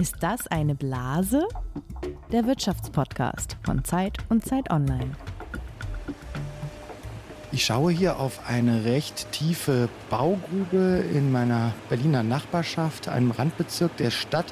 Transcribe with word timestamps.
Ist 0.00 0.16
das 0.20 0.46
eine 0.46 0.74
Blase? 0.74 1.46
Der 2.32 2.46
Wirtschaftspodcast 2.46 3.58
von 3.62 3.84
Zeit 3.84 4.16
und 4.30 4.46
Zeit 4.46 4.70
Online. 4.70 5.10
Ich 7.52 7.66
schaue 7.66 7.92
hier 7.92 8.18
auf 8.18 8.48
eine 8.48 8.86
recht 8.86 9.30
tiefe 9.30 9.90
Baugrube 10.08 11.04
in 11.12 11.30
meiner 11.30 11.74
Berliner 11.90 12.22
Nachbarschaft, 12.22 13.08
einem 13.08 13.30
Randbezirk 13.30 13.94
der 13.98 14.10
Stadt. 14.10 14.46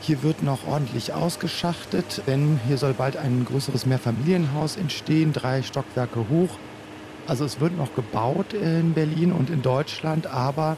Hier 0.00 0.24
wird 0.24 0.42
noch 0.42 0.66
ordentlich 0.66 1.12
ausgeschachtet, 1.12 2.22
denn 2.26 2.58
hier 2.66 2.76
soll 2.76 2.94
bald 2.94 3.16
ein 3.16 3.44
größeres 3.44 3.86
Mehrfamilienhaus 3.86 4.76
entstehen, 4.76 5.32
drei 5.32 5.62
Stockwerke 5.62 6.28
hoch. 6.28 6.58
Also 7.28 7.44
es 7.44 7.60
wird 7.60 7.78
noch 7.78 7.94
gebaut 7.94 8.54
in 8.54 8.94
Berlin 8.94 9.30
und 9.30 9.50
in 9.50 9.62
Deutschland, 9.62 10.26
aber 10.26 10.76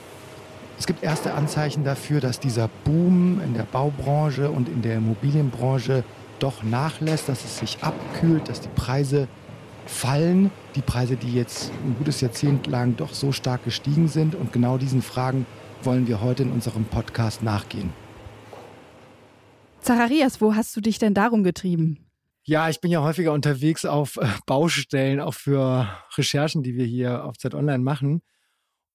es 0.79 0.87
gibt 0.87 1.03
erste 1.03 1.35
Anzeichen 1.35 1.85
dafür, 1.85 2.21
dass 2.21 2.41
dieser 2.41 2.69
Boom 2.85 3.41
in 3.41 3.55
der 3.55 3.65
Baubranche 3.65 4.51
und 4.51 4.69
in 4.69 4.83
der 4.83 4.97
Immobilienbranche 4.97 6.05
doch 6.39 6.63
nachlässt, 6.63 7.29
dass 7.29 7.45
es 7.45 7.59
sich 7.59 7.79
abkühlt, 7.83 8.49
dass 8.49 8.61
die 8.61 8.69
Preise 8.75 9.29
fallen. 9.87 10.51
Die 10.75 10.80
Preise, 10.80 11.16
die 11.16 11.33
jetzt 11.33 11.71
ein 11.85 11.95
gutes 11.97 12.21
Jahrzehnt 12.21 12.66
lang 12.66 12.97
doch 12.97 13.13
so 13.13 13.33
stark 13.33 13.65
gestiegen 13.65 14.09
sind. 14.09 14.35
Und 14.35 14.53
genau 14.53 14.79
diesen 14.79 15.03
Fragen 15.03 15.47
wollen 15.83 16.09
wir 16.09 16.21
heute 16.21 16.43
in 16.43 16.51
unserem 16.51 16.85
Podcast 16.85 17.43
nachgehen. 17.43 17.91
Zacharias, 19.80 20.41
wo 20.41 20.55
hast 20.55 20.75
du 20.77 20.80
dich 20.80 20.99
denn 20.99 21.15
darum 21.15 21.43
getrieben? 21.43 21.99
Ja, 22.45 22.69
ich 22.69 22.80
bin 22.80 22.91
ja 22.91 23.02
häufiger 23.02 23.33
unterwegs 23.33 23.85
auf 23.85 24.16
äh, 24.16 24.27
Baustellen, 24.47 25.21
auch 25.21 25.35
für 25.35 25.89
Recherchen, 26.16 26.63
die 26.63 26.75
wir 26.75 26.85
hier 26.85 27.25
auf 27.25 27.39
Zeit 27.39 27.55
Online 27.55 27.79
machen. 27.79 28.23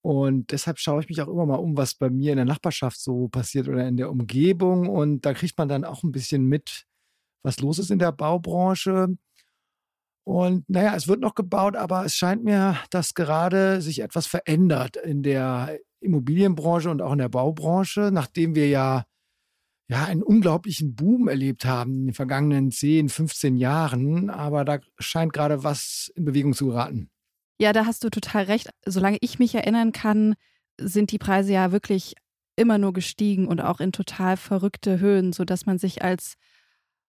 Und 0.07 0.53
deshalb 0.53 0.79
schaue 0.79 1.01
ich 1.01 1.09
mich 1.09 1.21
auch 1.21 1.27
immer 1.27 1.45
mal 1.45 1.55
um, 1.55 1.75
was 1.75 1.93
bei 1.93 2.09
mir 2.09 2.31
in 2.31 2.37
der 2.37 2.45
Nachbarschaft 2.45 2.97
so 2.97 3.27
passiert 3.27 3.67
oder 3.67 3.85
in 3.85 3.97
der 3.97 4.09
Umgebung. 4.09 4.87
Und 4.87 5.25
da 5.25 5.33
kriegt 5.33 5.57
man 5.57 5.67
dann 5.67 5.83
auch 5.83 6.01
ein 6.01 6.13
bisschen 6.13 6.45
mit, 6.45 6.85
was 7.43 7.59
los 7.59 7.77
ist 7.77 7.91
in 7.91 7.99
der 7.99 8.13
Baubranche. 8.13 9.09
Und 10.23 10.63
naja, 10.69 10.95
es 10.95 11.09
wird 11.09 11.19
noch 11.19 11.35
gebaut, 11.35 11.75
aber 11.75 12.05
es 12.05 12.15
scheint 12.15 12.45
mir, 12.45 12.77
dass 12.89 13.15
gerade 13.15 13.81
sich 13.81 13.99
etwas 13.99 14.27
verändert 14.27 14.95
in 14.95 15.23
der 15.23 15.77
Immobilienbranche 15.99 16.89
und 16.89 17.01
auch 17.01 17.11
in 17.11 17.19
der 17.19 17.27
Baubranche, 17.27 18.09
nachdem 18.13 18.55
wir 18.55 18.69
ja 18.69 19.03
ja, 19.89 20.05
einen 20.05 20.23
unglaublichen 20.23 20.95
Boom 20.95 21.27
erlebt 21.27 21.65
haben 21.65 21.91
in 21.99 22.05
den 22.07 22.13
vergangenen 22.13 22.71
10, 22.71 23.09
15 23.09 23.57
Jahren. 23.57 24.29
Aber 24.29 24.63
da 24.63 24.79
scheint 24.99 25.33
gerade 25.33 25.65
was 25.65 26.13
in 26.15 26.23
Bewegung 26.23 26.53
zu 26.53 26.67
geraten. 26.67 27.09
Ja, 27.59 27.73
da 27.73 27.85
hast 27.85 28.03
du 28.03 28.09
total 28.09 28.43
recht. 28.43 28.69
Solange 28.85 29.17
ich 29.21 29.39
mich 29.39 29.55
erinnern 29.55 29.91
kann, 29.91 30.35
sind 30.79 31.11
die 31.11 31.17
Preise 31.17 31.53
ja 31.53 31.71
wirklich 31.71 32.13
immer 32.55 32.77
nur 32.77 32.93
gestiegen 32.93 33.47
und 33.47 33.61
auch 33.61 33.79
in 33.79 33.91
total 33.91 34.37
verrückte 34.37 34.99
Höhen, 34.99 35.33
sodass 35.33 35.65
man 35.65 35.77
sich 35.77 36.03
als 36.03 36.35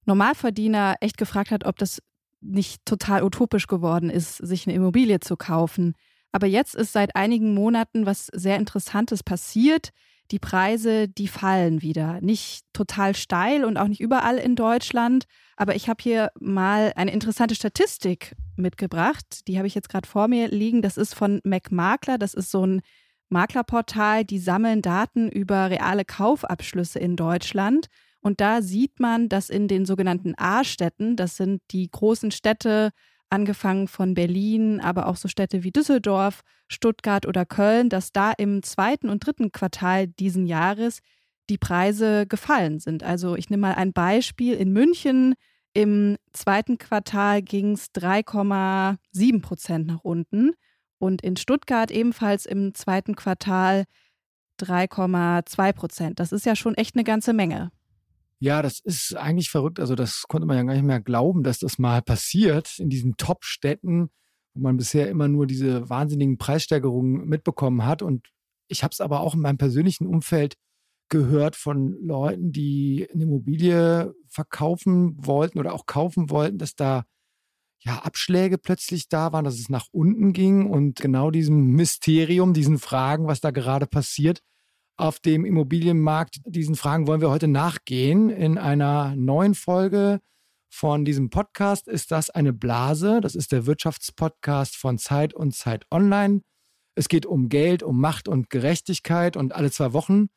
Normalverdiener 0.06 0.96
echt 1.02 1.18
gefragt 1.18 1.52
hat, 1.52 1.66
ob 1.66 1.78
das 1.78 2.02
nicht 2.42 2.86
total 2.86 3.24
utopisch 3.24 3.68
geworden 3.68 4.10
ist, 4.10 4.38
sich 4.38 4.66
eine 4.66 4.76
Immobilie 4.76 5.20
zu 5.20 5.36
kaufen. 5.36 5.94
Aber 6.32 6.48
jetzt 6.48 6.76
ist 6.76 6.94
seit 6.94 7.16
einigen 7.16 7.54
Monaten 7.54 8.06
was 8.06 8.28
sehr 8.28 8.58
Interessantes 8.58 9.24
passiert. 9.24 9.90
Die 10.32 10.40
Preise, 10.40 11.08
die 11.08 11.28
fallen 11.28 11.82
wieder. 11.82 12.22
Nicht 12.22 12.64
total 12.74 13.16
steil 13.16 13.66
und 13.66 13.78
auch 13.78 13.88
nicht 13.88 14.02
überall 14.02 14.38
in 14.38 14.56
Deutschland, 14.56 15.26
aber 15.58 15.76
ich 15.76 15.90
habe 15.90 16.02
hier 16.02 16.32
mal 16.40 16.94
eine 16.96 17.12
interessante 17.12 17.56
Statistik 17.56 18.36
mitgebracht. 18.56 19.48
Die 19.48 19.58
habe 19.58 19.68
ich 19.68 19.76
jetzt 19.76 19.90
gerade 19.90 20.08
vor 20.08 20.28
mir 20.28 20.48
liegen. 20.48 20.82
Das 20.82 20.98
ist 20.98 21.16
von 21.16 21.42
MacMakler. 21.44 22.18
Das 22.18 22.34
ist 22.34 22.52
so 22.52 22.66
ein 22.66 22.82
Maklerportal, 23.30 24.24
die 24.24 24.40
sammeln 24.40 24.82
Daten 24.82 25.30
über 25.30 25.70
reale 25.70 26.06
Kaufabschlüsse 26.06 27.00
in 27.00 27.16
Deutschland. 27.16 27.88
Und 28.22 28.42
da 28.42 28.62
sieht 28.62 29.00
man, 29.00 29.30
dass 29.30 29.50
in 29.50 29.68
den 29.68 29.86
sogenannten 29.86 30.34
A-Städten, 30.38 31.16
das 31.16 31.38
sind 31.38 31.62
die 31.72 31.90
großen 31.90 32.32
Städte, 32.32 32.92
angefangen 33.30 33.88
von 33.88 34.14
Berlin, 34.14 34.80
aber 34.80 35.08
auch 35.08 35.16
so 35.16 35.28
Städte 35.28 35.64
wie 35.64 35.72
Düsseldorf, 35.72 36.42
Stuttgart 36.68 37.26
oder 37.26 37.46
Köln, 37.46 37.90
dass 37.90 38.12
da 38.12 38.32
im 38.32 38.64
zweiten 38.64 39.10
und 39.10 39.26
dritten 39.26 39.52
Quartal 39.52 40.08
diesen 40.08 40.46
Jahres 40.46 41.00
die 41.50 41.58
Preise 41.58 42.28
gefallen 42.28 42.80
sind. 42.80 43.04
Also 43.04 43.36
ich 43.36 43.50
nehme 43.50 43.62
mal 43.62 43.76
ein 43.76 43.94
Beispiel. 43.94 44.56
In 44.56 44.72
München 44.72 45.36
im 45.74 46.18
zweiten 46.34 46.78
Quartal 46.78 47.42
ging 47.42 47.74
es 47.74 47.92
3,7 47.94 49.42
Prozent 49.42 49.88
nach 49.88 50.04
unten 50.04 50.54
und 50.98 51.22
in 51.22 51.38
Stuttgart 51.38 51.92
ebenfalls 51.92 52.46
im 52.46 52.74
zweiten 52.74 53.16
Quartal 53.16 53.86
3,2 54.60 55.74
Prozent. 55.74 56.20
Das 56.20 56.32
ist 56.32 56.46
ja 56.46 56.56
schon 56.56 56.76
echt 56.76 56.96
eine 56.96 57.04
ganze 57.04 57.34
Menge. 57.34 57.72
Ja, 58.42 58.62
das 58.62 58.80
ist 58.80 59.16
eigentlich 59.18 59.50
verrückt. 59.50 59.80
Also 59.80 59.96
das 59.96 60.24
konnte 60.28 60.48
man 60.48 60.56
ja 60.56 60.64
gar 60.64 60.74
nicht 60.74 60.86
mehr 60.86 61.02
glauben, 61.02 61.44
dass 61.44 61.60
das 61.60 61.78
mal 61.78 62.02
passiert 62.02 62.80
in 62.80 62.90
diesen 62.90 63.18
Top-Städten, 63.18 64.10
wo 64.54 64.62
man 64.62 64.78
bisher 64.78 65.10
immer 65.10 65.28
nur 65.28 65.46
diese 65.46 65.90
wahnsinnigen 65.90 66.38
Preissteigerungen 66.38 67.28
mitbekommen 67.28 67.86
hat. 67.86 68.02
Und 68.02 68.30
ich 68.70 68.84
habe 68.84 68.94
es 68.94 69.02
aber 69.02 69.20
auch 69.20 69.34
in 69.36 69.42
meinem 69.42 69.58
persönlichen 69.58 70.08
Umfeld 70.08 70.56
gehört 71.10 71.58
von 71.58 71.98
Leuten, 72.02 72.52
die 72.54 73.08
eine 73.14 73.24
Immobilie 73.24 74.14
verkaufen 74.28 75.16
wollten 75.18 75.60
oder 75.60 75.74
auch 75.74 75.86
kaufen 75.86 76.30
wollten, 76.30 76.60
dass 76.60 76.76
da 76.76 77.04
ja 77.82 78.00
Abschläge 78.00 78.58
plötzlich 78.58 79.10
da 79.10 79.34
waren, 79.34 79.46
dass 79.46 79.60
es 79.60 79.70
nach 79.70 79.88
unten 79.92 80.32
ging 80.34 80.70
und 80.70 81.00
genau 81.00 81.32
diesem 81.32 81.72
Mysterium, 81.72 82.54
diesen 82.54 82.78
Fragen, 82.78 83.28
was 83.28 83.42
da 83.42 83.52
gerade 83.52 83.88
passiert 83.88 84.42
auf 85.00 85.20
dem 85.20 85.46
Immobilienmarkt, 85.46 86.42
diesen 86.46 86.76
Fragen 86.76 87.08
wollen 87.08 87.22
wir 87.22 87.30
heute 87.30 87.48
nachgehen 87.48 88.30
in 88.30 88.58
einer 88.58 89.16
neuen 89.16 89.56
Folge 89.56 90.20
von 90.70 91.06
diesem 91.06 91.30
Podcast. 91.30 91.88
Ist 91.88 92.12
das 92.12 92.30
eine 92.30 92.54
Blase? 92.54 93.22
Das 93.22 93.36
ist 93.36 93.52
der 93.52 93.66
Wirtschaftspodcast 93.66 94.76
von 94.76 94.98
Zeit 94.98 95.34
und 95.34 95.56
Zeit 95.56 95.86
Online. 95.90 96.42
Es 96.96 97.08
geht 97.08 97.26
um 97.26 97.48
Geld, 97.48 97.82
um 97.82 98.00
Macht 98.00 98.28
und 98.28 98.50
Gerechtigkeit 98.50 99.38
und 99.38 99.54
alle 99.54 99.72
zwei 99.72 99.94
Wochen 99.94 100.28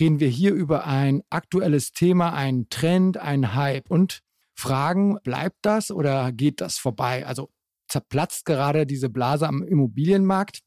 reden 0.00 0.20
wir 0.20 0.28
hier 0.28 0.52
über 0.52 0.84
ein 0.84 1.22
aktuelles 1.30 1.92
Thema, 1.92 2.32
einen 2.32 2.68
Trend, 2.68 3.18
einen 3.18 3.54
Hype 3.54 3.90
und 3.90 4.20
fragen, 4.56 5.18
bleibt 5.22 5.58
das 5.62 5.90
oder 5.90 6.32
geht 6.32 6.60
das 6.60 6.78
vorbei? 6.78 7.24
Also 7.24 7.50
zerplatzt 7.88 8.44
gerade 8.44 8.84
diese 8.84 9.08
Blase 9.08 9.46
am 9.46 9.62
Immobilienmarkt. 9.62 10.60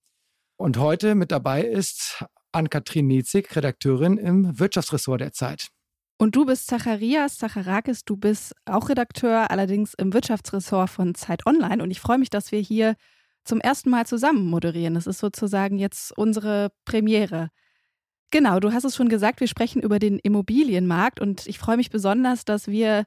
Und 0.57 0.77
heute 0.77 1.15
mit 1.15 1.31
dabei 1.31 1.63
ist 1.63 2.23
Ann-Kathrin 2.51 3.07
Nezig, 3.07 3.55
Redakteurin 3.55 4.17
im 4.17 4.59
Wirtschaftsressort 4.59 5.21
der 5.21 5.33
Zeit. 5.33 5.69
Und 6.17 6.35
du 6.35 6.45
bist 6.45 6.67
Zacharias 6.67 7.37
Zacharakis, 7.37 8.05
du 8.05 8.15
bist 8.15 8.53
auch 8.65 8.89
Redakteur, 8.89 9.49
allerdings 9.49 9.95
im 9.95 10.13
Wirtschaftsressort 10.13 10.89
von 10.89 11.15
Zeit 11.15 11.47
Online. 11.47 11.81
Und 11.81 11.89
ich 11.89 11.99
freue 11.99 12.19
mich, 12.19 12.29
dass 12.29 12.51
wir 12.51 12.59
hier 12.59 12.95
zum 13.43 13.59
ersten 13.59 13.89
Mal 13.89 14.05
zusammen 14.05 14.47
moderieren. 14.47 14.93
Das 14.93 15.07
ist 15.07 15.17
sozusagen 15.17 15.79
jetzt 15.79 16.15
unsere 16.15 16.71
Premiere. 16.85 17.49
Genau, 18.29 18.59
du 18.59 18.71
hast 18.71 18.83
es 18.83 18.95
schon 18.95 19.09
gesagt, 19.09 19.39
wir 19.39 19.47
sprechen 19.47 19.81
über 19.81 19.99
den 19.99 20.19
Immobilienmarkt 20.19 21.19
und 21.19 21.47
ich 21.47 21.59
freue 21.59 21.77
mich 21.77 21.89
besonders, 21.89 22.45
dass 22.45 22.67
wir 22.67 23.05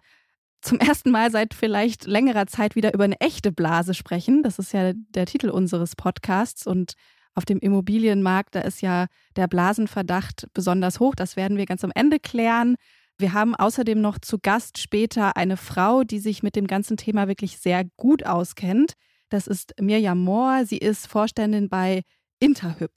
zum 0.61 0.79
ersten 0.81 1.11
Mal 1.11 1.31
seit 1.31 1.55
vielleicht 1.55 2.07
längerer 2.07 2.47
Zeit 2.47 2.75
wieder 2.75 2.95
über 2.95 3.05
eine 3.05 3.21
echte 3.21 3.53
Blase 3.53 3.95
sprechen. 3.95 4.43
Das 4.43 4.59
ist 4.59 4.73
ja 4.73 4.93
der 4.93 5.27
Titel 5.27 5.51
unseres 5.51 5.95
Podcasts 5.95 6.67
und 6.67 6.95
auf 7.35 7.45
dem 7.45 7.59
Immobilienmarkt, 7.59 8.55
da 8.55 8.61
ist 8.61 8.81
ja 8.81 9.07
der 9.37 9.49
Blasenverdacht 9.49 10.47
besonders 10.55 11.01
hoch. 11.01 11.15
Das 11.15 11.37
werden 11.37 11.57
wir 11.57 11.67
ganz 11.67 11.85
am 11.85 11.93
Ende 11.95 12.19
klären. 12.19 12.77
Wir 13.19 13.33
haben 13.33 13.55
außerdem 13.55 14.01
noch 14.01 14.19
zu 14.19 14.39
Gast 14.39 14.79
später 14.79 15.37
eine 15.37 15.57
Frau, 15.57 16.03
die 16.03 16.19
sich 16.19 16.43
mit 16.43 16.57
dem 16.57 16.67
ganzen 16.67 16.97
Thema 16.97 17.29
wirklich 17.29 17.59
sehr 17.59 17.85
gut 17.97 18.27
auskennt. 18.27 18.95
Das 19.29 19.47
ist 19.47 19.75
Mirjam 19.81 20.19
Mohr. 20.19 20.65
Sie 20.65 20.79
ist 20.79 21.07
Vorständin 21.07 21.69
bei 21.69 22.03
Interhyp. 22.41 22.93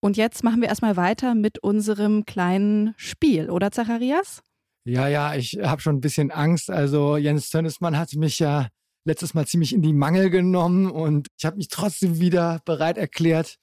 Und 0.00 0.16
jetzt 0.16 0.44
machen 0.44 0.60
wir 0.60 0.68
erstmal 0.68 0.96
weiter 0.96 1.34
mit 1.34 1.58
unserem 1.62 2.26
kleinen 2.26 2.94
Spiel, 2.96 3.48
oder 3.48 3.70
Zacharias? 3.70 4.42
Ja, 4.86 5.08
ja, 5.08 5.34
ich 5.34 5.58
habe 5.62 5.80
schon 5.80 5.96
ein 5.96 6.00
bisschen 6.02 6.30
Angst. 6.30 6.70
Also 6.70 7.16
Jens 7.16 7.48
Tönnesmann 7.48 7.96
hat 7.96 8.12
mich 8.14 8.38
ja 8.38 8.68
letztes 9.04 9.34
Mal 9.34 9.46
ziemlich 9.46 9.72
in 9.72 9.82
die 9.82 9.92
Mangel 9.92 10.30
genommen 10.30 10.90
und 10.90 11.28
ich 11.38 11.44
habe 11.44 11.56
mich 11.56 11.68
trotzdem 11.68 12.20
wieder 12.20 12.60
bereit 12.64 12.98
erklärt, 12.98 13.56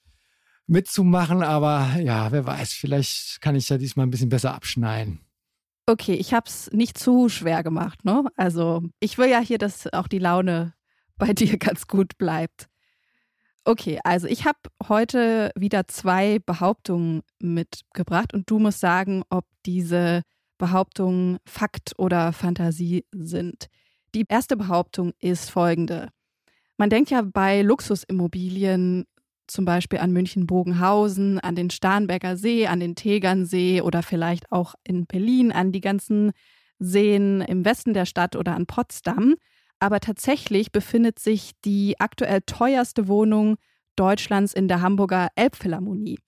mitzumachen. 0.66 1.42
Aber 1.42 1.96
ja, 2.00 2.32
wer 2.32 2.46
weiß, 2.46 2.72
vielleicht 2.72 3.40
kann 3.40 3.54
ich 3.54 3.68
ja 3.68 3.78
diesmal 3.78 4.06
ein 4.06 4.10
bisschen 4.10 4.28
besser 4.28 4.54
abschneiden. 4.54 5.20
Okay, 5.86 6.14
ich 6.14 6.32
habe 6.32 6.48
es 6.48 6.70
nicht 6.72 6.96
zu 6.96 7.28
schwer 7.28 7.62
gemacht, 7.62 8.04
ne? 8.04 8.24
Also 8.36 8.82
ich 9.00 9.18
will 9.18 9.28
ja 9.28 9.40
hier, 9.40 9.58
dass 9.58 9.92
auch 9.92 10.06
die 10.06 10.20
Laune 10.20 10.74
bei 11.16 11.32
dir 11.32 11.58
ganz 11.58 11.86
gut 11.86 12.18
bleibt. 12.18 12.68
Okay, 13.64 14.00
also 14.02 14.26
ich 14.26 14.44
habe 14.44 14.58
heute 14.88 15.52
wieder 15.54 15.86
zwei 15.86 16.40
Behauptungen 16.40 17.22
mitgebracht 17.38 18.34
und 18.34 18.50
du 18.50 18.58
musst 18.58 18.80
sagen, 18.80 19.22
ob 19.30 19.44
diese 19.64 20.22
Behauptungen 20.58 21.38
Fakt 21.46 21.92
oder 21.96 22.32
Fantasie 22.32 23.04
sind. 23.12 23.66
Die 24.14 24.24
erste 24.28 24.56
Behauptung 24.56 25.12
ist 25.20 25.50
folgende. 25.50 26.08
Man 26.76 26.90
denkt 26.90 27.10
ja 27.10 27.22
bei 27.22 27.62
Luxusimmobilien 27.62 29.04
zum 29.52 29.64
Beispiel 29.64 29.98
an 29.98 30.12
München-Bogenhausen, 30.12 31.38
an 31.38 31.54
den 31.54 31.70
Starnberger 31.70 32.36
See, 32.36 32.66
an 32.66 32.80
den 32.80 32.94
Tegernsee 32.94 33.80
oder 33.82 34.02
vielleicht 34.02 34.50
auch 34.50 34.74
in 34.84 35.06
Berlin 35.06 35.52
an 35.52 35.72
die 35.72 35.80
ganzen 35.80 36.32
Seen 36.78 37.40
im 37.42 37.64
Westen 37.64 37.94
der 37.94 38.06
Stadt 38.06 38.34
oder 38.34 38.54
an 38.54 38.66
Potsdam. 38.66 39.36
Aber 39.78 40.00
tatsächlich 40.00 40.72
befindet 40.72 41.18
sich 41.18 41.52
die 41.64 41.98
aktuell 42.00 42.40
teuerste 42.46 43.08
Wohnung 43.08 43.56
Deutschlands 43.96 44.52
in 44.52 44.68
der 44.68 44.80
Hamburger 44.80 45.28
Elbphilharmonie. 45.34 46.18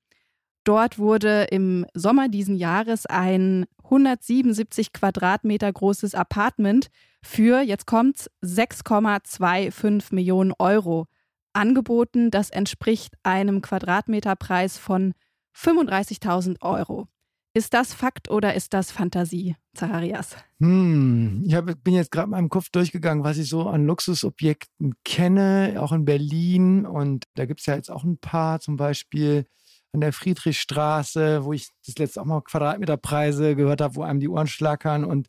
Dort 0.64 0.98
wurde 0.98 1.46
im 1.50 1.86
Sommer 1.94 2.28
diesen 2.28 2.56
Jahres 2.56 3.06
ein 3.06 3.66
177 3.84 4.92
Quadratmeter 4.92 5.72
großes 5.72 6.14
Apartment 6.14 6.88
für, 7.22 7.60
jetzt 7.60 7.86
kommt's, 7.86 8.30
6,25 8.42 10.14
Millionen 10.14 10.52
Euro 10.58 11.06
angeboten. 11.54 12.30
Das 12.30 12.50
entspricht 12.50 13.14
einem 13.22 13.62
Quadratmeterpreis 13.62 14.78
von 14.78 15.14
35.000 15.56 16.60
Euro. 16.62 17.08
Ist 17.56 17.72
das 17.72 17.94
Fakt 17.94 18.30
oder 18.30 18.54
ist 18.54 18.74
das 18.74 18.90
Fantasie, 18.90 19.54
Zacharias? 19.74 20.36
Hm, 20.58 21.44
ich 21.46 21.54
hab, 21.54 21.66
bin 21.84 21.94
jetzt 21.94 22.10
gerade 22.10 22.24
in 22.24 22.30
meinem 22.32 22.48
Kopf 22.48 22.68
durchgegangen, 22.70 23.22
was 23.22 23.38
ich 23.38 23.48
so 23.48 23.68
an 23.68 23.86
Luxusobjekten 23.86 24.94
kenne, 25.04 25.76
auch 25.78 25.92
in 25.92 26.04
Berlin. 26.04 26.84
Und 26.84 27.26
da 27.34 27.46
gibt 27.46 27.60
es 27.60 27.66
ja 27.66 27.76
jetzt 27.76 27.92
auch 27.92 28.02
ein 28.02 28.18
paar, 28.18 28.58
zum 28.58 28.74
Beispiel 28.76 29.46
an 29.92 30.00
der 30.00 30.12
Friedrichstraße, 30.12 31.44
wo 31.44 31.52
ich 31.52 31.68
das 31.86 31.96
letzte 31.96 32.20
auch 32.20 32.24
mal 32.24 32.40
Quadratmeterpreise 32.40 33.54
gehört 33.54 33.80
habe, 33.80 33.94
wo 33.94 34.02
einem 34.02 34.18
die 34.18 34.28
Ohren 34.28 34.48
schlackern. 34.48 35.04
Und 35.04 35.28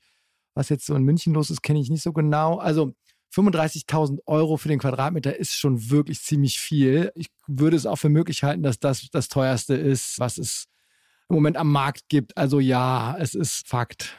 was 0.55 0.69
jetzt 0.69 0.87
so 0.87 0.95
in 0.95 1.03
München 1.03 1.35
los 1.35 1.51
ist, 1.51 1.61
kenne 1.61 1.79
ich 1.79 1.91
nicht 1.91 2.01
so 2.01 2.11
genau. 2.11 2.57
Also 2.57 2.95
35.000 3.35 4.19
Euro 4.25 4.57
für 4.57 4.69
den 4.69 4.79
Quadratmeter 4.79 5.35
ist 5.35 5.53
schon 5.53 5.89
wirklich 5.89 6.21
ziemlich 6.21 6.59
viel. 6.59 7.11
Ich 7.15 7.27
würde 7.47 7.75
es 7.75 7.85
auch 7.85 7.97
für 7.97 8.09
möglich 8.09 8.43
halten, 8.43 8.63
dass 8.63 8.79
das 8.79 9.09
das 9.11 9.27
teuerste 9.27 9.75
ist, 9.75 10.19
was 10.19 10.37
es 10.37 10.65
im 11.29 11.35
Moment 11.35 11.57
am 11.57 11.71
Markt 11.71 12.07
gibt. 12.07 12.37
Also 12.37 12.59
ja, 12.59 13.17
es 13.19 13.35
ist 13.35 13.67
Fakt. 13.67 14.17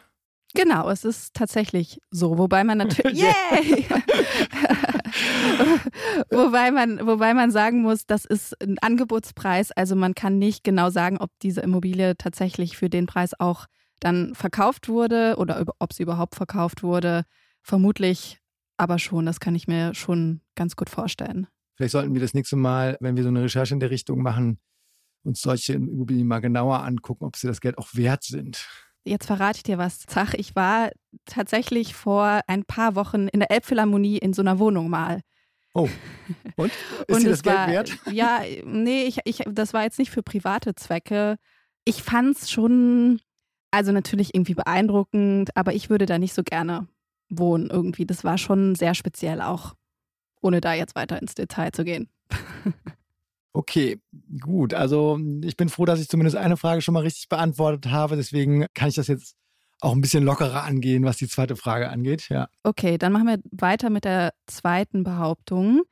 Genau, 0.55 0.89
es 0.89 1.05
ist 1.05 1.35
tatsächlich 1.35 2.01
so, 2.11 2.39
wobei 2.39 2.65
man 2.65 2.79
natürlich, 2.79 3.21
yay! 3.23 3.87
wobei 6.31 6.71
man, 6.71 7.07
wobei 7.07 7.35
man 7.35 7.51
sagen 7.51 7.83
muss, 7.83 8.07
das 8.07 8.25
ist 8.25 8.61
ein 8.63 8.79
Angebotspreis, 8.79 9.73
also 9.73 9.97
man 9.97 10.15
kann 10.15 10.39
nicht 10.39 10.65
genau 10.65 10.89
sagen, 10.91 11.19
ob 11.19 11.31
diese 11.43 11.61
Immobilie 11.61 12.17
tatsächlich 12.17 12.77
für 12.77 12.89
den 12.89 13.07
Preis 13.07 13.39
auch 13.39 13.67
dann 14.01 14.35
verkauft 14.35 14.89
wurde 14.89 15.37
oder 15.37 15.65
ob 15.79 15.93
sie 15.93 16.03
überhaupt 16.03 16.37
verkauft 16.37 16.83
wurde. 16.83 17.25
Vermutlich 17.63 18.39
aber 18.77 18.99
schon, 18.99 19.27
das 19.27 19.41
kann 19.41 19.55
ich 19.55 19.67
mir 19.67 19.95
schon 19.95 20.41
ganz 20.55 20.77
gut 20.77 20.91
vorstellen. 20.91 21.47
Vielleicht 21.77 21.93
sollten 21.93 22.15
wir 22.15 22.21
das 22.21 22.35
nächste 22.35 22.57
Mal, 22.57 22.97
wenn 23.01 23.17
wir 23.17 23.23
so 23.23 23.29
eine 23.29 23.43
Recherche 23.43 23.75
in 23.75 23.81
der 23.81 23.91
Richtung 23.91 24.23
machen, 24.23 24.59
uns 25.25 25.41
solche 25.41 25.75
Immobilien 25.75 26.27
mal 26.27 26.41
genauer 26.41 26.83
angucken, 26.83 27.25
ob 27.25 27.37
sie 27.37 27.47
das 27.47 27.61
Geld 27.61 27.79
auch 27.79 27.89
wert 27.95 28.25
sind. 28.25 28.67
Jetzt 29.05 29.27
verrate 29.27 29.59
ich 29.59 29.63
dir 29.63 29.79
was, 29.79 30.01
Zach. 30.01 30.35
Ich 30.35 30.57
war 30.57 30.91
tatsächlich 31.27 31.95
vor 31.95 32.41
ein 32.47 32.65
paar 32.65 32.95
Wochen 32.95 33.29
in 33.29 33.41
der 33.41 33.51
Elbphilharmonie 33.51 34.19
in 34.19 34.33
so 34.33 34.43
einer 34.43 34.59
Wohnung 34.59 34.89
mal. 34.89 35.21
Oh. 35.75 35.89
Und? 36.57 36.73
Ist 37.07 37.17
Und 37.17 37.27
das 37.27 37.43
Geld 37.43 37.57
war, 37.57 37.69
wert? 37.69 37.99
Ja, 38.11 38.41
nee, 38.65 39.05
ich, 39.05 39.19
ich, 39.25 39.43
das 39.47 39.75
war 39.75 39.83
jetzt 39.83 39.99
nicht 39.99 40.11
für 40.11 40.23
private 40.23 40.75
Zwecke. 40.75 41.37
Ich 41.85 42.03
fand 42.03 42.37
es 42.37 42.51
schon, 42.51 43.21
also 43.71 43.93
natürlich 43.93 44.35
irgendwie 44.35 44.55
beeindruckend, 44.55 45.55
aber 45.57 45.75
ich 45.75 45.91
würde 45.91 46.07
da 46.07 46.19
nicht 46.19 46.35
so 46.35 46.43
gerne 46.43 46.89
wohnen 47.29 47.71
irgendwie. 47.71 48.07
Das 48.07 48.25
war 48.25 48.39
schon 48.39 48.75
sehr 48.75 48.95
speziell 48.95 49.41
auch, 49.41 49.75
ohne 50.41 50.61
da 50.61 50.75
jetzt 50.75 50.95
weiter 50.95 51.21
ins 51.21 51.35
Detail 51.35 51.73
zu 51.73 51.85
gehen. 51.85 52.09
Okay, 53.57 54.03
gut. 54.39 54.75
Also 54.75 55.19
ich 55.43 55.57
bin 55.57 55.71
froh, 55.71 55.87
dass 55.87 55.99
ich 55.99 56.11
zumindest 56.11 56.37
eine 56.37 56.59
Frage 56.59 56.83
schon 56.83 56.93
mal 56.93 57.01
richtig 57.01 57.31
beantwortet 57.31 57.91
habe. 57.91 58.15
Deswegen 58.15 58.67
kann 58.75 58.91
ich 58.91 58.97
das 58.97 59.07
jetzt 59.07 59.35
auch 59.81 59.93
ein 59.93 60.03
bisschen 60.03 60.25
lockerer 60.25 60.63
angehen, 60.63 61.05
was 61.05 61.17
die 61.17 61.27
zweite 61.27 61.57
Frage 61.57 61.89
angeht. 61.89 62.29
Ja. 62.29 62.49
Okay, 62.65 62.99
dann 62.99 63.13
machen 63.13 63.29
wir 63.29 63.39
weiter 63.53 63.89
mit 63.89 64.05
der 64.05 64.35
zweiten 64.47 65.05
Behauptung. 65.05 65.85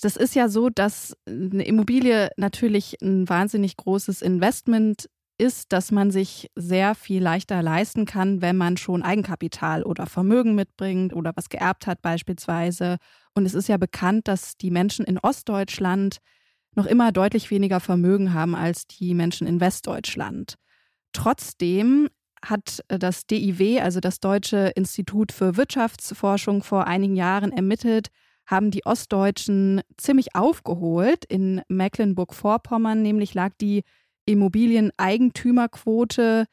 Das 0.00 0.16
ist 0.16 0.34
ja 0.34 0.48
so, 0.48 0.70
dass 0.70 1.14
eine 1.26 1.66
Immobilie 1.66 2.30
natürlich 2.38 2.96
ein 3.02 3.28
wahnsinnig 3.28 3.76
großes 3.76 4.22
Investment 4.22 5.10
ist, 5.38 5.72
dass 5.72 5.90
man 5.90 6.10
sich 6.10 6.50
sehr 6.54 6.94
viel 6.94 7.22
leichter 7.22 7.62
leisten 7.62 8.04
kann, 8.06 8.40
wenn 8.40 8.56
man 8.56 8.76
schon 8.76 9.02
Eigenkapital 9.02 9.82
oder 9.82 10.06
Vermögen 10.06 10.54
mitbringt 10.54 11.12
oder 11.12 11.32
was 11.34 11.48
geerbt 11.48 11.86
hat 11.86 12.02
beispielsweise. 12.02 12.98
Und 13.34 13.46
es 13.46 13.54
ist 13.54 13.68
ja 13.68 13.76
bekannt, 13.76 14.28
dass 14.28 14.56
die 14.56 14.70
Menschen 14.70 15.04
in 15.04 15.18
Ostdeutschland 15.18 16.18
noch 16.76 16.86
immer 16.86 17.12
deutlich 17.12 17.50
weniger 17.50 17.80
Vermögen 17.80 18.32
haben 18.32 18.54
als 18.54 18.86
die 18.86 19.14
Menschen 19.14 19.46
in 19.46 19.60
Westdeutschland. 19.60 20.54
Trotzdem 21.12 22.08
hat 22.44 22.80
das 22.88 23.26
DIW, 23.26 23.80
also 23.80 24.00
das 24.00 24.20
Deutsche 24.20 24.72
Institut 24.74 25.32
für 25.32 25.56
Wirtschaftsforschung, 25.56 26.62
vor 26.62 26.86
einigen 26.86 27.16
Jahren 27.16 27.52
ermittelt, 27.52 28.08
haben 28.46 28.70
die 28.70 28.84
Ostdeutschen 28.84 29.80
ziemlich 29.96 30.34
aufgeholt. 30.34 31.24
In 31.24 31.62
Mecklenburg-Vorpommern 31.68 33.00
nämlich 33.00 33.32
lag 33.34 33.52
die 33.60 33.84
Immobilieneigentümerquote 34.26 36.46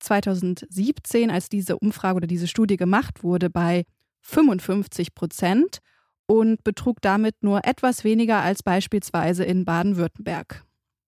2017, 0.00 1.30
als 1.30 1.48
diese 1.48 1.78
Umfrage 1.78 2.16
oder 2.16 2.26
diese 2.26 2.48
Studie 2.48 2.76
gemacht 2.76 3.22
wurde, 3.22 3.50
bei 3.50 3.84
55 4.22 5.14
Prozent 5.14 5.78
und 6.26 6.62
betrug 6.62 7.00
damit 7.00 7.42
nur 7.42 7.64
etwas 7.64 8.04
weniger 8.04 8.42
als 8.42 8.62
beispielsweise 8.62 9.44
in 9.44 9.64
Baden-Württemberg. 9.64 10.64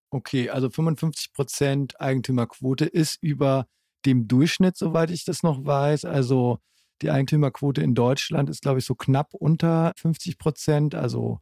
Okay, 0.09 0.49
also 0.49 0.69
55 0.69 1.31
Prozent 1.31 2.01
Eigentümerquote 2.01 2.85
ist 2.85 3.17
über 3.21 3.67
dem 4.05 4.27
Durchschnitt, 4.27 4.75
soweit 4.75 5.11
ich 5.11 5.23
das 5.23 5.43
noch 5.43 5.65
weiß. 5.65 6.05
Also 6.05 6.57
die 7.01 7.11
Eigentümerquote 7.11 7.81
in 7.81 7.95
Deutschland 7.95 8.49
ist, 8.49 8.61
glaube 8.61 8.79
ich, 8.79 8.85
so 8.85 8.95
knapp 8.95 9.33
unter 9.33 9.93
50 9.95 10.37
Prozent, 10.37 10.95
also 10.95 11.39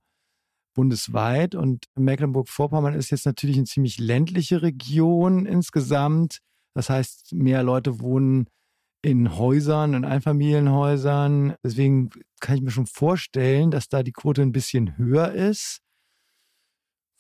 bundesweit. 0.74 1.56
Und 1.56 1.86
Mecklenburg-Vorpommern 1.95 2.94
ist 2.94 3.12
jetzt 3.12 3.25
natürlich 3.25 3.57
eine 3.57 3.66
ziemlich 3.66 4.00
ländliche 4.00 4.62
Region 4.62 5.45
insgesamt. 5.45 6.39
Das 6.74 6.89
heißt, 6.89 7.33
mehr 7.33 7.63
Leute 7.63 8.00
wohnen 8.00 8.48
in 9.01 9.38
Häusern, 9.38 9.94
in 9.94 10.06
Einfamilienhäusern. 10.06 11.56
Deswegen 11.63 12.10
kann 12.39 12.57
ich 12.57 12.62
mir 12.62 12.71
schon 12.71 12.86
vorstellen, 12.86 13.71
dass 13.71 13.89
da 13.89 14.04
die 14.04 14.12
Quote 14.12 14.42
ein 14.42 14.51
bisschen 14.51 14.98
höher 14.98 15.31
ist. 15.31 15.80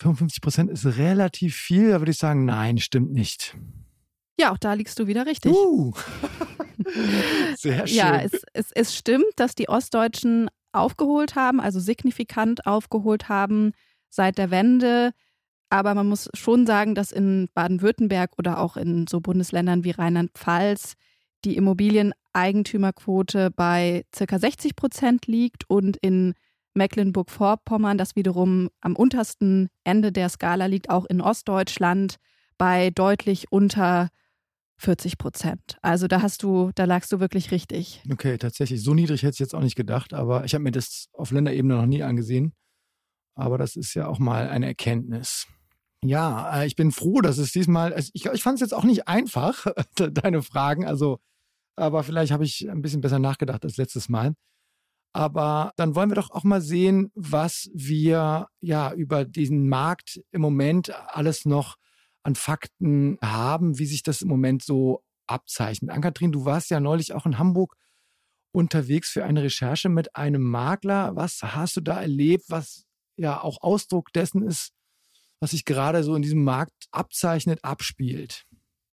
55 0.01 0.41
Prozent 0.41 0.71
ist 0.71 0.85
relativ 0.85 1.55
viel, 1.55 1.89
da 1.89 1.99
würde 1.99 2.11
ich 2.11 2.17
sagen, 2.17 2.45
nein, 2.45 2.77
stimmt 2.77 3.11
nicht. 3.11 3.57
Ja, 4.39 4.53
auch 4.53 4.57
da 4.57 4.73
liegst 4.73 4.97
du 4.97 5.07
wieder 5.07 5.25
richtig. 5.25 5.51
Uh. 5.51 5.93
Sehr 7.57 7.85
schön. 7.85 7.97
Ja, 7.97 8.21
es, 8.21 8.31
es, 8.53 8.71
es 8.71 8.95
stimmt, 8.95 9.33
dass 9.35 9.55
die 9.55 9.67
Ostdeutschen 9.67 10.49
aufgeholt 10.71 11.35
haben, 11.35 11.59
also 11.59 11.79
signifikant 11.79 12.65
aufgeholt 12.65 13.29
haben 13.29 13.71
seit 14.09 14.37
der 14.37 14.51
Wende. 14.51 15.11
Aber 15.69 15.93
man 15.93 16.07
muss 16.07 16.29
schon 16.33 16.65
sagen, 16.65 16.95
dass 16.95 17.11
in 17.11 17.47
Baden-Württemberg 17.53 18.31
oder 18.37 18.59
auch 18.59 18.75
in 18.77 19.05
so 19.07 19.19
Bundesländern 19.19 19.83
wie 19.83 19.91
Rheinland-Pfalz 19.91 20.93
die 21.45 21.55
Immobilieneigentümerquote 21.55 23.51
bei 23.51 24.03
circa 24.15 24.39
60 24.39 24.75
Prozent 24.75 25.27
liegt 25.27 25.69
und 25.69 25.97
in 25.97 26.33
Mecklenburg-Vorpommern, 26.73 27.97
das 27.97 28.15
wiederum 28.15 28.69
am 28.81 28.95
untersten 28.95 29.69
Ende 29.83 30.11
der 30.11 30.29
Skala 30.29 30.65
liegt, 30.65 30.89
auch 30.89 31.05
in 31.05 31.21
Ostdeutschland 31.21 32.15
bei 32.57 32.89
deutlich 32.89 33.51
unter 33.51 34.09
40 34.79 35.17
Prozent. 35.17 35.77
Also 35.81 36.07
da 36.07 36.21
hast 36.21 36.41
du, 36.43 36.71
da 36.75 36.85
lagst 36.85 37.11
du 37.11 37.19
wirklich 37.19 37.51
richtig. 37.51 38.01
Okay, 38.11 38.37
tatsächlich. 38.37 38.81
So 38.81 38.93
niedrig 38.93 39.23
hätte 39.23 39.33
ich 39.33 39.39
jetzt 39.39 39.53
auch 39.53 39.61
nicht 39.61 39.75
gedacht, 39.75 40.13
aber 40.13 40.45
ich 40.45 40.53
habe 40.53 40.63
mir 40.63 40.71
das 40.71 41.09
auf 41.13 41.31
Länderebene 41.31 41.75
noch 41.75 41.85
nie 41.85 42.01
angesehen. 42.01 42.53
Aber 43.35 43.57
das 43.57 43.75
ist 43.75 43.93
ja 43.93 44.07
auch 44.07 44.19
mal 44.19 44.49
eine 44.49 44.67
Erkenntnis. 44.67 45.47
Ja, 46.03 46.61
äh, 46.61 46.67
ich 46.67 46.75
bin 46.75 46.91
froh, 46.91 47.21
dass 47.21 47.37
es 47.37 47.51
diesmal, 47.51 47.93
also 47.93 48.09
ich, 48.13 48.25
ich 48.25 48.41
fand 48.41 48.55
es 48.55 48.61
jetzt 48.61 48.73
auch 48.73 48.85
nicht 48.85 49.07
einfach, 49.07 49.65
deine 49.95 50.41
Fragen, 50.41 50.85
also, 50.85 51.19
aber 51.75 52.03
vielleicht 52.03 52.31
habe 52.31 52.45
ich 52.45 52.69
ein 52.69 52.81
bisschen 52.81 53.01
besser 53.01 53.19
nachgedacht 53.19 53.63
als 53.65 53.77
letztes 53.77 54.09
Mal. 54.09 54.33
Aber 55.13 55.73
dann 55.75 55.95
wollen 55.95 56.09
wir 56.09 56.15
doch 56.15 56.29
auch 56.29 56.43
mal 56.43 56.61
sehen, 56.61 57.11
was 57.15 57.69
wir 57.73 58.47
ja 58.61 58.93
über 58.93 59.25
diesen 59.25 59.67
Markt 59.67 60.21
im 60.31 60.41
Moment 60.41 60.93
alles 61.07 61.45
noch 61.45 61.77
an 62.23 62.35
Fakten 62.35 63.17
haben, 63.21 63.79
wie 63.79 63.85
sich 63.85 64.03
das 64.03 64.21
im 64.21 64.27
Moment 64.27 64.63
so 64.63 65.03
abzeichnet. 65.27 65.91
Ankatrin, 65.91 66.31
du 66.31 66.45
warst 66.45 66.69
ja 66.69 66.79
neulich 66.79 67.13
auch 67.13 67.25
in 67.25 67.37
Hamburg 67.37 67.75
unterwegs 68.51 69.09
für 69.09 69.23
eine 69.23 69.43
Recherche 69.43 69.89
mit 69.89 70.15
einem 70.15 70.41
Makler. 70.41 71.15
Was 71.15 71.41
hast 71.41 71.77
du 71.77 71.81
da 71.81 72.01
erlebt, 72.01 72.45
was 72.49 72.85
ja 73.17 73.41
auch 73.41 73.61
Ausdruck 73.61 74.11
dessen 74.13 74.43
ist, 74.43 74.71
was 75.39 75.51
sich 75.51 75.65
gerade 75.65 76.03
so 76.03 76.15
in 76.15 76.21
diesem 76.21 76.43
Markt 76.43 76.87
abzeichnet, 76.91 77.63
abspielt? 77.63 78.45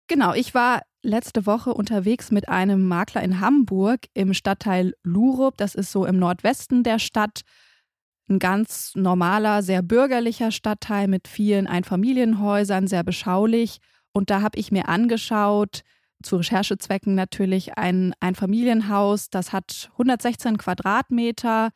Genau, 0.07 0.35
ich 0.35 0.55
war 0.55 0.83
letzte 1.03 1.47
Woche 1.47 1.73
unterwegs 1.73 2.31
mit 2.31 2.49
einem 2.49 2.87
Makler 2.87 3.23
in 3.23 3.41
Hamburg 3.41 4.07
im 4.13 4.35
Stadtteil 4.35 4.95
Lurup. 5.03 5.57
Das 5.57 5.75
ist 5.75 5.93
so 5.93 6.05
im 6.05 6.19
Nordwesten 6.19 6.83
der 6.83 6.99
Stadt. 6.99 7.43
Ein 8.29 8.39
ganz 8.39 8.93
normaler, 8.95 9.63
sehr 9.63 9.83
bürgerlicher 9.83 10.51
Stadtteil 10.51 11.09
mit 11.09 11.29
vielen 11.29 11.67
Einfamilienhäusern, 11.67 12.87
sehr 12.87 13.05
beschaulich. 13.05 13.79
Und 14.13 14.31
da 14.31 14.41
habe 14.41 14.59
ich 14.59 14.73
mir 14.73 14.89
angeschaut, 14.89 15.83
zu 16.23 16.37
Recherchezwecken 16.37 17.15
natürlich, 17.15 17.77
ein 17.77 18.15
Einfamilienhaus, 18.21 19.29
das 19.29 19.53
hat 19.53 19.91
116 19.93 20.57
Quadratmeter, 20.57 21.71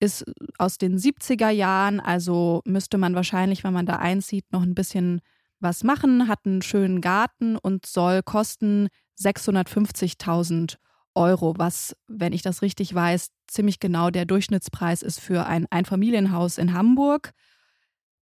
ist 0.00 0.24
aus 0.56 0.78
den 0.78 0.96
70er 0.96 1.50
Jahren, 1.50 2.00
also 2.00 2.62
müsste 2.64 2.96
man 2.96 3.14
wahrscheinlich, 3.14 3.62
wenn 3.64 3.74
man 3.74 3.86
da 3.86 3.96
einzieht, 3.96 4.50
noch 4.52 4.62
ein 4.62 4.74
bisschen 4.74 5.20
was 5.58 5.84
machen, 5.84 6.26
hat 6.26 6.46
einen 6.46 6.62
schönen 6.62 7.02
Garten 7.02 7.56
und 7.56 7.84
soll 7.84 8.22
kosten 8.22 8.88
650.000 9.20 10.60
Euro, 10.60 10.89
was, 11.14 11.96
wenn 12.06 12.32
ich 12.32 12.42
das 12.42 12.62
richtig 12.62 12.94
weiß, 12.94 13.30
ziemlich 13.46 13.80
genau 13.80 14.10
der 14.10 14.24
Durchschnittspreis 14.24 15.02
ist 15.02 15.20
für 15.20 15.46
ein 15.46 15.66
Einfamilienhaus 15.70 16.58
in 16.58 16.72
Hamburg. 16.72 17.32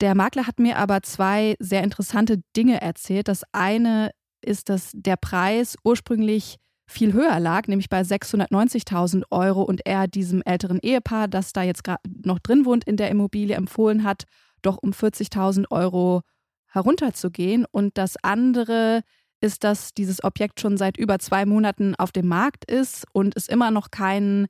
Der 0.02 0.16
Makler 0.16 0.48
hat 0.48 0.60
mir 0.60 0.78
aber 0.78 1.02
zwei 1.04 1.56
sehr 1.60 1.84
interessante 1.84 2.42
Dinge 2.56 2.82
erzählt. 2.82 3.28
Das 3.28 3.44
eine 3.52 4.12
ist, 4.42 4.70
dass 4.70 4.92
der 4.94 5.16
Preis 5.16 5.76
ursprünglich 5.84 6.58
viel 6.88 7.14
höher 7.14 7.40
lag, 7.40 7.68
nämlich 7.68 7.90
bei 7.90 8.02
690.000 8.02 9.24
Euro 9.32 9.64
und 9.64 9.86
er 9.86 10.08
diesem 10.08 10.44
älteren 10.44 10.80
Ehepaar, 10.80 11.28
das 11.28 11.52
da 11.52 11.64
jetzt 11.64 11.84
noch 12.24 12.40
drin 12.40 12.66
wohnt 12.66 12.84
in 12.84 12.98
der 12.98 13.10
Immobilie, 13.10 13.56
empfohlen 13.56 14.04
hat, 14.04 14.26
doch 14.62 14.78
um 14.78 14.92
40.000 14.92 15.72
Euro 15.72 16.22
herunterzugehen. 16.68 17.66
Und 17.72 17.98
das 17.98 18.18
andere 18.22 19.02
ist, 19.42 19.64
dass 19.64 19.94
dieses 19.94 20.24
Objekt 20.24 20.60
schon 20.60 20.78
seit 20.78 20.98
über 20.98 21.20
zwei 21.20 21.46
Monaten 21.46 21.96
auf 21.96 22.12
dem 22.12 22.28
Markt 22.28 22.66
ist 22.66 23.06
und 23.14 23.36
es 23.36 23.48
immer 23.48 23.72
noch 23.72 23.92
keinen 23.92 24.48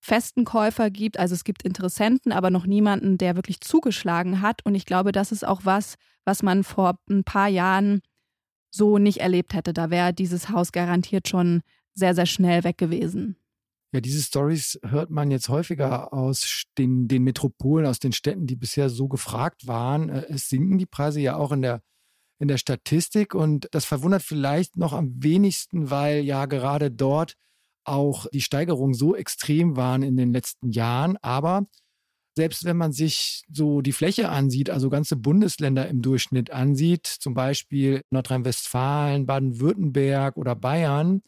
festen 0.00 0.44
Käufer 0.44 0.90
gibt. 0.90 1.18
Also 1.18 1.34
es 1.34 1.44
gibt 1.44 1.62
Interessenten, 1.62 2.32
aber 2.32 2.50
noch 2.50 2.66
niemanden, 2.66 3.18
der 3.18 3.36
wirklich 3.36 3.60
zugeschlagen 3.60 4.42
hat. 4.42 4.64
Und 4.64 4.74
ich 4.74 4.84
glaube, 4.84 5.12
das 5.12 5.32
ist 5.32 5.46
auch 5.46 5.60
was, 5.64 5.94
was 6.24 6.42
man 6.42 6.64
vor 6.64 6.98
ein 7.08 7.24
paar 7.24 7.48
Jahren 7.48 8.02
so 8.70 8.98
nicht 8.98 9.18
erlebt 9.18 9.54
hätte. 9.54 9.72
Da 9.72 9.90
wäre 9.90 10.12
dieses 10.12 10.48
Haus 10.48 10.72
garantiert 10.72 11.28
schon 11.28 11.62
sehr, 11.94 12.14
sehr 12.14 12.26
schnell 12.26 12.64
weg 12.64 12.78
gewesen. 12.78 13.36
Ja, 13.94 14.00
diese 14.00 14.22
Stories 14.22 14.80
hört 14.82 15.10
man 15.10 15.30
jetzt 15.30 15.50
häufiger 15.50 16.14
aus 16.14 16.64
den, 16.78 17.08
den 17.08 17.24
Metropolen, 17.24 17.86
aus 17.86 17.98
den 17.98 18.12
Städten, 18.12 18.46
die 18.46 18.56
bisher 18.56 18.88
so 18.88 19.06
gefragt 19.06 19.66
waren. 19.66 20.08
Äh, 20.08 20.24
es 20.30 20.48
sinken 20.48 20.78
die 20.78 20.86
Preise 20.86 21.20
ja 21.20 21.36
auch 21.36 21.52
in 21.52 21.60
der, 21.60 21.82
in 22.42 22.48
der 22.48 22.58
Statistik 22.58 23.36
und 23.36 23.68
das 23.70 23.84
verwundert 23.84 24.22
vielleicht 24.22 24.76
noch 24.76 24.92
am 24.92 25.22
wenigsten, 25.22 25.90
weil 25.90 26.24
ja 26.24 26.46
gerade 26.46 26.90
dort 26.90 27.36
auch 27.84 28.26
die 28.32 28.40
Steigerungen 28.40 28.94
so 28.94 29.14
extrem 29.14 29.76
waren 29.76 30.02
in 30.02 30.16
den 30.16 30.32
letzten 30.32 30.72
Jahren. 30.72 31.16
Aber 31.22 31.66
selbst 32.36 32.64
wenn 32.64 32.76
man 32.76 32.92
sich 32.92 33.44
so 33.48 33.80
die 33.80 33.92
Fläche 33.92 34.28
ansieht, 34.28 34.70
also 34.70 34.90
ganze 34.90 35.14
Bundesländer 35.14 35.86
im 35.86 36.02
Durchschnitt 36.02 36.50
ansieht, 36.50 37.06
zum 37.06 37.34
Beispiel 37.34 38.02
Nordrhein-Westfalen, 38.10 39.24
Baden-Württemberg 39.24 40.36
oder 40.36 40.56
Bayern, 40.56 41.22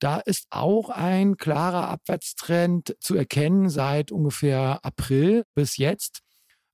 da 0.00 0.18
ist 0.18 0.48
auch 0.50 0.90
ein 0.90 1.36
klarer 1.36 1.88
Abwärtstrend 1.88 2.96
zu 2.98 3.14
erkennen 3.14 3.68
seit 3.70 4.10
ungefähr 4.10 4.84
April 4.84 5.44
bis 5.54 5.76
jetzt, 5.76 6.22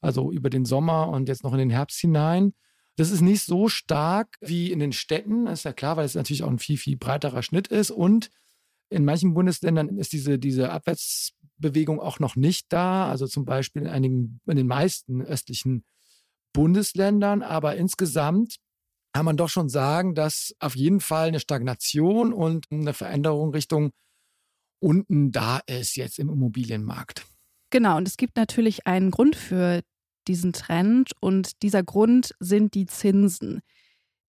also 0.01 0.33
über 0.33 0.49
den 0.49 0.65
Sommer 0.65 1.11
und 1.11 1.29
jetzt 1.29 1.45
noch 1.45 1.53
in 1.53 1.59
den 1.59 1.71
Herbst 1.71 2.01
hinein. 2.01 2.55
Das 2.97 3.11
ist 3.11 3.23
nicht 3.23 3.43
so 3.43 3.69
stark 3.69 4.37
wie 4.41 4.71
in 4.71 4.79
den 4.79 4.93
Städten, 4.93 5.47
das 5.47 5.61
ist 5.61 5.65
ja 5.65 5.73
klar, 5.73 5.97
weil 5.97 6.05
es 6.05 6.15
natürlich 6.15 6.43
auch 6.43 6.51
ein 6.51 6.59
viel, 6.59 6.77
viel 6.77 6.97
breiterer 6.97 7.43
Schnitt 7.43 7.69
ist. 7.69 7.91
Und 7.91 8.31
in 8.91 9.05
manchen 9.05 9.33
Bundesländern 9.33 9.97
ist 9.97 10.13
diese, 10.13 10.39
diese 10.39 10.71
Abwärts 10.71 11.33
Bewegung 11.57 12.01
auch 12.01 12.19
noch 12.19 12.37
nicht 12.37 12.67
da, 12.73 13.09
also 13.09 13.27
zum 13.27 13.45
Beispiel 13.45 13.83
in 13.83 13.89
einigen, 13.89 14.41
in 14.47 14.57
den 14.57 14.67
meisten 14.67 15.23
östlichen 15.23 15.85
Bundesländern, 16.53 17.43
aber 17.43 17.77
insgesamt 17.77 18.57
kann 19.15 19.25
man 19.25 19.37
doch 19.37 19.49
schon 19.49 19.69
sagen, 19.69 20.15
dass 20.15 20.55
auf 20.59 20.77
jeden 20.77 21.01
Fall 21.01 21.29
eine 21.29 21.41
Stagnation 21.41 22.33
und 22.33 22.67
eine 22.71 22.93
Veränderung 22.93 23.53
Richtung 23.53 23.93
unten 24.81 25.31
da 25.31 25.61
ist 25.67 25.97
jetzt 25.97 26.19
im 26.19 26.29
Immobilienmarkt. 26.29 27.25
Genau, 27.71 27.97
und 27.97 28.09
es 28.09 28.17
gibt 28.17 28.37
natürlich 28.37 28.87
einen 28.87 29.11
Grund 29.11 29.37
für 29.37 29.83
diesen 30.29 30.53
Trend 30.53 31.13
und 31.21 31.63
dieser 31.63 31.83
Grund 31.83 32.35
sind 32.41 32.75
die 32.75 32.87
Zinsen. 32.87 33.61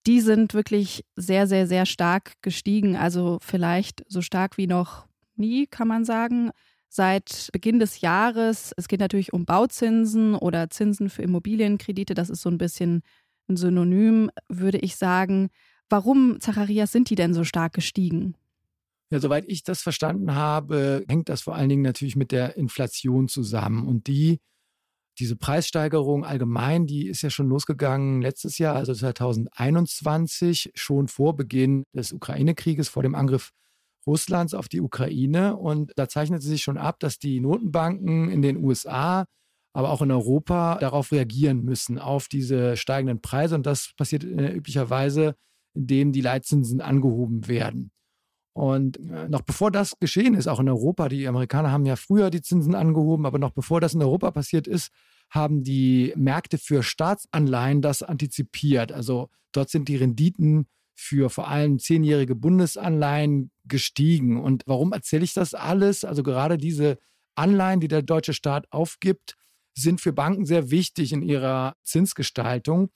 Die 0.07 0.21
sind 0.21 0.55
wirklich 0.55 1.05
sehr, 1.17 1.47
sehr, 1.47 1.67
sehr 1.67 1.87
stark 1.87 2.35
gestiegen, 2.43 2.97
also 2.97 3.39
vielleicht 3.41 4.05
so 4.09 4.21
stark 4.21 4.59
wie 4.59 4.67
noch 4.67 5.07
nie, 5.37 5.67
kann 5.67 5.89
man 5.89 6.05
sagen 6.05 6.51
seit 6.89 7.49
Beginn 7.53 7.79
des 7.79 8.03
Jahres. 8.03 8.73
Es 8.77 8.87
geht 8.87 9.01
natürlich 9.01 9.33
um 9.33 9.47
Bauzinsen 9.47 10.35
oder 10.35 10.69
Zinsen 10.69 11.09
für 11.09 11.23
Immobilienkredite. 11.23 12.15
Das 12.15 12.29
ist 12.29 12.43
so 12.43 12.51
ein 12.51 12.59
bisschen 12.59 13.03
ein 13.49 13.57
Synonym, 13.57 14.31
würde 14.49 14.79
ich 14.79 14.97
sagen. 14.97 15.49
Warum, 15.89 16.39
Zacharias, 16.41 16.93
sind 16.93 17.09
die 17.11 17.15
denn 17.15 17.33
so 17.33 17.45
stark 17.45 17.73
gestiegen? 17.73 18.35
Ja, 19.11 19.21
soweit 19.21 19.45
ich 19.49 19.63
das 19.63 19.83
verstanden 19.83 20.35
habe, 20.35 21.05
hängt 21.09 21.29
das 21.29 21.43
vor 21.43 21.55
allen 21.55 21.69
Dingen 21.69 21.83
natürlich 21.83 22.17
mit 22.17 22.33
der 22.33 22.57
Inflation 22.57 23.29
zusammen. 23.29 23.87
Und 23.87 24.07
die, 24.07 24.41
diese 25.19 25.37
Preissteigerung 25.37 26.25
allgemein, 26.25 26.87
die 26.87 27.07
ist 27.07 27.23
ja 27.23 27.31
schon 27.31 27.49
losgegangen 27.49 28.23
letztes 28.23 28.59
Jahr, 28.59 28.77
also 28.77 28.95
2021, 28.95 30.73
schon 30.75 31.09
vor 31.09 31.37
Beginn 31.37 31.85
des 31.95 32.13
Ukraine-Krieges, 32.13 32.89
vor 32.89 33.03
dem 33.03 33.15
Angriff 33.15 33.51
Russlands 34.07 34.55
auf 34.55 34.69
die 34.69 34.81
Ukraine. 34.81 35.57
Und 35.57 35.93
da 35.97 36.09
zeichnet 36.09 36.43
sich 36.43 36.63
schon 36.63 36.79
ab, 36.79 36.99
dass 37.01 37.19
die 37.19 37.41
Notenbanken 37.41 38.31
in 38.31 38.43
den 38.43 38.57
USA, 38.57 39.27
aber 39.75 39.91
auch 39.91 40.03
in 40.03 40.11
Europa 40.11 40.79
darauf 40.79 41.13
reagieren 41.13 41.63
müssen, 41.63 41.99
auf 41.99 42.29
diese 42.29 42.77
steigenden 42.77 43.21
Preise. 43.21 43.55
Und 43.55 43.67
das 43.67 43.93
passiert 43.97 44.25
äh, 44.25 44.53
üblicherweise, 44.53 45.35
indem 45.75 46.13
die 46.13 46.21
Leitzinsen 46.21 46.81
angehoben 46.81 47.49
werden. 47.49 47.91
Und 48.55 48.99
äh, 48.99 49.29
noch 49.29 49.43
bevor 49.43 49.71
das 49.71 49.99
geschehen 49.99 50.35
ist, 50.35 50.47
auch 50.47 50.61
in 50.61 50.69
Europa, 50.69 51.09
die 51.09 51.27
Amerikaner 51.27 51.71
haben 51.71 51.87
ja 51.87 51.97
früher 51.97 52.31
die 52.31 52.43
Zinsen 52.43 52.75
angehoben, 52.75 53.25
aber 53.25 53.39
noch 53.39 53.53
bevor 53.53 53.81
das 53.81 53.95
in 53.95 54.03
Europa 54.03 54.31
passiert 54.31 54.67
ist, 54.67 54.91
haben 55.31 55.63
die 55.63 56.13
Märkte 56.17 56.59
für 56.59 56.83
Staatsanleihen 56.83 57.81
das 57.81 58.03
antizipiert. 58.03 58.93
Also 58.93 59.31
dort 59.53 59.71
sind 59.71 59.89
die 59.89 59.97
Renditen 59.97 60.67
für 60.95 61.31
vor 61.31 61.49
allem 61.49 61.79
zehnjährige 61.79 62.35
Bundesanleihen 62.35 63.51
gestiegen. 63.65 64.39
Und 64.39 64.65
warum 64.67 64.93
erzähle 64.93 65.25
ich 65.25 65.33
das 65.33 65.55
alles? 65.55 66.05
Also 66.05 66.23
gerade 66.23 66.59
diese 66.59 66.99
Anleihen, 67.35 67.81
die 67.81 67.89
der 67.89 68.03
deutsche 68.03 68.35
Staat 68.35 68.67
aufgibt, 68.71 69.37
sind 69.75 70.03
für 70.03 70.13
Banken 70.13 70.45
sehr 70.45 70.71
wichtig 70.71 71.15
in 71.15 71.23
ihrer 71.23 71.75
Zinsgestaltung. 71.83 72.91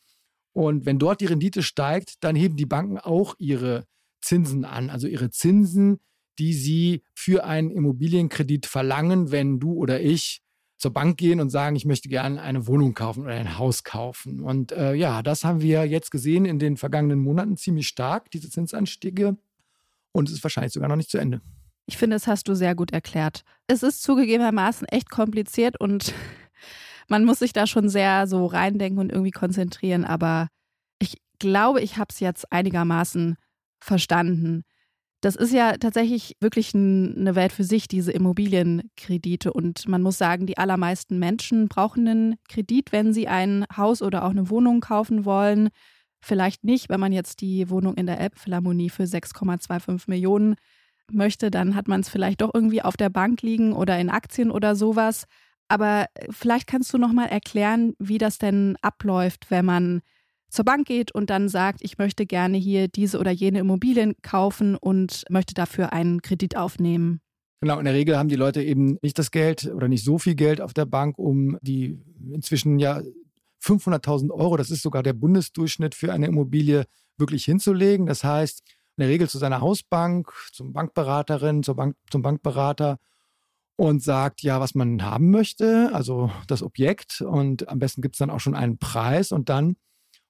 Und 0.52 0.84
wenn 0.84 0.98
dort 0.98 1.22
die 1.22 1.26
Rendite 1.26 1.62
steigt, 1.62 2.22
dann 2.22 2.36
heben 2.36 2.56
die 2.56 2.66
Banken 2.66 2.98
auch 2.98 3.34
ihre 3.38 3.86
Zinsen 4.26 4.64
an, 4.64 4.90
also 4.90 5.06
ihre 5.06 5.30
Zinsen, 5.30 5.98
die 6.38 6.52
sie 6.52 7.02
für 7.14 7.44
einen 7.44 7.70
Immobilienkredit 7.70 8.66
verlangen, 8.66 9.30
wenn 9.30 9.58
du 9.60 9.72
oder 9.72 10.00
ich 10.00 10.42
zur 10.78 10.92
Bank 10.92 11.16
gehen 11.16 11.40
und 11.40 11.48
sagen, 11.48 11.76
ich 11.76 11.86
möchte 11.86 12.08
gerne 12.08 12.42
eine 12.42 12.66
Wohnung 12.66 12.92
kaufen 12.92 13.22
oder 13.22 13.34
ein 13.34 13.56
Haus 13.56 13.82
kaufen. 13.82 14.40
Und 14.40 14.72
äh, 14.72 14.94
ja, 14.94 15.22
das 15.22 15.44
haben 15.44 15.62
wir 15.62 15.84
jetzt 15.86 16.10
gesehen 16.10 16.44
in 16.44 16.58
den 16.58 16.76
vergangenen 16.76 17.18
Monaten 17.20 17.56
ziemlich 17.56 17.88
stark, 17.88 18.30
diese 18.30 18.50
Zinsanstiege. 18.50 19.38
Und 20.12 20.28
es 20.28 20.34
ist 20.34 20.44
wahrscheinlich 20.44 20.72
sogar 20.72 20.88
noch 20.88 20.96
nicht 20.96 21.10
zu 21.10 21.18
Ende. 21.18 21.40
Ich 21.86 21.96
finde, 21.96 22.16
das 22.16 22.26
hast 22.26 22.48
du 22.48 22.54
sehr 22.54 22.74
gut 22.74 22.92
erklärt. 22.92 23.42
Es 23.68 23.82
ist 23.82 24.02
zugegebenermaßen 24.02 24.86
echt 24.88 25.08
kompliziert 25.08 25.80
und 25.80 26.12
man 27.08 27.24
muss 27.24 27.38
sich 27.38 27.52
da 27.52 27.66
schon 27.66 27.88
sehr 27.88 28.26
so 28.26 28.44
reindenken 28.44 28.98
und 28.98 29.10
irgendwie 29.10 29.30
konzentrieren. 29.30 30.04
Aber 30.04 30.48
ich 30.98 31.16
glaube, 31.38 31.80
ich 31.80 31.96
habe 31.96 32.08
es 32.10 32.20
jetzt 32.20 32.52
einigermaßen 32.52 33.36
verstanden. 33.80 34.64
Das 35.22 35.34
ist 35.34 35.52
ja 35.52 35.72
tatsächlich 35.78 36.36
wirklich 36.40 36.74
eine 36.74 37.34
Welt 37.34 37.52
für 37.52 37.64
sich, 37.64 37.88
diese 37.88 38.12
Immobilienkredite. 38.12 39.52
Und 39.52 39.88
man 39.88 40.02
muss 40.02 40.18
sagen, 40.18 40.46
die 40.46 40.58
allermeisten 40.58 41.18
Menschen 41.18 41.68
brauchen 41.68 42.06
einen 42.06 42.34
Kredit, 42.48 42.92
wenn 42.92 43.12
sie 43.12 43.26
ein 43.26 43.64
Haus 43.76 44.02
oder 44.02 44.24
auch 44.24 44.30
eine 44.30 44.50
Wohnung 44.50 44.80
kaufen 44.80 45.24
wollen. 45.24 45.70
Vielleicht 46.20 46.64
nicht, 46.64 46.88
wenn 46.90 47.00
man 47.00 47.12
jetzt 47.12 47.40
die 47.40 47.70
Wohnung 47.70 47.94
in 47.94 48.06
der 48.06 48.20
Elbphilharmonie 48.20 48.90
für 48.90 49.06
6,25 49.06 50.08
Millionen 50.08 50.56
möchte, 51.10 51.50
dann 51.50 51.74
hat 51.74 51.88
man 51.88 52.00
es 52.00 52.08
vielleicht 52.08 52.40
doch 52.40 52.50
irgendwie 52.52 52.82
auf 52.82 52.96
der 52.96 53.10
Bank 53.10 53.42
liegen 53.42 53.72
oder 53.72 53.98
in 53.98 54.10
Aktien 54.10 54.50
oder 54.50 54.76
sowas. 54.76 55.24
Aber 55.68 56.06
vielleicht 56.30 56.66
kannst 56.66 56.92
du 56.92 56.98
noch 56.98 57.12
mal 57.12 57.26
erklären, 57.26 57.94
wie 57.98 58.18
das 58.18 58.38
denn 58.38 58.76
abläuft, 58.82 59.50
wenn 59.50 59.64
man 59.64 60.02
zur 60.56 60.64
Bank 60.64 60.86
geht 60.86 61.14
und 61.14 61.30
dann 61.30 61.48
sagt, 61.48 61.80
ich 61.82 61.98
möchte 61.98 62.26
gerne 62.26 62.56
hier 62.56 62.88
diese 62.88 63.18
oder 63.18 63.30
jene 63.30 63.60
Immobilien 63.60 64.14
kaufen 64.22 64.74
und 64.74 65.24
möchte 65.28 65.54
dafür 65.54 65.92
einen 65.92 66.22
Kredit 66.22 66.56
aufnehmen. 66.56 67.20
Genau, 67.60 67.78
in 67.78 67.84
der 67.84 67.94
Regel 67.94 68.16
haben 68.16 68.28
die 68.28 68.36
Leute 68.36 68.62
eben 68.62 68.98
nicht 69.02 69.18
das 69.18 69.30
Geld 69.30 69.70
oder 69.72 69.86
nicht 69.86 70.04
so 70.04 70.18
viel 70.18 70.34
Geld 70.34 70.60
auf 70.60 70.74
der 70.74 70.86
Bank, 70.86 71.18
um 71.18 71.58
die 71.60 72.00
inzwischen 72.32 72.78
ja 72.78 73.02
500.000 73.62 74.30
Euro, 74.30 74.56
das 74.56 74.70
ist 74.70 74.82
sogar 74.82 75.02
der 75.02 75.12
Bundesdurchschnitt 75.12 75.94
für 75.94 76.12
eine 76.12 76.26
Immobilie, 76.26 76.84
wirklich 77.18 77.44
hinzulegen. 77.44 78.06
Das 78.06 78.24
heißt, 78.24 78.62
in 78.96 79.02
der 79.02 79.08
Regel 79.08 79.28
zu 79.28 79.38
seiner 79.38 79.60
Hausbank, 79.60 80.32
zum 80.52 80.72
Bankberaterin, 80.72 81.62
zur 81.62 81.76
Bank, 81.76 81.96
zum 82.10 82.22
Bankberater 82.22 82.98
und 83.76 84.02
sagt 84.02 84.42
ja, 84.42 84.60
was 84.60 84.74
man 84.74 85.02
haben 85.02 85.30
möchte, 85.30 85.90
also 85.92 86.30
das 86.46 86.62
Objekt. 86.62 87.20
Und 87.20 87.68
am 87.68 87.78
besten 87.78 88.00
gibt 88.00 88.14
es 88.14 88.18
dann 88.18 88.30
auch 88.30 88.40
schon 88.40 88.54
einen 88.54 88.78
Preis 88.78 89.32
und 89.32 89.48
dann 89.48 89.76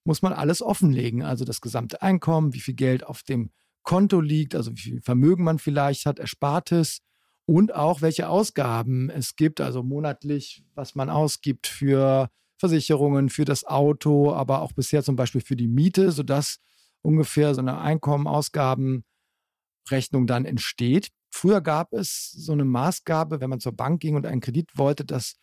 muss 0.07 0.23
man 0.23 0.33
alles 0.33 0.63
offenlegen, 0.63 1.23
also 1.23 1.45
das 1.45 1.61
gesamte 1.61 2.01
Einkommen, 2.01 2.55
wie 2.55 2.61
viel 2.61 2.75
Geld 2.75 3.05
auf 3.05 3.25
dem 3.25 3.51
Konto 3.83 4.21
liegt, 4.21 4.55
also 4.55 4.73
wie 4.73 4.81
viel 4.81 5.03
Vermögen 5.03 5.45
man 5.45 5.59
vielleicht 5.59 6.07
hat, 6.07 6.19
Erspartes 6.19 7.01
und 7.45 7.75
auch 7.75 8.03
welche 8.03 8.29
Ausgaben 8.29 9.11
es 9.11 9.37
gibt, 9.37 9.61
also 9.61 9.83
monatlich, 9.83 10.65
was 10.75 10.95
man 10.95 11.11
ausgibt 11.11 11.67
für 11.67 12.31
Versicherungen, 12.59 13.29
für 13.29 13.45
das 13.45 13.65
Auto, 13.65 14.33
aber 14.33 14.63
auch 14.63 14.73
bisher 14.73 15.03
zum 15.03 15.17
Beispiel 15.17 15.41
für 15.41 15.57
die 15.57 15.69
Miete, 15.69 16.13
sodass 16.13 16.59
ungefähr 17.03 17.55
so 17.55 17.61
eine 17.61 17.79
Einkommen-Ausgaben-Rechnung 17.79 20.27
dann 20.27 20.45
entsteht. 20.45 21.09
Früher 21.31 21.61
gab 21.61 21.93
es 21.93 22.31
so 22.31 22.53
eine 22.53 22.65
Maßgabe, 22.65 23.41
wenn 23.41 23.51
man 23.51 23.61
zur 23.61 23.73
Bank 23.73 24.01
ging 24.01 24.17
und 24.17 24.27
einen 24.27 24.41
Kredit 24.41 24.71
wollte, 24.77 25.05
dass 25.05 25.35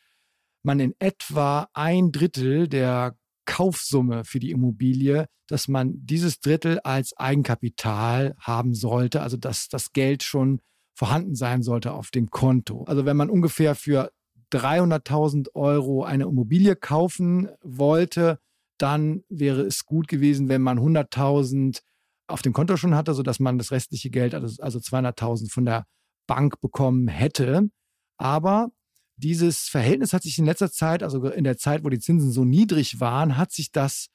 man 0.63 0.79
in 0.79 0.95
etwa 0.99 1.67
ein 1.73 2.11
Drittel 2.11 2.67
der 2.67 3.15
Kaufsumme 3.45 4.23
für 4.23 4.39
die 4.39 4.51
Immobilie, 4.51 5.27
dass 5.47 5.67
man 5.67 5.93
dieses 6.05 6.39
Drittel 6.39 6.79
als 6.79 7.15
Eigenkapital 7.17 8.35
haben 8.39 8.73
sollte, 8.73 9.21
also 9.21 9.37
dass 9.37 9.67
das 9.67 9.93
Geld 9.93 10.23
schon 10.23 10.61
vorhanden 10.95 11.35
sein 11.35 11.63
sollte 11.63 11.93
auf 11.93 12.11
dem 12.11 12.29
Konto. 12.29 12.83
Also 12.85 13.05
wenn 13.05 13.17
man 13.17 13.29
ungefähr 13.29 13.75
für 13.75 14.11
300.000 14.51 15.55
Euro 15.55 16.03
eine 16.03 16.25
Immobilie 16.25 16.75
kaufen 16.75 17.49
wollte, 17.63 18.39
dann 18.77 19.23
wäre 19.29 19.61
es 19.61 19.85
gut 19.85 20.07
gewesen, 20.07 20.49
wenn 20.49 20.61
man 20.61 20.79
100.000 20.79 21.81
auf 22.27 22.41
dem 22.41 22.53
Konto 22.53 22.77
schon 22.77 22.95
hatte, 22.95 23.13
sodass 23.13 23.39
man 23.39 23.57
das 23.57 23.71
restliche 23.71 24.09
Geld, 24.09 24.33
also, 24.33 24.61
also 24.61 24.79
200.000 24.79 25.51
von 25.51 25.65
der 25.65 25.85
Bank 26.27 26.61
bekommen 26.61 27.07
hätte. 27.07 27.69
Aber 28.17 28.71
dieses 29.15 29.69
Verhältnis 29.69 30.13
hat 30.13 30.23
sich 30.23 30.39
in 30.39 30.45
letzter 30.45 30.71
Zeit, 30.71 31.03
also 31.03 31.25
in 31.27 31.43
der 31.43 31.57
Zeit, 31.57 31.83
wo 31.83 31.89
die 31.89 31.99
Zinsen 31.99 32.31
so 32.31 32.45
niedrig 32.45 32.99
waren, 32.99 33.37
hat 33.37 33.51
sich 33.51 33.71
das 33.71 34.07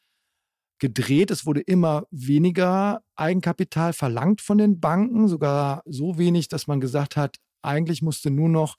gedreht. 0.78 1.30
Es 1.30 1.46
wurde 1.46 1.60
immer 1.60 2.04
weniger 2.10 3.02
Eigenkapital 3.16 3.92
verlangt 3.92 4.40
von 4.40 4.58
den 4.58 4.80
Banken, 4.80 5.28
sogar 5.28 5.82
so 5.86 6.18
wenig, 6.18 6.48
dass 6.48 6.66
man 6.66 6.80
gesagt 6.80 7.16
hat, 7.16 7.36
eigentlich 7.62 8.02
musste 8.02 8.30
nur 8.30 8.48
noch 8.48 8.76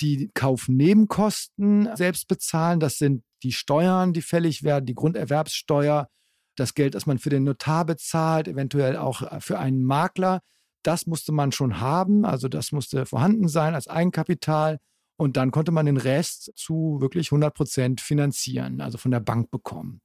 die 0.00 0.30
Kaufnebenkosten 0.34 1.88
selbst 1.96 2.28
bezahlen. 2.28 2.80
Das 2.80 2.98
sind 2.98 3.24
die 3.42 3.52
Steuern, 3.52 4.12
die 4.12 4.22
fällig 4.22 4.62
werden, 4.62 4.86
die 4.86 4.94
Grunderwerbssteuer, 4.94 6.08
das 6.56 6.74
Geld, 6.74 6.94
das 6.94 7.06
man 7.06 7.18
für 7.18 7.30
den 7.30 7.44
Notar 7.44 7.84
bezahlt, 7.84 8.48
eventuell 8.48 8.96
auch 8.96 9.22
äh, 9.22 9.40
für 9.40 9.58
einen 9.58 9.82
Makler. 9.82 10.40
Das 10.82 11.06
musste 11.06 11.32
man 11.32 11.52
schon 11.52 11.80
haben, 11.80 12.24
also 12.24 12.48
das 12.48 12.72
musste 12.72 13.06
vorhanden 13.06 13.48
sein 13.48 13.74
als 13.74 13.88
Eigenkapital. 13.88 14.78
Und 15.18 15.36
dann 15.36 15.50
konnte 15.50 15.72
man 15.72 15.86
den 15.86 15.96
Rest 15.96 16.52
zu 16.54 16.98
wirklich 17.00 17.32
100 17.32 17.52
Prozent 17.52 18.00
finanzieren, 18.00 18.80
also 18.80 18.98
von 18.98 19.10
der 19.10 19.18
Bank 19.18 19.50
bekommen. 19.50 20.00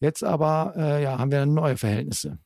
Jetzt 0.00 0.24
aber 0.24 0.72
äh, 0.76 1.02
ja, 1.02 1.18
haben 1.18 1.30
wir 1.30 1.44
neue 1.44 1.76
Verhältnisse. 1.76 2.38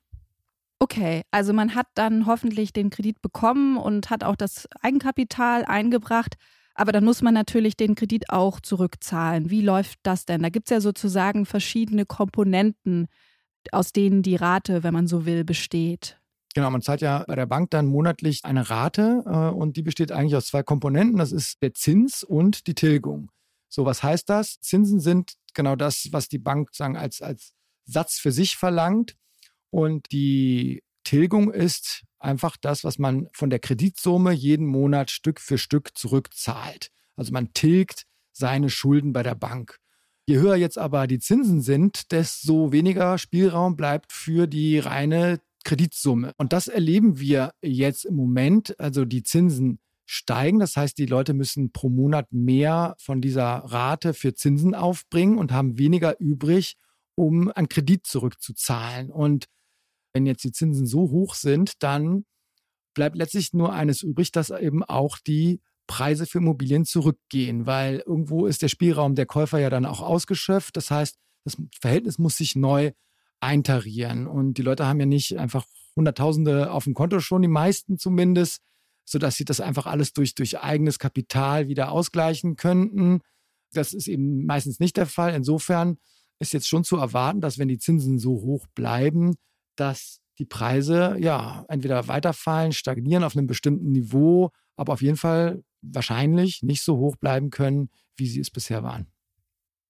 Okay, 0.81 1.23
also 1.31 1.53
man 1.53 1.75
hat 1.75 1.87
dann 1.95 2.27
hoffentlich 2.27 2.73
den 2.73 2.91
Kredit 2.91 3.23
bekommen 3.23 3.77
und 3.77 4.11
hat 4.11 4.25
auch 4.25 4.35
das 4.35 4.67
Eigenkapital 4.83 5.65
eingebracht. 5.65 6.37
Aber 6.75 6.91
dann 6.91 7.05
muss 7.05 7.23
man 7.23 7.35
natürlich 7.35 7.77
den 7.77 7.95
Kredit 7.95 8.31
auch 8.31 8.59
zurückzahlen. 8.59 9.51
Wie 9.51 9.61
läuft 9.61 10.01
das 10.03 10.25
denn? 10.25 10.43
Da 10.43 10.49
gibt 10.49 10.69
es 10.69 10.71
ja 10.71 10.81
sozusagen 10.81 11.47
verschiedene 11.47 12.07
Komponenten, 12.07 13.07
aus 13.71 13.93
denen 13.93 14.23
die 14.23 14.37
Rate, 14.37 14.83
wenn 14.83 14.95
man 14.95 15.07
so 15.07 15.27
will, 15.27 15.45
besteht. 15.45 16.20
Genau, 16.55 16.71
man 16.71 16.83
zahlt 16.83 17.01
ja 17.01 17.25
bei 17.27 17.37
der 17.37 17.47
Bank 17.47 17.71
dann 17.71 17.87
monatlich 17.87 18.45
eine 18.45 18.71
Rate 18.71 19.23
äh, 19.25 19.55
und 19.55 19.77
die 19.77 19.83
besteht 19.83 20.11
eigentlich 20.11 20.35
aus 20.35 20.47
zwei 20.47 20.63
Komponenten. 20.63 21.19
Das 21.19 21.33
ist 21.33 21.63
der 21.63 21.75
Zins 21.75 22.25
und 22.25 22.67
die 22.67 22.75
Tilgung. 22.75 23.31
So, 23.69 23.85
was 23.85 24.03
heißt 24.03 24.29
das? 24.29 24.59
Zinsen 24.61 24.99
sind 24.99 25.35
genau 25.55 25.77
das, 25.77 26.09
was 26.11 26.29
die 26.29 26.39
Bank 26.39 26.75
sagen, 26.75 26.97
als, 26.97 27.23
als 27.23 27.55
Satz 27.85 28.19
für 28.19 28.33
sich 28.33 28.57
verlangt. 28.57 29.17
Und 29.71 30.11
die 30.11 30.83
Tilgung 31.05 31.53
ist 31.53 32.03
einfach 32.19 32.57
das, 32.57 32.83
was 32.83 32.99
man 32.99 33.29
von 33.33 33.49
der 33.51 33.61
Kreditsumme 33.61 34.33
jeden 34.33 34.67
Monat 34.67 35.13
Stück 35.13 35.41
für 35.41 35.57
Stück 35.57 35.97
zurückzahlt. 35.97 36.91
Also 37.15 37.33
man 37.33 37.53
tilgt 37.53 38.07
seine 38.33 38.71
Schulden 38.71 39.13
bei 39.13 39.23
der 39.23 39.37
Bank. 39.37 39.79
Je 40.27 40.39
höher 40.39 40.57
jetzt 40.57 40.79
aber 40.79 41.07
die 41.07 41.19
Zinsen 41.19 41.61
sind, 41.61 42.13
desto 42.13 42.73
weniger 42.73 43.19
Spielraum 43.19 43.77
bleibt 43.77 44.13
für 44.13 44.47
die 44.47 44.79
reine 44.79 45.41
Kreditsumme. 45.65 46.33
Und 46.37 46.53
das 46.53 46.69
erleben 46.69 47.19
wir 47.21 47.53
jetzt 47.63 48.05
im 48.05 48.17
Moment. 48.17 48.79
Also 48.79 49.05
die 49.05 49.23
Zinsen 49.23 49.81
steigen. 50.07 50.59
Das 50.59 50.77
heißt, 50.77 50.99
die 50.99 51.07
Leute 51.07 51.35
müssen 51.35 51.71
pro 51.71 51.89
Monat 51.89 52.33
mehr 52.33 52.97
von 52.99 53.21
dieser 53.21 53.45
Rate 53.45 54.13
für 54.13 54.35
Zinsen 54.35 54.75
aufbringen 54.75 55.39
und 55.39 55.53
haben 55.53 55.79
weniger 55.79 56.19
übrig, 56.19 56.77
um 57.15 57.51
einen 57.53 57.69
Kredit 57.69 58.07
zurückzuzahlen. 58.07 59.11
Und 59.11 59.47
wenn 60.13 60.27
jetzt 60.27 60.43
die 60.43 60.53
Zinsen 60.53 60.87
so 60.87 61.11
hoch 61.11 61.35
sind, 61.35 61.83
dann 61.83 62.25
bleibt 62.95 63.17
letztlich 63.17 63.53
nur 63.53 63.73
eines 63.73 64.03
übrig, 64.03 64.33
dass 64.33 64.51
eben 64.51 64.83
auch 64.83 65.19
die 65.19 65.61
Preise 65.87 66.27
für 66.27 66.39
Immobilien 66.39 66.85
zurückgehen, 66.85 67.67
weil 67.67 68.03
irgendwo 68.07 68.47
ist 68.47 68.63
der 68.63 68.69
Spielraum 68.69 69.15
der 69.15 69.27
Käufer 69.27 69.59
ja 69.59 69.71
dann 69.71 69.87
auch 69.87 70.01
ausgeschöpft. 70.01 70.77
Das 70.77 70.91
heißt, 70.91 71.17
das 71.45 71.57
Verhältnis 71.81 72.19
muss 72.19 72.37
sich 72.37 72.57
neu 72.57 72.93
eintarieren. 73.41 74.27
Und 74.27 74.55
die 74.55 74.63
Leute 74.63 74.87
haben 74.87 75.01
ja 75.01 75.07
nicht 75.07 75.39
einfach 75.39 75.67
Hunderttausende 75.97 76.71
auf 76.71 76.85
dem 76.85 76.95
Konto 76.95 77.21
schon, 77.21 77.43
die 77.43 77.49
meisten 77.49 77.99
zumindest, 77.99 78.63
sodass 79.05 79.37
sie 79.37 79.45
das 79.45 79.61
einfach 79.61 79.87
alles 79.87 80.13
durch, 80.13 80.35
durch 80.35 80.61
eigenes 80.61 80.99
Kapital 80.99 81.69
wieder 81.69 81.91
ausgleichen 81.91 82.57
könnten. 82.57 83.21
Das 83.73 83.93
ist 83.93 84.07
eben 84.09 84.47
meistens 84.47 84.79
nicht 84.79 84.97
der 84.97 85.07
Fall. 85.07 85.35
Insofern 85.35 85.99
ist 86.39 86.53
jetzt 86.53 86.69
schon 86.69 86.85
zu 86.85 86.97
erwarten, 86.97 87.41
dass 87.41 87.59
wenn 87.59 87.69
die 87.69 87.79
Zinsen 87.79 88.19
so 88.19 88.31
hoch 88.31 88.67
bleiben, 88.75 89.35
dass 89.77 90.21
die 90.39 90.47
Preise 90.47 91.17
ja 91.19 91.65
entweder 91.69 92.09
weiterfallen, 92.09 92.73
stagnieren 92.73 93.25
auf 93.25 93.37
einem 93.37 93.47
bestimmten 93.47 93.93
Niveau, 93.93 94.51
aber 94.77 94.95
auf 94.95 95.03
jeden 95.03 95.17
Fall 95.17 95.63
wahrscheinlich 95.83 96.63
nicht 96.63 96.83
so 96.83 96.97
hoch 96.97 97.17
bleiben 97.17 97.51
können, 97.51 97.91
wie 98.17 98.27
sie 98.27 98.41
es 98.41 98.51
bisher 98.51 98.83
waren. 98.83 99.07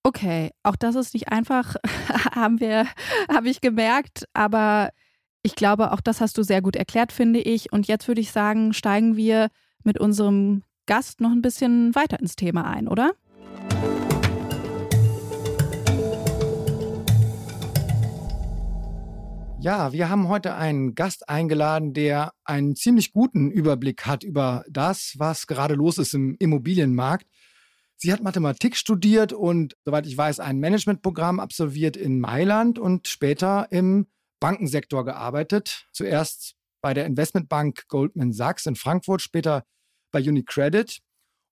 Okay, 0.03 0.51
auch 0.63 0.77
das 0.77 0.95
ist 0.95 1.13
nicht 1.13 1.29
einfach, 1.29 1.77
haben 2.35 2.59
wir, 2.59 2.87
habe 3.31 3.51
ich 3.51 3.61
gemerkt, 3.61 4.25
aber 4.33 4.91
ich 5.43 5.55
glaube, 5.55 5.93
auch 5.93 6.01
das 6.01 6.23
hast 6.23 6.39
du 6.39 6.43
sehr 6.43 6.63
gut 6.63 6.75
erklärt, 6.75 7.13
finde 7.13 7.41
ich. 7.41 7.71
Und 7.71 7.87
jetzt 7.87 8.09
würde 8.09 8.23
ich 8.23 8.33
sagen, 8.33 8.73
steigen 8.73 9.17
wir 9.17 9.49
mit 9.85 10.01
unserem 10.01 10.63
Gast 10.87 11.21
noch 11.21 11.31
ein 11.31 11.43
bisschen 11.43 11.95
weiter 11.95 12.19
ins 12.19 12.35
Thema 12.35 12.65
ein, 12.65 12.89
oder? 12.89 13.13
Ja, 19.61 19.93
wir 19.93 20.09
haben 20.09 20.29
heute 20.29 20.55
einen 20.55 20.95
Gast 20.95 21.29
eingeladen, 21.29 21.93
der 21.93 22.33
einen 22.45 22.75
ziemlich 22.75 23.13
guten 23.13 23.51
Überblick 23.51 24.07
hat 24.07 24.25
über 24.25 24.65
das, 24.71 25.17
was 25.19 25.47
gerade 25.47 25.75
los 25.75 25.99
ist 25.99 26.15
im 26.15 26.37
Immobilienmarkt. 26.39 27.27
Sie 28.03 28.15
hat 28.15 28.23
Mathematik 28.23 28.77
studiert 28.77 29.35
und, 29.35 29.77
soweit 29.85 30.07
ich 30.07 30.17
weiß, 30.17 30.41
ein 30.41 30.59
Managementprogramm 30.59 31.39
absolviert 31.39 31.99
in 31.99 32.19
Mailand 32.19 32.79
und 32.79 33.09
später 33.09 33.71
im 33.71 34.07
Bankensektor 34.41 35.05
gearbeitet. 35.05 35.87
Zuerst 35.93 36.55
bei 36.81 36.95
der 36.95 37.05
Investmentbank 37.05 37.89
Goldman 37.89 38.33
Sachs 38.33 38.65
in 38.65 38.75
Frankfurt, 38.75 39.21
später 39.21 39.65
bei 40.13 40.21
UniCredit. 40.21 41.01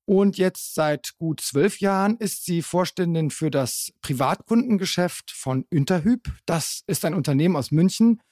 Und 0.06 0.38
jetzt 0.38 0.74
seit 0.74 1.18
gut 1.18 1.42
zwölf 1.42 1.80
Jahren 1.80 2.16
ist 2.16 2.46
sie 2.46 2.62
Vorständin 2.62 3.28
für 3.28 3.50
das 3.50 3.92
Privatkundengeschäft 4.00 5.30
von 5.30 5.66
Interhyp. 5.68 6.32
Das 6.46 6.82
ist 6.86 7.04
ein 7.04 7.12
Unternehmen 7.12 7.56
aus 7.56 7.72
München, 7.72 8.22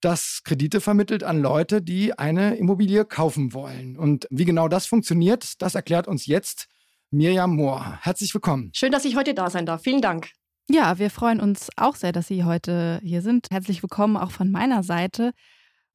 das 0.00 0.42
Kredite 0.44 0.80
vermittelt 0.80 1.24
an 1.24 1.40
Leute, 1.40 1.82
die 1.82 2.16
eine 2.16 2.54
Immobilie 2.54 3.04
kaufen 3.04 3.52
wollen. 3.54 3.96
Und 3.96 4.28
wie 4.30 4.44
genau 4.44 4.68
das 4.68 4.86
funktioniert, 4.86 5.60
das 5.60 5.74
erklärt 5.74 6.06
uns 6.06 6.26
jetzt 6.26 6.68
Mirjam 7.16 7.56
Mohr. 7.56 7.98
Herzlich 8.02 8.34
willkommen. 8.34 8.70
Schön, 8.74 8.92
dass 8.92 9.06
ich 9.06 9.16
heute 9.16 9.32
da 9.32 9.48
sein 9.48 9.64
darf. 9.64 9.82
Vielen 9.82 10.02
Dank. 10.02 10.28
Ja, 10.68 10.98
wir 10.98 11.08
freuen 11.08 11.40
uns 11.40 11.70
auch 11.76 11.96
sehr, 11.96 12.12
dass 12.12 12.28
Sie 12.28 12.44
heute 12.44 13.00
hier 13.02 13.22
sind. 13.22 13.46
Herzlich 13.50 13.82
willkommen 13.82 14.18
auch 14.18 14.30
von 14.30 14.50
meiner 14.50 14.82
Seite. 14.82 15.32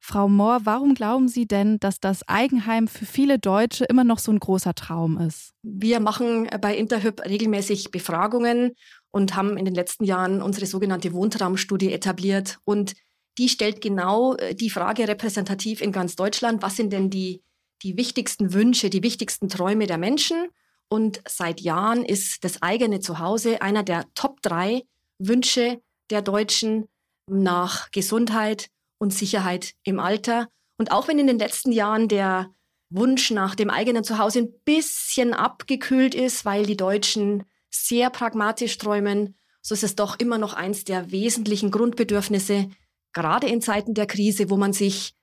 Frau 0.00 0.28
Mohr, 0.28 0.62
warum 0.64 0.94
glauben 0.94 1.28
Sie 1.28 1.46
denn, 1.46 1.78
dass 1.78 2.00
das 2.00 2.26
Eigenheim 2.28 2.88
für 2.88 3.06
viele 3.06 3.38
Deutsche 3.38 3.84
immer 3.84 4.02
noch 4.02 4.18
so 4.18 4.32
ein 4.32 4.40
großer 4.40 4.74
Traum 4.74 5.16
ist? 5.16 5.52
Wir 5.62 6.00
machen 6.00 6.48
bei 6.60 6.76
Interhyp 6.76 7.24
regelmäßig 7.24 7.92
Befragungen 7.92 8.72
und 9.12 9.36
haben 9.36 9.56
in 9.56 9.64
den 9.64 9.76
letzten 9.76 10.02
Jahren 10.02 10.42
unsere 10.42 10.66
sogenannte 10.66 11.12
Wohntraumstudie 11.12 11.92
etabliert. 11.92 12.58
Und 12.64 12.94
die 13.38 13.48
stellt 13.48 13.80
genau 13.80 14.34
äh, 14.34 14.56
die 14.56 14.70
Frage 14.70 15.06
repräsentativ 15.06 15.82
in 15.82 15.92
ganz 15.92 16.16
Deutschland, 16.16 16.62
was 16.62 16.74
sind 16.74 16.92
denn 16.92 17.10
die, 17.10 17.44
die 17.84 17.96
wichtigsten 17.96 18.52
Wünsche, 18.52 18.90
die 18.90 19.04
wichtigsten 19.04 19.48
Träume 19.48 19.86
der 19.86 19.98
Menschen? 19.98 20.48
Und 20.92 21.22
seit 21.26 21.62
Jahren 21.62 22.04
ist 22.04 22.44
das 22.44 22.60
eigene 22.60 23.00
Zuhause 23.00 23.62
einer 23.62 23.82
der 23.82 24.04
Top 24.14 24.42
drei 24.42 24.82
Wünsche 25.18 25.80
der 26.10 26.20
Deutschen 26.20 26.86
nach 27.26 27.90
Gesundheit 27.92 28.68
und 28.98 29.14
Sicherheit 29.14 29.72
im 29.84 29.98
Alter. 29.98 30.48
Und 30.76 30.92
auch 30.92 31.08
wenn 31.08 31.18
in 31.18 31.28
den 31.28 31.38
letzten 31.38 31.72
Jahren 31.72 32.08
der 32.08 32.50
Wunsch 32.90 33.30
nach 33.30 33.54
dem 33.54 33.70
eigenen 33.70 34.04
Zuhause 34.04 34.40
ein 34.40 34.52
bisschen 34.66 35.32
abgekühlt 35.32 36.14
ist, 36.14 36.44
weil 36.44 36.66
die 36.66 36.76
Deutschen 36.76 37.44
sehr 37.70 38.10
pragmatisch 38.10 38.76
träumen, 38.76 39.34
so 39.62 39.72
ist 39.72 39.84
es 39.84 39.96
doch 39.96 40.18
immer 40.18 40.36
noch 40.36 40.52
eins 40.52 40.84
der 40.84 41.10
wesentlichen 41.10 41.70
Grundbedürfnisse, 41.70 42.68
gerade 43.14 43.46
in 43.46 43.62
Zeiten 43.62 43.94
der 43.94 44.06
Krise, 44.06 44.50
wo 44.50 44.58
man 44.58 44.74
sich 44.74 45.14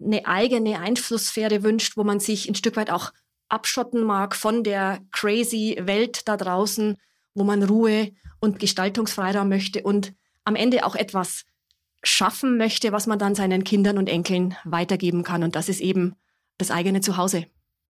eine 0.00 0.24
eigene 0.24 0.78
Einflusssphäre 0.78 1.64
wünscht, 1.64 1.96
wo 1.96 2.04
man 2.04 2.20
sich 2.20 2.48
ein 2.48 2.54
Stück 2.54 2.76
weit 2.76 2.92
auch 2.92 3.10
abschotten 3.48 4.02
mag 4.02 4.34
von 4.34 4.64
der 4.64 5.00
crazy 5.12 5.76
Welt 5.80 6.28
da 6.28 6.36
draußen, 6.36 6.96
wo 7.34 7.44
man 7.44 7.62
Ruhe 7.62 8.12
und 8.40 8.58
Gestaltungsfreiraum 8.58 9.48
möchte 9.48 9.82
und 9.82 10.14
am 10.44 10.56
Ende 10.56 10.84
auch 10.84 10.94
etwas 10.94 11.44
schaffen 12.02 12.56
möchte, 12.56 12.92
was 12.92 13.06
man 13.06 13.18
dann 13.18 13.34
seinen 13.34 13.64
Kindern 13.64 13.98
und 13.98 14.08
Enkeln 14.08 14.56
weitergeben 14.64 15.22
kann. 15.22 15.42
Und 15.42 15.56
das 15.56 15.68
ist 15.68 15.80
eben 15.80 16.14
das 16.58 16.70
eigene 16.70 17.00
Zuhause. 17.00 17.46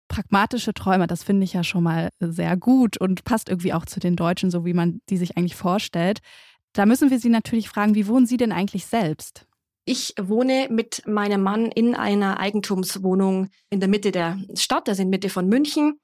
Pragmatische 0.07 0.73
Träume, 0.73 1.07
das 1.07 1.23
finde 1.23 1.43
ich 1.43 1.53
ja 1.53 1.63
schon 1.63 1.83
mal 1.83 2.09
sehr 2.19 2.55
gut 2.55 2.97
und 2.97 3.25
passt 3.25 3.49
irgendwie 3.49 3.73
auch 3.73 3.85
zu 3.85 3.99
den 3.99 4.15
Deutschen, 4.15 4.49
so 4.49 4.65
wie 4.65 4.73
man 4.73 5.01
die 5.09 5.17
sich 5.17 5.37
eigentlich 5.37 5.55
vorstellt. 5.55 6.19
Da 6.73 6.85
müssen 6.85 7.09
wir 7.09 7.19
Sie 7.19 7.29
natürlich 7.29 7.67
fragen, 7.67 7.95
wie 7.95 8.07
wohnen 8.07 8.25
Sie 8.25 8.37
denn 8.37 8.51
eigentlich 8.51 8.85
selbst? 8.85 9.46
Ich 9.89 10.13
wohne 10.19 10.67
mit 10.69 11.07
meinem 11.07 11.41
Mann 11.41 11.71
in 11.71 11.95
einer 11.95 12.41
Eigentumswohnung 12.41 13.47
in 13.69 13.79
der 13.79 13.87
Mitte 13.87 14.11
der 14.11 14.37
Stadt, 14.53 14.89
also 14.89 15.01
in 15.01 15.09
Mitte 15.09 15.29
von 15.29 15.47
München. 15.47 15.97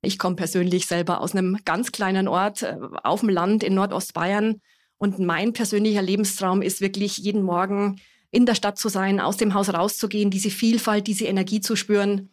Ich 0.00 0.18
komme 0.18 0.36
persönlich 0.36 0.86
selber 0.86 1.20
aus 1.20 1.34
einem 1.34 1.58
ganz 1.66 1.92
kleinen 1.92 2.28
Ort 2.28 2.62
äh, 2.62 2.78
auf 3.02 3.20
dem 3.20 3.28
Land 3.28 3.62
in 3.62 3.74
Nordostbayern. 3.74 4.62
Und 4.96 5.18
mein 5.18 5.52
persönlicher 5.52 6.00
Lebenstraum 6.00 6.62
ist 6.62 6.80
wirklich 6.80 7.18
jeden 7.18 7.42
Morgen 7.42 8.00
in 8.30 8.46
der 8.46 8.54
Stadt 8.54 8.78
zu 8.78 8.88
sein, 8.88 9.20
aus 9.20 9.36
dem 9.36 9.52
Haus 9.52 9.68
rauszugehen, 9.68 10.30
diese 10.30 10.48
Vielfalt, 10.48 11.06
diese 11.06 11.26
Energie 11.26 11.60
zu 11.60 11.76
spüren. 11.76 12.30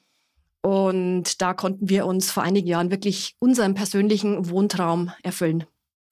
Und 0.62 1.42
da 1.42 1.54
konnten 1.54 1.90
wir 1.90 2.06
uns 2.06 2.32
vor 2.32 2.44
einigen 2.44 2.70
Jahren 2.70 2.92
wirklich 2.92 3.36
unseren 3.40 3.74
persönlichen 3.74 4.50
Wohntraum 4.50 5.12
erfüllen. 5.22 5.66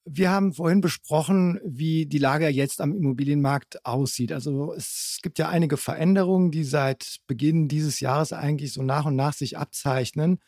Wir 0.04 0.30
haben 0.30 0.52
vorhin 0.52 0.80
besprochen, 0.80 1.60
wie 1.64 2.06
die 2.06 2.18
Lage 2.18 2.48
jetzt 2.48 2.80
am 2.80 2.94
Immobilienmarkt 2.94 3.86
aussieht. 3.86 4.32
Also 4.32 4.72
es 4.74 5.18
gibt 5.22 5.38
ja 5.38 5.48
einige 5.48 5.76
Veränderungen, 5.76 6.50
die 6.50 6.64
seit 6.64 7.18
Beginn 7.26 7.68
dieses 7.68 8.00
Jahres 8.00 8.32
eigentlich 8.32 8.72
so 8.72 8.82
nach 8.82 9.06
und 9.06 9.14
nach 9.14 9.32
sich 9.32 9.56
abzeichnen. 9.56 10.38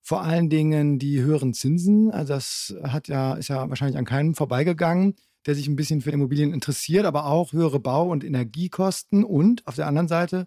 Vor 0.00 0.22
allen 0.22 0.48
Dingen 0.48 0.98
die 0.98 1.20
höheren 1.20 1.54
Zinsen. 1.54 2.10
Also 2.10 2.34
das 2.34 2.74
hat 2.84 3.08
ja, 3.08 3.34
ist 3.34 3.48
ja 3.48 3.68
wahrscheinlich 3.68 3.98
an 3.98 4.04
keinem 4.04 4.34
vorbeigegangen 4.34 5.16
der 5.46 5.54
sich 5.54 5.68
ein 5.68 5.76
bisschen 5.76 6.00
für 6.00 6.10
Immobilien 6.10 6.52
interessiert, 6.52 7.06
aber 7.06 7.26
auch 7.26 7.52
höhere 7.52 7.80
Bau- 7.80 8.08
und 8.08 8.24
Energiekosten 8.24 9.24
und 9.24 9.66
auf 9.66 9.74
der 9.74 9.86
anderen 9.86 10.08
Seite 10.08 10.46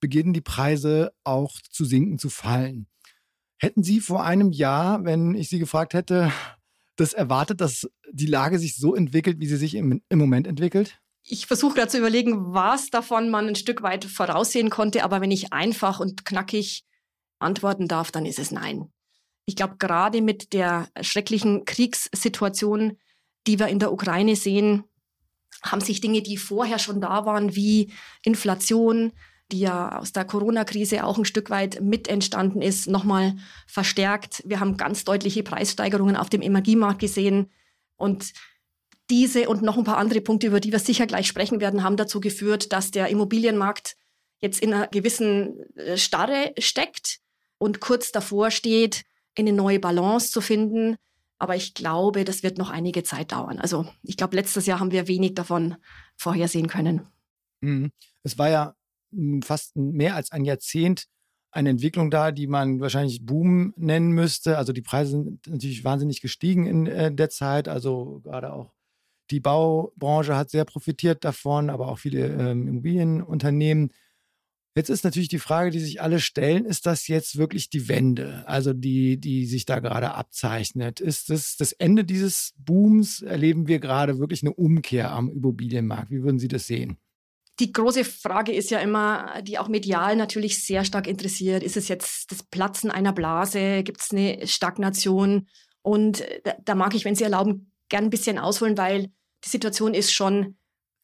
beginnen 0.00 0.32
die 0.32 0.40
Preise 0.40 1.12
auch 1.22 1.60
zu 1.70 1.84
sinken, 1.84 2.18
zu 2.18 2.28
fallen. 2.28 2.86
Hätten 3.58 3.84
Sie 3.84 4.00
vor 4.00 4.24
einem 4.24 4.50
Jahr, 4.50 5.04
wenn 5.04 5.34
ich 5.34 5.48
Sie 5.48 5.60
gefragt 5.60 5.94
hätte, 5.94 6.32
das 6.96 7.12
erwartet, 7.12 7.60
dass 7.60 7.88
die 8.10 8.26
Lage 8.26 8.58
sich 8.58 8.76
so 8.76 8.94
entwickelt, 8.94 9.40
wie 9.40 9.46
sie 9.46 9.56
sich 9.56 9.74
im, 9.74 10.02
im 10.08 10.18
Moment 10.18 10.46
entwickelt? 10.46 10.98
Ich 11.24 11.46
versuche 11.46 11.74
gerade 11.74 11.88
zu 11.88 11.98
überlegen, 11.98 12.52
was 12.52 12.90
davon 12.90 13.30
man 13.30 13.48
ein 13.48 13.54
Stück 13.54 13.82
weit 13.82 14.04
voraussehen 14.04 14.70
konnte, 14.70 15.04
aber 15.04 15.20
wenn 15.20 15.30
ich 15.30 15.52
einfach 15.52 16.00
und 16.00 16.24
knackig 16.24 16.84
antworten 17.38 17.88
darf, 17.88 18.10
dann 18.10 18.26
ist 18.26 18.38
es 18.38 18.50
nein. 18.50 18.92
Ich 19.46 19.56
glaube, 19.56 19.76
gerade 19.78 20.20
mit 20.20 20.52
der 20.52 20.88
schrecklichen 21.00 21.64
Kriegssituation 21.64 22.98
die 23.46 23.58
wir 23.58 23.68
in 23.68 23.78
der 23.78 23.92
Ukraine 23.92 24.36
sehen, 24.36 24.84
haben 25.62 25.80
sich 25.80 26.00
Dinge, 26.00 26.22
die 26.22 26.36
vorher 26.36 26.78
schon 26.78 27.00
da 27.00 27.26
waren, 27.26 27.54
wie 27.54 27.92
Inflation, 28.24 29.12
die 29.52 29.60
ja 29.60 29.98
aus 29.98 30.12
der 30.12 30.24
Corona-Krise 30.24 31.04
auch 31.04 31.18
ein 31.18 31.24
Stück 31.24 31.50
weit 31.50 31.80
mit 31.80 32.08
entstanden 32.08 32.62
ist, 32.62 32.88
nochmal 32.88 33.36
verstärkt. 33.66 34.42
Wir 34.46 34.60
haben 34.60 34.76
ganz 34.76 35.04
deutliche 35.04 35.42
Preissteigerungen 35.42 36.16
auf 36.16 36.30
dem 36.30 36.42
Energiemarkt 36.42 37.00
gesehen. 37.00 37.50
Und 37.96 38.32
diese 39.10 39.48
und 39.48 39.62
noch 39.62 39.76
ein 39.76 39.84
paar 39.84 39.98
andere 39.98 40.20
Punkte, 40.20 40.46
über 40.46 40.58
die 40.58 40.72
wir 40.72 40.78
sicher 40.78 41.06
gleich 41.06 41.28
sprechen 41.28 41.60
werden, 41.60 41.82
haben 41.82 41.96
dazu 41.96 42.20
geführt, 42.20 42.72
dass 42.72 42.90
der 42.90 43.08
Immobilienmarkt 43.08 43.96
jetzt 44.40 44.60
in 44.60 44.72
einer 44.72 44.88
gewissen 44.88 45.60
äh, 45.76 45.96
Starre 45.96 46.52
steckt 46.58 47.20
und 47.58 47.80
kurz 47.80 48.10
davor 48.10 48.50
steht, 48.50 49.02
eine 49.38 49.52
neue 49.52 49.80
Balance 49.80 50.32
zu 50.32 50.40
finden. 50.40 50.96
Aber 51.38 51.56
ich 51.56 51.74
glaube, 51.74 52.24
das 52.24 52.42
wird 52.42 52.58
noch 52.58 52.70
einige 52.70 53.02
Zeit 53.02 53.32
dauern. 53.32 53.58
Also 53.58 53.86
ich 54.02 54.16
glaube, 54.16 54.36
letztes 54.36 54.66
Jahr 54.66 54.80
haben 54.80 54.92
wir 54.92 55.08
wenig 55.08 55.34
davon 55.34 55.76
vorhersehen 56.16 56.68
können. 56.68 57.06
Mhm. 57.60 57.90
Es 58.22 58.38
war 58.38 58.48
ja 58.48 58.74
fast 59.44 59.76
mehr 59.76 60.16
als 60.16 60.32
ein 60.32 60.44
Jahrzehnt 60.44 61.06
eine 61.52 61.68
Entwicklung 61.68 62.10
da, 62.10 62.32
die 62.32 62.46
man 62.46 62.80
wahrscheinlich 62.80 63.24
Boom 63.24 63.74
nennen 63.76 64.12
müsste. 64.12 64.56
Also 64.56 64.72
die 64.72 64.82
Preise 64.82 65.12
sind 65.12 65.46
natürlich 65.46 65.84
wahnsinnig 65.84 66.22
gestiegen 66.22 66.66
in 66.66 66.86
äh, 66.86 67.14
der 67.14 67.28
Zeit. 67.28 67.68
Also 67.68 68.20
gerade 68.24 68.52
auch 68.52 68.72
die 69.30 69.40
Baubranche 69.40 70.36
hat 70.36 70.50
sehr 70.50 70.64
profitiert 70.64 71.24
davon, 71.24 71.70
aber 71.70 71.88
auch 71.88 71.98
viele 71.98 72.26
ähm, 72.26 72.68
Immobilienunternehmen. 72.68 73.92
Jetzt 74.74 74.88
ist 74.88 75.04
natürlich 75.04 75.28
die 75.28 75.38
Frage, 75.38 75.70
die 75.70 75.80
sich 75.80 76.00
alle 76.00 76.18
stellen, 76.18 76.64
ist 76.64 76.86
das 76.86 77.06
jetzt 77.06 77.36
wirklich 77.36 77.68
die 77.68 77.88
Wende, 77.88 78.48
also 78.48 78.72
die, 78.72 79.20
die 79.20 79.44
sich 79.44 79.66
da 79.66 79.80
gerade 79.80 80.14
abzeichnet? 80.14 81.00
Ist 81.00 81.28
das 81.28 81.56
das 81.56 81.72
Ende 81.72 82.04
dieses 82.04 82.54
Booms? 82.56 83.20
Erleben 83.20 83.68
wir 83.68 83.80
gerade 83.80 84.18
wirklich 84.18 84.42
eine 84.42 84.54
Umkehr 84.54 85.10
am 85.10 85.28
Immobilienmarkt? 85.28 86.10
Wie 86.10 86.22
würden 86.22 86.38
Sie 86.38 86.48
das 86.48 86.66
sehen? 86.66 86.96
Die 87.62 87.72
große 87.72 88.02
Frage 88.02 88.52
ist 88.52 88.72
ja 88.72 88.80
immer, 88.80 89.40
die 89.42 89.56
auch 89.56 89.68
medial 89.68 90.16
natürlich 90.16 90.66
sehr 90.66 90.84
stark 90.84 91.06
interessiert. 91.06 91.62
Ist 91.62 91.76
es 91.76 91.86
jetzt 91.86 92.32
das 92.32 92.42
Platzen 92.42 92.90
einer 92.90 93.12
Blase? 93.12 93.84
Gibt 93.84 94.00
es 94.00 94.10
eine 94.10 94.48
Stagnation? 94.48 95.46
Und 95.80 96.24
da, 96.42 96.54
da 96.64 96.74
mag 96.74 96.92
ich, 96.96 97.04
wenn 97.04 97.14
Sie 97.14 97.22
erlauben, 97.22 97.70
gern 97.88 98.02
ein 98.02 98.10
bisschen 98.10 98.40
ausholen, 98.40 98.76
weil 98.76 99.12
die 99.44 99.48
Situation 99.48 99.94
ist 99.94 100.12
schon 100.12 100.56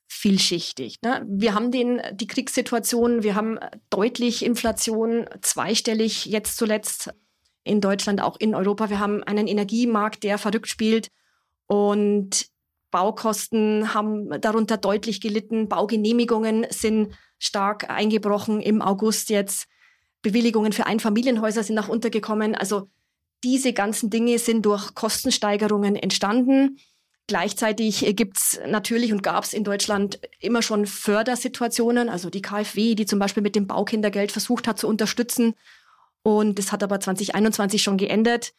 vielschichtig. 0.08 0.96
Ne? 1.00 1.24
Wir 1.28 1.54
haben 1.54 1.70
den, 1.70 2.02
die 2.14 2.26
Kriegssituation, 2.26 3.22
wir 3.22 3.36
haben 3.36 3.60
deutlich 3.88 4.44
Inflation, 4.44 5.26
zweistellig 5.42 6.26
jetzt 6.26 6.56
zuletzt 6.56 7.14
in 7.62 7.80
Deutschland, 7.80 8.20
auch 8.20 8.34
in 8.40 8.56
Europa. 8.56 8.90
Wir 8.90 8.98
haben 8.98 9.22
einen 9.22 9.46
Energiemarkt, 9.46 10.24
der 10.24 10.38
verrückt 10.38 10.66
spielt 10.66 11.06
und 11.68 12.48
Baukosten 12.90 13.94
haben 13.94 14.40
darunter 14.40 14.76
deutlich 14.76 15.20
gelitten. 15.20 15.68
Baugenehmigungen 15.68 16.66
sind 16.70 17.14
stark 17.38 17.90
eingebrochen 17.90 18.60
im 18.60 18.82
August 18.82 19.30
jetzt. 19.30 19.68
Bewilligungen 20.22 20.72
für 20.72 20.86
Einfamilienhäuser 20.86 21.62
sind 21.62 21.74
nach 21.74 21.88
untergekommen. 21.88 22.54
Also 22.54 22.88
diese 23.44 23.72
ganzen 23.72 24.10
Dinge 24.10 24.38
sind 24.38 24.66
durch 24.66 24.94
Kostensteigerungen 24.94 25.96
entstanden. 25.96 26.78
Gleichzeitig 27.28 28.16
gibt 28.16 28.38
es 28.38 28.58
natürlich 28.66 29.12
und 29.12 29.22
gab 29.22 29.44
es 29.44 29.52
in 29.52 29.62
Deutschland 29.62 30.18
immer 30.40 30.62
schon 30.62 30.86
Fördersituationen, 30.86 32.08
also 32.08 32.30
die 32.30 32.40
KfW, 32.40 32.94
die 32.94 33.04
zum 33.04 33.18
Beispiel 33.18 33.42
mit 33.42 33.54
dem 33.54 33.66
Baukindergeld 33.66 34.32
versucht 34.32 34.66
hat 34.66 34.78
zu 34.78 34.88
unterstützen. 34.88 35.54
Und 36.22 36.58
das 36.58 36.72
hat 36.72 36.82
aber 36.82 36.98
2021 36.98 37.82
schon 37.82 37.98
geändert. 37.98 38.54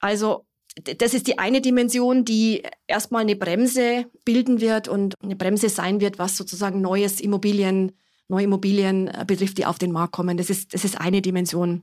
Also 0.00 0.46
das 0.82 1.14
ist 1.14 1.26
die 1.26 1.38
eine 1.38 1.60
Dimension, 1.60 2.24
die 2.24 2.62
erstmal 2.86 3.22
eine 3.22 3.36
Bremse 3.36 4.06
bilden 4.24 4.60
wird 4.60 4.88
und 4.88 5.14
eine 5.22 5.36
Bremse 5.36 5.68
sein 5.68 6.00
wird, 6.00 6.18
was 6.18 6.36
sozusagen 6.36 6.80
neues 6.80 7.20
Immobilien, 7.20 7.92
neue 8.28 8.44
Immobilien 8.44 9.08
äh, 9.08 9.24
betrifft, 9.26 9.58
die 9.58 9.66
auf 9.66 9.78
den 9.78 9.92
Markt 9.92 10.12
kommen. 10.12 10.36
Das 10.36 10.50
ist, 10.50 10.74
das 10.74 10.84
ist 10.84 11.00
eine 11.00 11.22
Dimension. 11.22 11.82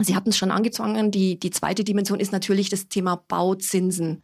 Sie 0.00 0.14
hatten 0.14 0.30
es 0.30 0.36
schon 0.36 0.50
angezogen. 0.50 1.10
Die, 1.10 1.40
die 1.40 1.50
zweite 1.50 1.82
Dimension 1.82 2.20
ist 2.20 2.32
natürlich 2.32 2.68
das 2.68 2.88
Thema 2.88 3.16
Bauzinsen. 3.16 4.22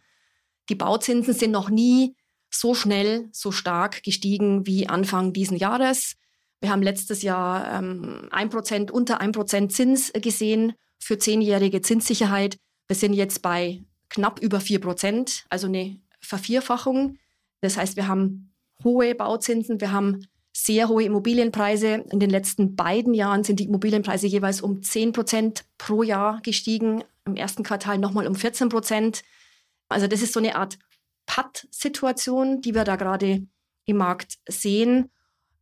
Die 0.69 0.75
Bauzinsen 0.75 1.33
sind 1.33 1.51
noch 1.51 1.71
nie 1.71 2.15
so 2.51 2.75
schnell, 2.75 3.31
so 3.33 3.51
stark 3.51 4.03
gestiegen 4.03 4.67
wie 4.67 4.87
Anfang 4.87 5.33
diesen 5.33 5.57
Jahres. 5.57 6.17
Wir 6.61 6.71
haben 6.71 6.83
letztes 6.83 7.23
Jahr 7.23 7.79
ähm, 7.79 8.29
1%, 8.31 8.91
unter 8.91 9.23
1% 9.23 9.71
Zins 9.71 10.13
gesehen 10.13 10.75
für 10.99 11.19
zehnjährige 11.19 11.81
Zinssicherheit. 11.81 12.59
Wir 12.87 12.95
sind 12.95 13.15
jetzt 13.15 13.41
bei 13.41 13.83
knapp 14.13 14.41
über 14.41 14.59
4%, 14.59 15.45
also 15.49 15.67
eine 15.67 15.99
Vervierfachung. 16.21 17.19
Das 17.61 17.77
heißt, 17.77 17.97
wir 17.97 18.09
haben 18.09 18.53
hohe 18.85 19.15
Bauzinsen, 19.15 19.81
wir 19.81 19.93
haben 19.93 20.27
sehr 20.53 20.89
hohe 20.89 21.05
Immobilienpreise. 21.05 22.05
In 22.11 22.21
den 22.21 22.31
letzten 22.31 22.77
beiden 22.77 23.15
Jahren 23.15 23.43
sind 23.43 23.59
die 23.59 23.65
Immobilienpreise 23.65 24.27
jeweils 24.27 24.61
um 24.61 24.81
10% 24.81 25.63
pro 25.79 26.03
Jahr 26.03 26.41
gestiegen. 26.43 27.05
Im 27.25 27.37
ersten 27.37 27.63
Quartal 27.63 27.99
nochmal 27.99 28.27
um 28.27 28.35
14 28.35 28.69
Prozent. 28.69 29.23
Also 29.89 30.07
das 30.07 30.21
ist 30.21 30.35
so 30.35 30.41
eine 30.41 30.57
Art 30.57 30.79
Patt-Situation, 31.27 32.61
die 32.61 32.75
wir 32.75 32.85
da 32.85 32.97
gerade 32.97 33.47
im 33.87 33.97
Markt 33.97 34.39
sehen. 34.47 35.11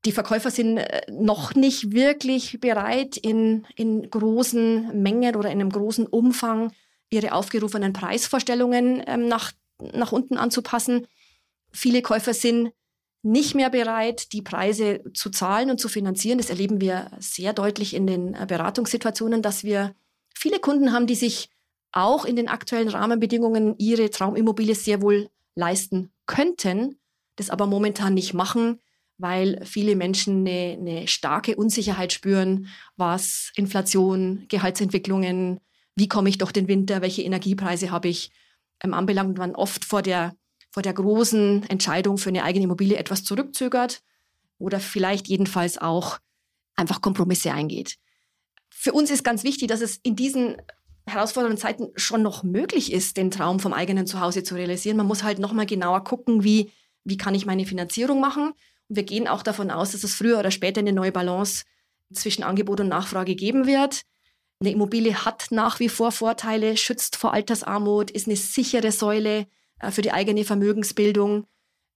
Die 0.05 0.13
Verkäufer 0.13 0.51
sind 0.51 0.79
äh, 0.79 1.03
noch 1.11 1.55
nicht 1.55 1.93
wirklich 1.93 2.59
bereit, 2.61 3.17
in, 3.17 3.67
in 3.77 4.11
großen 4.11 5.01
Mengen 5.01 5.37
oder 5.37 5.51
in 5.51 5.61
einem 5.61 5.71
großen 5.71 6.07
Umfang 6.07 6.73
ihre 7.11 7.33
aufgerufenen 7.33 7.93
Preisvorstellungen 7.93 9.03
ähm, 9.07 9.29
nach, 9.29 9.53
nach 9.93 10.13
unten 10.13 10.37
anzupassen. 10.37 11.07
Viele 11.73 12.03
Käufer 12.03 12.35
sind 12.35 12.73
nicht 13.23 13.55
mehr 13.55 13.69
bereit, 13.69 14.33
die 14.33 14.43
Preise 14.43 15.03
zu 15.13 15.31
zahlen 15.31 15.71
und 15.71 15.79
zu 15.79 15.89
finanzieren. 15.89 16.39
Das 16.39 16.51
erleben 16.51 16.81
wir 16.81 17.11
sehr 17.19 17.53
deutlich 17.53 17.95
in 17.95 18.07
den 18.07 18.35
äh, 18.35 18.47
Beratungssituationen, 18.47 19.43
dass 19.43 19.65
wir 19.65 19.95
viele 20.35 20.59
Kunden 20.59 20.93
haben, 20.93 21.07
die 21.07 21.15
sich 21.15 21.51
auch 21.93 22.25
in 22.25 22.37
den 22.37 22.49
aktuellen 22.49 22.89
Rahmenbedingungen 22.89 23.75
ihre 23.79 24.11
Traumimmobilie 24.11 24.75
sehr 24.75 25.03
wohl 25.03 25.29
leisten 25.55 26.13
könnten, 26.27 26.99
das 27.37 27.51
aber 27.51 27.67
momentan 27.67 28.15
nicht 28.15 28.33
machen, 28.33 28.81
weil 29.19 29.61
viele 29.65 29.97
Menschen 29.97 30.47
eine, 30.47 30.79
eine 30.79 31.09
starke 31.09 31.57
Unsicherheit 31.57 32.13
spüren, 32.13 32.69
was 32.97 33.53
Inflation, 33.57 34.47
Gehaltsentwicklungen, 34.49 35.61
wie 36.01 36.09
komme 36.09 36.31
ich 36.31 36.39
durch 36.39 36.51
den 36.51 36.67
Winter, 36.67 37.03
welche 37.03 37.23
Energiepreise 37.23 37.91
habe 37.91 38.09
ich, 38.09 38.31
ähm, 38.83 38.95
anbelangt, 38.95 39.37
man 39.37 39.55
oft 39.55 39.85
vor 39.85 40.01
der 40.01 40.35
vor 40.71 40.83
der 40.83 40.95
großen 40.95 41.69
Entscheidung 41.69 42.17
für 42.17 42.31
eine 42.31 42.45
eigene 42.45 42.65
Immobilie 42.65 42.97
etwas 42.97 43.25
zurückzögert 43.25 44.03
oder 44.59 44.81
vielleicht 44.81 45.29
jedenfalls 45.29 45.79
auch 45.79 46.19
einfach 46.77 47.03
Kompromisse 47.03 47.53
eingeht. 47.53 47.97
Für 48.71 48.93
uns 48.93 49.11
ist 49.11 49.25
ganz 49.25 49.43
wichtig, 49.43 49.69
dass 49.69 49.81
es 49.81 49.99
in 50.03 50.17
diesen 50.17 50.57
herausfordernden 51.07 51.59
Zeiten 51.59 51.89
schon 51.97 52.23
noch 52.23 52.45
möglich 52.45 52.93
ist, 52.93 53.17
den 53.17 53.33
Traum 53.33 53.59
vom 53.59 53.73
eigenen 53.73 54.07
Zuhause 54.07 54.45
zu 54.45 54.55
realisieren. 54.55 54.97
Man 54.97 55.09
muss 55.09 55.25
halt 55.25 55.41
noch 55.41 55.53
mal 55.53 55.67
genauer 55.67 56.05
gucken, 56.05 56.45
wie, 56.45 56.71
wie 57.03 57.17
kann 57.17 57.35
ich 57.35 57.47
meine 57.47 57.67
Finanzierung 57.67 58.21
machen. 58.21 58.53
Und 58.89 58.97
wir 58.97 59.03
gehen 59.03 59.27
auch 59.27 59.43
davon 59.43 59.73
aus, 59.73 59.91
dass 59.91 60.05
es 60.05 60.15
früher 60.15 60.39
oder 60.39 60.53
später 60.53 60.79
eine 60.79 60.93
neue 60.93 61.13
Balance 61.13 61.65
zwischen 62.13 62.45
Angebot 62.45 62.81
und 62.81 62.89
Nachfrage 62.89 63.35
geben 63.35 63.67
wird. 63.67 64.03
Eine 64.63 64.73
Immobilie 64.73 65.25
hat 65.25 65.47
nach 65.51 65.81
wie 65.81 65.89
vor 65.89 66.13
Vorteile, 66.13 66.77
schützt 66.77 67.17
vor 67.17 67.33
Altersarmut, 67.33 68.11
ist 68.11 68.27
eine 68.27 68.37
sichere 68.37 68.93
Säule 68.93 69.47
äh, 69.79 69.91
für 69.91 70.03
die 70.03 70.13
eigene 70.13 70.45
Vermögensbildung. 70.45 71.47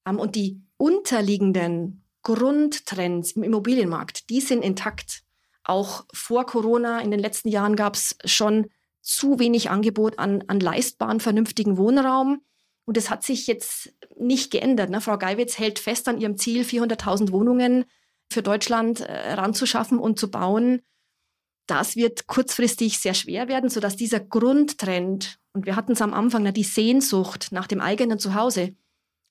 Ähm, 0.07 0.19
und 0.19 0.35
die 0.35 0.63
unterliegenden 0.79 2.05
Grundtrends 2.23 3.33
im 3.33 3.43
Immobilienmarkt, 3.43 4.31
die 4.31 4.41
sind 4.41 4.65
intakt. 4.65 5.23
Auch 5.63 6.07
vor 6.13 6.47
Corona 6.47 7.01
in 7.01 7.11
den 7.11 7.21
letzten 7.21 7.49
Jahren 7.49 7.77
gab 7.77 7.97
es 7.97 8.17
schon 8.25 8.71
zu 9.03 9.39
wenig 9.39 9.69
Angebot 9.69 10.19
an, 10.19 10.45
an 10.47 10.59
leistbaren, 10.59 11.21
vernünftigen 11.21 11.77
Wohnraum. 11.77 12.41
Und 12.87 12.97
das 12.97 13.11
hat 13.11 13.25
sich 13.25 13.47
jetzt 13.47 13.93
nicht 14.17 14.51
geändert. 14.51 14.89
Ne? 14.89 15.03
Frau 15.03 15.19
Geiwitz 15.19 15.59
hält 15.59 15.79
fest 15.79 16.09
an 16.09 16.19
ihrem 16.19 16.39
Ziel, 16.39 16.63
400.000 16.63 17.31
Wohnungen 17.31 17.85
für 18.33 18.43
Deutschland 18.43 19.01
äh, 19.01 19.35
ranzuschaffen 19.35 19.99
und 19.99 20.19
zu 20.19 20.31
bauen. 20.31 20.81
Das 21.67 21.97
wird 21.97 22.27
kurzfristig 22.27 22.99
sehr 22.99 23.15
schwer 23.15 23.49
werden, 23.49 23.71
sodass 23.71 23.97
dieser 23.97 24.21
Grundtrend 24.21 25.39
und 25.55 25.67
wir 25.67 25.77
hatten 25.77 25.93
es 25.93 26.03
am 26.03 26.13
Anfang, 26.13 26.53
die 26.53 26.65
Sehnsucht 26.65 27.49
nach 27.53 27.69
dem 27.69 27.81
eigenen 27.81 28.19
Zuhause, 28.19 28.75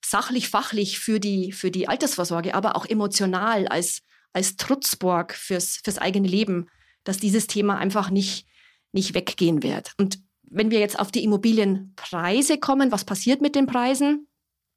sachlich, 0.04 0.48
fachlich 0.48 0.98
für 0.98 1.20
die, 1.20 1.52
für 1.52 1.70
die 1.70 1.86
Altersvorsorge, 1.86 2.54
aber 2.54 2.76
auch 2.76 2.86
emotional 2.86 3.68
als, 3.68 4.00
als 4.32 4.56
Trutzborg 4.56 5.34
fürs, 5.34 5.80
fürs 5.84 5.98
eigene 5.98 6.26
Leben, 6.26 6.68
dass 7.04 7.18
dieses 7.18 7.46
Thema 7.46 7.76
einfach 7.76 8.10
nicht, 8.10 8.46
nicht 8.92 9.14
weggehen 9.14 9.62
wird. 9.62 9.92
Und 9.98 10.18
wenn 10.42 10.70
wir 10.70 10.80
jetzt 10.80 10.98
auf 10.98 11.12
die 11.12 11.24
Immobilienpreise 11.24 12.58
kommen, 12.58 12.90
was 12.90 13.04
passiert 13.04 13.42
mit 13.42 13.54
den 13.54 13.66
Preisen? 13.66 14.26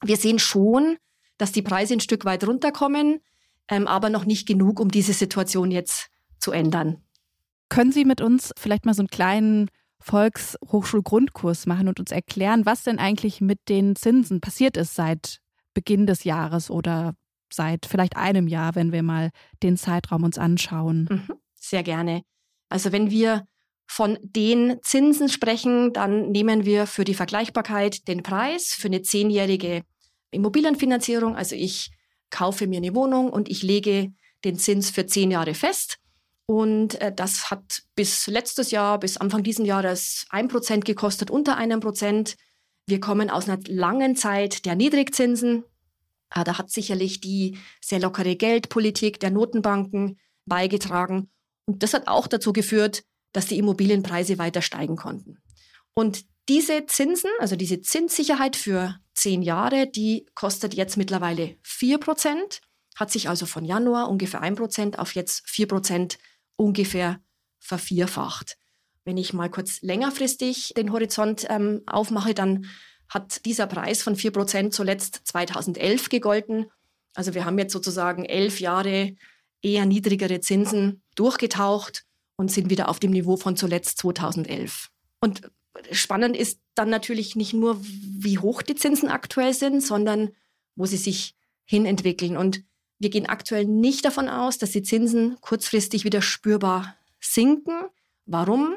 Wir 0.04 0.18
sehen 0.18 0.40
schon, 0.40 0.98
dass 1.38 1.54
die 1.54 1.62
Preise 1.62 1.94
ein 1.94 2.02
Stück 2.02 2.26
weit 2.26 2.46
runterkommen, 2.46 3.22
ähm, 3.70 3.88
aber 3.88 4.10
noch 4.10 4.26
nicht 4.26 4.48
genug, 4.48 4.80
um 4.82 4.90
diese 4.90 5.14
Situation 5.14 5.72
jetzt 5.72 6.10
zu 6.40 6.52
ändern. 6.52 7.07
Können 7.70 7.92
Sie 7.92 8.06
mit 8.06 8.22
uns 8.22 8.54
vielleicht 8.58 8.86
mal 8.86 8.94
so 8.94 9.02
einen 9.02 9.10
kleinen 9.10 9.70
Volkshochschulgrundkurs 10.00 11.66
machen 11.66 11.88
und 11.88 12.00
uns 12.00 12.12
erklären, 12.12 12.66
was 12.66 12.84
denn 12.84 13.00
eigentlich 13.00 13.42
mit 13.42 13.60
den 13.68 13.96
Zinsen 13.96 14.42
passiert 14.42 14.78
ist 14.78 14.96
seit 14.96 15.40
Beginn 15.74 16.08
des 16.08 16.24
Jahres 16.24 16.70
oder 16.70 17.14
seit 17.52 17.86
vielleicht 17.86 18.16
einem 18.18 18.48
Jahr, 18.48 18.76
wenn 18.76 18.92
wir 18.92 19.04
mal 19.04 19.32
den 19.64 19.78
Zeitraum 19.78 20.24
uns 20.24 20.38
anschauen. 20.38 21.08
Mhm, 21.10 21.36
sehr 21.56 21.84
gerne. 21.84 22.24
Also 22.70 22.92
wenn 22.92 23.10
wir 23.10 23.48
von 23.88 24.18
den 24.22 24.78
Zinsen 24.82 25.30
sprechen, 25.30 25.94
dann 25.94 26.32
nehmen 26.32 26.66
wir 26.66 26.88
für 26.88 27.06
die 27.06 27.14
Vergleichbarkeit 27.14 28.08
den 28.08 28.22
Preis 28.22 28.74
für 28.74 28.88
eine 28.88 29.02
zehnjährige 29.02 29.84
Immobilienfinanzierung. 30.32 31.36
Also 31.36 31.56
ich 31.56 31.92
kaufe 32.30 32.68
mir 32.68 32.78
eine 32.78 32.94
Wohnung 32.94 33.30
und 33.30 33.50
ich 33.50 33.64
lege 33.64 34.12
den 34.44 34.58
Zins 34.58 34.90
für 34.90 35.06
zehn 35.06 35.32
Jahre 35.32 35.54
fest. 35.54 35.98
Und 36.48 37.00
äh, 37.02 37.14
das 37.14 37.52
hat 37.52 37.84
bis 37.96 38.28
letztes 38.28 38.72
Jahr, 38.72 39.00
bis 39.00 39.18
Anfang 39.18 39.44
diesen 39.44 39.66
Jahres 39.66 40.26
ein 40.30 40.48
Prozent 40.48 40.86
gekostet, 40.86 41.30
unter 41.30 41.58
einem 41.58 41.82
Prozent. 41.82 42.38
Wir 42.88 43.02
kommen 43.02 43.30
aus 43.30 43.50
einer 43.50 43.62
langen 43.68 44.16
Zeit 44.16 44.66
der 44.66 44.76
Niedrigzinsen. 44.76 45.66
Äh, 46.34 46.44
da 46.46 46.58
hat 46.58 46.72
sicherlich 46.72 47.20
die 47.20 47.58
sehr 47.82 48.00
lockere 48.00 48.38
Geldpolitik 48.38 49.20
der 49.20 49.30
Notenbanken 49.30 50.20
beigetragen. 50.46 51.30
Und 51.66 51.84
das 51.84 51.94
hat 51.94 52.08
auch 52.08 52.28
dazu 52.28 52.54
geführt, 52.54 53.04
dass 53.34 53.48
die 53.48 53.58
Immobilienpreise 53.58 54.38
weiter 54.38 54.62
steigen 54.62 54.96
konnten. 54.96 55.40
Und 55.94 56.24
diese 56.48 56.86
Zinsen, 56.86 57.30
also 57.40 57.58
diese 57.58 57.82
Zinssicherheit 57.82 58.56
für 58.56 58.96
zehn 59.14 59.42
Jahre, 59.42 59.86
die 59.86 60.26
kostet 60.34 60.74
jetzt 60.74 60.96
mittlerweile 60.96 61.58
vier 61.62 61.98
Prozent, 61.98 62.62
hat 62.96 63.12
sich 63.12 63.28
also 63.28 63.46
von 63.46 63.66
Januar 63.66 64.10
ungefähr 64.10 64.42
ein 64.42 64.56
Prozent 64.56 64.98
auf 64.98 65.14
jetzt 65.14 65.48
vier 65.48 65.68
Prozent 65.68 66.18
ungefähr 66.58 67.22
vervierfacht. 67.60 68.58
Wenn 69.06 69.18
ich 69.18 69.34
mal 69.34 69.50
kurz 69.50 69.82
längerfristig 69.82 70.74
den 70.76 70.92
Horizont 70.92 71.48
ähm, 71.50 71.82
aufmache, 71.86 72.34
dann 72.34 72.66
hat 73.10 73.46
dieser 73.46 73.68
Preis 73.68 74.04
von 74.04 74.16
4% 74.16 74.72
zuletzt 74.72 75.22
2011 75.24 76.10
gegolten. 76.10 76.66
Also 77.14 77.34
wir 77.34 77.46
haben 77.46 77.58
jetzt 77.58 77.72
sozusagen 77.72 78.26
elf 78.26 78.60
Jahre 78.60 79.16
eher 79.62 79.86
niedrigere 79.86 80.42
Zinsen 80.42 81.04
durchgetaucht 81.16 82.04
und 82.36 82.52
sind 82.52 82.70
wieder 82.70 82.90
auf 82.90 83.00
dem 83.00 83.12
Niveau 83.12 83.38
von 83.38 83.56
zuletzt 83.56 84.00
2011. 84.00 84.90
Und 85.22 85.50
spannend 85.92 86.36
ist 86.36 86.60
dann 86.76 86.90
natürlich 86.90 87.36
nicht 87.36 87.54
nur, 87.54 87.80
wie 87.82 88.40
hoch 88.40 88.62
die 88.62 88.76
Zinsen 88.76 89.10
aktuell 89.10 89.54
sind, 89.54 89.82
sondern 89.82 90.32
wo 90.76 90.86
sie 90.86 90.98
sich 90.98 91.36
hinentwickeln. 91.66 92.38
Und 92.38 92.64
wir 93.00 93.10
gehen 93.10 93.28
aktuell 93.28 93.66
nicht 93.66 94.06
davon 94.06 94.28
aus, 94.30 94.58
dass 94.58 94.72
die 94.72 94.84
Zinsen 94.84 95.38
kurzfristig 95.42 96.04
wieder 96.04 96.22
spürbar 96.22 96.96
sinken. 97.20 97.74
Warum? 98.26 98.76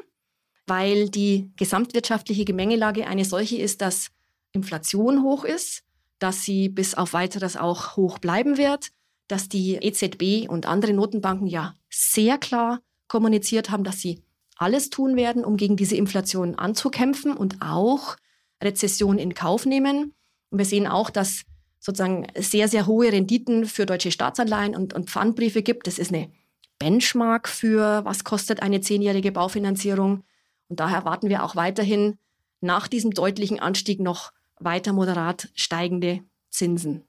Weil 0.67 1.09
die 1.09 1.51
gesamtwirtschaftliche 1.55 2.45
Gemengelage 2.45 3.07
eine 3.07 3.25
solche 3.25 3.57
ist, 3.57 3.81
dass 3.81 4.11
Inflation 4.51 5.23
hoch 5.23 5.43
ist, 5.43 5.83
dass 6.19 6.43
sie 6.43 6.69
bis 6.69 6.93
auf 6.93 7.13
weiteres 7.13 7.57
auch 7.57 7.95
hoch 7.97 8.19
bleiben 8.19 8.57
wird, 8.57 8.89
dass 9.27 9.49
die 9.49 9.75
EZB 9.75 10.49
und 10.49 10.65
andere 10.67 10.93
Notenbanken 10.93 11.47
ja 11.47 11.73
sehr 11.89 12.37
klar 12.37 12.81
kommuniziert 13.07 13.71
haben, 13.71 13.83
dass 13.83 13.99
sie 13.99 14.21
alles 14.55 14.89
tun 14.91 15.15
werden, 15.15 15.43
um 15.43 15.57
gegen 15.57 15.77
diese 15.77 15.95
Inflation 15.95 16.55
anzukämpfen 16.55 17.35
und 17.35 17.61
auch 17.61 18.17
Rezession 18.63 19.17
in 19.17 19.33
Kauf 19.33 19.65
nehmen. 19.65 20.13
Und 20.51 20.59
wir 20.59 20.65
sehen 20.65 20.85
auch, 20.85 21.09
dass 21.09 21.43
sozusagen 21.81 22.27
sehr, 22.37 22.67
sehr 22.67 22.85
hohe 22.85 23.11
Renditen 23.11 23.65
für 23.65 23.85
deutsche 23.85 24.11
Staatsanleihen 24.11 24.75
und, 24.75 24.93
und 24.93 25.09
Pfandbriefe 25.09 25.63
gibt. 25.63 25.87
Das 25.87 25.99
ist 25.99 26.13
eine 26.13 26.31
Benchmark 26.79 27.49
für, 27.49 28.05
was 28.05 28.23
kostet 28.23 28.61
eine 28.61 28.81
zehnjährige 28.81 29.31
Baufinanzierung. 29.31 30.23
Und 30.69 30.79
daher 30.79 30.99
erwarten 30.99 31.27
wir 31.27 31.43
auch 31.43 31.55
weiterhin 31.55 32.17
nach 32.61 32.87
diesem 32.87 33.11
deutlichen 33.11 33.59
Anstieg 33.59 33.99
noch 33.99 34.31
weiter 34.59 34.93
moderat 34.93 35.49
steigende 35.55 36.21
Zinsen. 36.51 37.03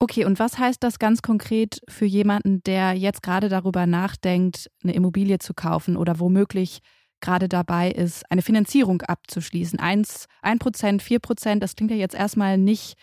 Okay, 0.00 0.24
und 0.24 0.38
was 0.38 0.58
heißt 0.58 0.82
das 0.82 0.98
ganz 0.98 1.22
konkret 1.22 1.80
für 1.88 2.06
jemanden, 2.06 2.62
der 2.64 2.94
jetzt 2.94 3.22
gerade 3.22 3.48
darüber 3.48 3.86
nachdenkt, 3.86 4.70
eine 4.82 4.94
Immobilie 4.94 5.38
zu 5.38 5.54
kaufen 5.54 5.96
oder 5.96 6.18
womöglich 6.18 6.80
gerade 7.20 7.48
dabei 7.48 7.90
ist, 7.90 8.28
eine 8.30 8.42
Finanzierung 8.42 9.02
abzuschließen? 9.02 9.78
Eins, 9.78 10.26
ein 10.42 10.58
Prozent, 10.58 11.02
vier 11.02 11.20
Prozent, 11.20 11.62
das 11.62 11.76
klingt 11.76 11.90
ja 11.92 11.96
jetzt 11.98 12.14
erstmal 12.14 12.58
nicht 12.58 12.94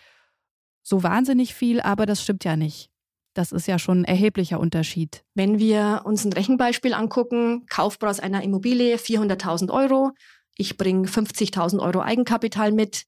so 0.87 1.03
wahnsinnig 1.03 1.53
viel, 1.53 1.81
aber 1.81 2.05
das 2.05 2.23
stimmt 2.23 2.45
ja 2.45 2.55
nicht. 2.55 2.89
Das 3.33 3.51
ist 3.51 3.67
ja 3.67 3.77
schon 3.77 4.01
ein 4.01 4.05
erheblicher 4.05 4.57
Unterschied. 4.59 5.23
Wenn 5.35 5.59
wir 5.59 6.03
uns 6.05 6.23
ein 6.23 6.31
Rechenbeispiel 6.31 6.93
angucken, 6.93 7.65
Kaufpreis 7.69 8.21
einer 8.21 8.41
Immobilie 8.41 8.95
400.000 8.95 9.69
Euro, 9.69 10.11
ich 10.55 10.77
bringe 10.77 11.07
50.000 11.07 11.79
Euro 11.81 12.01
Eigenkapital 12.01 12.71
mit 12.71 13.03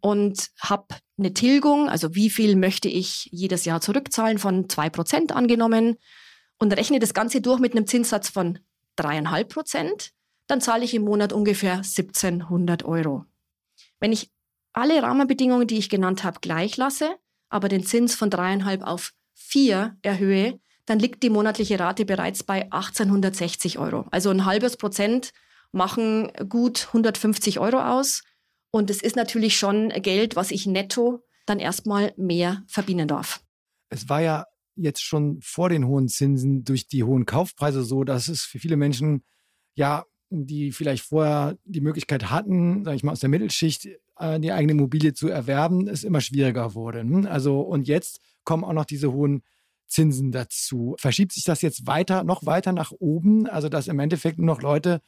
und 0.00 0.48
habe 0.58 0.86
eine 1.18 1.34
Tilgung, 1.34 1.90
also 1.90 2.14
wie 2.14 2.30
viel 2.30 2.56
möchte 2.56 2.88
ich 2.88 3.28
jedes 3.30 3.66
Jahr 3.66 3.82
zurückzahlen 3.82 4.38
von 4.38 4.66
2% 4.66 5.32
angenommen 5.32 5.96
und 6.58 6.72
rechne 6.72 6.98
das 6.98 7.12
Ganze 7.12 7.42
durch 7.42 7.60
mit 7.60 7.72
einem 7.72 7.86
Zinssatz 7.86 8.30
von 8.30 8.58
3,5%, 8.98 10.12
dann 10.46 10.62
zahle 10.62 10.84
ich 10.84 10.94
im 10.94 11.02
Monat 11.02 11.34
ungefähr 11.34 11.76
1700 11.76 12.84
Euro. 12.84 13.26
Wenn 14.00 14.12
ich 14.12 14.30
alle 14.78 15.02
Rahmenbedingungen, 15.02 15.66
die 15.66 15.78
ich 15.78 15.88
genannt 15.88 16.24
habe, 16.24 16.40
gleich 16.40 16.76
lasse, 16.76 17.16
aber 17.48 17.68
den 17.68 17.84
Zins 17.84 18.14
von 18.14 18.30
dreieinhalb 18.30 18.82
auf 18.82 19.12
vier 19.34 19.96
erhöhe, 20.02 20.60
dann 20.86 20.98
liegt 20.98 21.22
die 21.22 21.30
monatliche 21.30 21.78
Rate 21.78 22.04
bereits 22.04 22.42
bei 22.42 22.64
1860 22.64 23.78
Euro. 23.78 24.06
Also 24.10 24.30
ein 24.30 24.44
halbes 24.44 24.76
Prozent 24.76 25.32
machen 25.72 26.32
gut 26.48 26.86
150 26.88 27.60
Euro 27.60 27.78
aus. 27.78 28.22
Und 28.70 28.90
es 28.90 29.02
ist 29.02 29.16
natürlich 29.16 29.56
schon 29.56 29.90
Geld, 29.90 30.36
was 30.36 30.50
ich 30.50 30.66
netto 30.66 31.22
dann 31.46 31.58
erstmal 31.58 32.12
mehr 32.16 32.62
verdienen 32.66 33.08
darf. 33.08 33.40
Es 33.90 34.08
war 34.08 34.20
ja 34.20 34.46
jetzt 34.76 35.02
schon 35.02 35.40
vor 35.42 35.68
den 35.68 35.86
hohen 35.86 36.08
Zinsen 36.08 36.64
durch 36.64 36.86
die 36.86 37.04
hohen 37.04 37.26
Kaufpreise 37.26 37.82
so, 37.82 38.04
dass 38.04 38.28
es 38.28 38.42
für 38.42 38.58
viele 38.58 38.76
Menschen 38.76 39.24
ja, 39.74 40.04
die 40.30 40.72
vielleicht 40.72 41.04
vorher 41.04 41.56
die 41.64 41.80
Möglichkeit 41.80 42.30
hatten, 42.30 42.84
sage 42.84 42.96
ich 42.96 43.02
mal 43.02 43.12
aus 43.12 43.20
der 43.20 43.30
Mittelschicht, 43.30 43.88
die 44.20 44.52
eigene 44.52 44.72
Immobilie 44.72 45.14
zu 45.14 45.28
erwerben, 45.28 45.88
es 45.88 46.04
immer 46.04 46.20
schwieriger 46.20 46.74
wurde. 46.74 47.00
Hm? 47.00 47.26
Also 47.26 47.60
und 47.60 47.86
jetzt 47.86 48.20
kommen 48.44 48.64
auch 48.64 48.72
noch 48.72 48.84
diese 48.84 49.12
hohen 49.12 49.42
Zinsen 49.86 50.32
dazu. 50.32 50.96
Verschiebt 50.98 51.32
sich 51.32 51.44
das 51.44 51.62
jetzt 51.62 51.86
weiter, 51.86 52.24
noch 52.24 52.44
weiter 52.46 52.72
nach 52.72 52.92
oben? 52.92 53.46
Also 53.46 53.68
dass 53.68 53.88
im 53.88 53.98
Endeffekt 53.98 54.38
nur 54.38 54.46
noch 54.46 54.62
Leute 54.62 55.00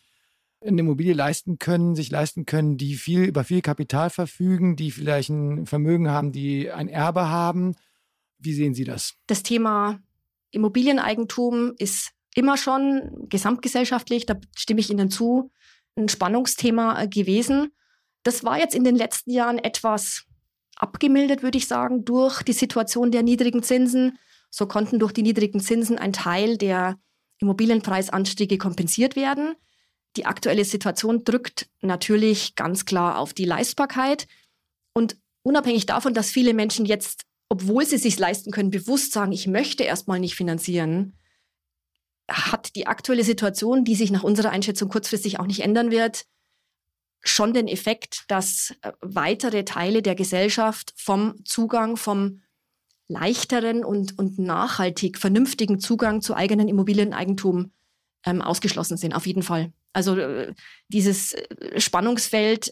eine 0.62 0.80
Immobilie 0.80 1.14
leisten 1.14 1.58
können, 1.58 1.94
sich 1.94 2.10
leisten 2.10 2.44
können, 2.44 2.76
die 2.76 2.94
viel 2.94 3.24
über 3.24 3.44
viel 3.44 3.62
Kapital 3.62 4.10
verfügen, 4.10 4.76
die 4.76 4.90
vielleicht 4.90 5.30
ein 5.30 5.66
Vermögen 5.66 6.10
haben, 6.10 6.32
die 6.32 6.70
ein 6.70 6.88
Erbe 6.88 7.28
haben. 7.28 7.76
Wie 8.38 8.52
sehen 8.52 8.74
Sie 8.74 8.84
das? 8.84 9.14
Das 9.26 9.42
Thema 9.42 10.00
Immobilieneigentum 10.50 11.74
ist 11.78 12.12
immer 12.34 12.56
schon 12.56 13.26
gesamtgesellschaftlich, 13.28 14.26
da 14.26 14.38
stimme 14.56 14.80
ich 14.80 14.90
Ihnen 14.90 15.10
zu, 15.10 15.50
ein 15.96 16.08
Spannungsthema 16.08 17.06
gewesen. 17.06 17.72
Das 18.22 18.44
war 18.44 18.58
jetzt 18.58 18.74
in 18.74 18.84
den 18.84 18.96
letzten 18.96 19.30
Jahren 19.30 19.58
etwas 19.58 20.24
abgemildert, 20.76 21.42
würde 21.42 21.58
ich 21.58 21.68
sagen, 21.68 22.04
durch 22.04 22.42
die 22.42 22.52
Situation 22.52 23.10
der 23.10 23.22
niedrigen 23.22 23.62
Zinsen. 23.62 24.18
So 24.50 24.66
konnten 24.66 24.98
durch 24.98 25.12
die 25.12 25.22
niedrigen 25.22 25.60
Zinsen 25.60 25.98
ein 25.98 26.12
Teil 26.12 26.56
der 26.56 26.98
Immobilienpreisanstiege 27.38 28.58
kompensiert 28.58 29.16
werden. 29.16 29.54
Die 30.16 30.26
aktuelle 30.26 30.64
Situation 30.64 31.24
drückt 31.24 31.68
natürlich 31.80 32.56
ganz 32.56 32.84
klar 32.84 33.18
auf 33.18 33.32
die 33.32 33.44
Leistbarkeit. 33.44 34.26
Und 34.92 35.16
unabhängig 35.42 35.86
davon, 35.86 36.14
dass 36.14 36.30
viele 36.30 36.52
Menschen 36.52 36.84
jetzt, 36.84 37.24
obwohl 37.48 37.86
sie 37.86 37.96
es 37.96 38.02
sich 38.02 38.18
leisten 38.18 38.50
können, 38.50 38.70
bewusst 38.70 39.12
sagen, 39.12 39.32
ich 39.32 39.46
möchte 39.46 39.84
erstmal 39.84 40.18
nicht 40.18 40.34
finanzieren, 40.34 41.16
hat 42.28 42.74
die 42.76 42.86
aktuelle 42.86 43.24
Situation, 43.24 43.84
die 43.84 43.94
sich 43.94 44.10
nach 44.10 44.22
unserer 44.22 44.50
Einschätzung 44.50 44.88
kurzfristig 44.88 45.38
auch 45.38 45.46
nicht 45.46 45.60
ändern 45.60 45.90
wird, 45.90 46.26
schon 47.22 47.52
den 47.52 47.68
Effekt, 47.68 48.24
dass 48.28 48.74
äh, 48.82 48.92
weitere 49.00 49.64
Teile 49.64 50.02
der 50.02 50.14
Gesellschaft 50.14 50.92
vom 50.96 51.44
Zugang, 51.44 51.96
vom 51.96 52.42
leichteren 53.08 53.84
und, 53.84 54.18
und 54.18 54.38
nachhaltig 54.38 55.18
vernünftigen 55.18 55.80
Zugang 55.80 56.22
zu 56.22 56.34
eigenen 56.34 56.68
Immobilieneigentum 56.68 57.72
ähm, 58.24 58.40
ausgeschlossen 58.40 58.96
sind, 58.96 59.14
auf 59.14 59.26
jeden 59.26 59.42
Fall. 59.42 59.72
Also 59.92 60.16
äh, 60.16 60.54
dieses 60.88 61.34
äh, 61.34 61.80
Spannungsfeld 61.80 62.70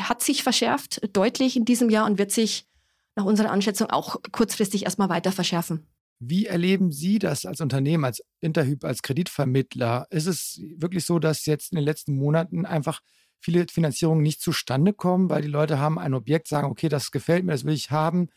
hat 0.00 0.22
sich 0.22 0.42
verschärft, 0.42 1.00
deutlich 1.12 1.56
in 1.56 1.64
diesem 1.64 1.90
Jahr 1.90 2.06
und 2.06 2.18
wird 2.18 2.32
sich 2.32 2.66
nach 3.14 3.24
unserer 3.24 3.50
Einschätzung 3.50 3.90
auch 3.90 4.16
kurzfristig 4.32 4.84
erstmal 4.84 5.08
weiter 5.08 5.32
verschärfen. 5.32 5.86
Wie 6.18 6.46
erleben 6.46 6.92
Sie 6.92 7.18
das 7.18 7.44
als 7.44 7.60
Unternehmen, 7.60 8.04
als 8.04 8.22
Interhyp, 8.40 8.84
als 8.84 9.02
Kreditvermittler? 9.02 10.06
Ist 10.10 10.26
es 10.26 10.60
wirklich 10.76 11.04
so, 11.04 11.18
dass 11.18 11.46
jetzt 11.46 11.72
in 11.72 11.76
den 11.76 11.84
letzten 11.84 12.16
Monaten 12.16 12.64
einfach 12.64 13.00
viele 13.40 13.66
Finanzierungen 13.70 14.22
nicht 14.22 14.40
zustande 14.40 14.92
kommen, 14.92 15.30
weil 15.30 15.42
die 15.42 15.48
Leute 15.48 15.78
haben 15.78 15.98
ein 15.98 16.14
Objekt, 16.14 16.48
sagen, 16.48 16.70
okay, 16.70 16.88
das 16.88 17.10
gefällt 17.10 17.44
mir, 17.44 17.52
das 17.52 17.64
will 17.64 17.74
ich 17.74 17.90
haben, 17.90 18.28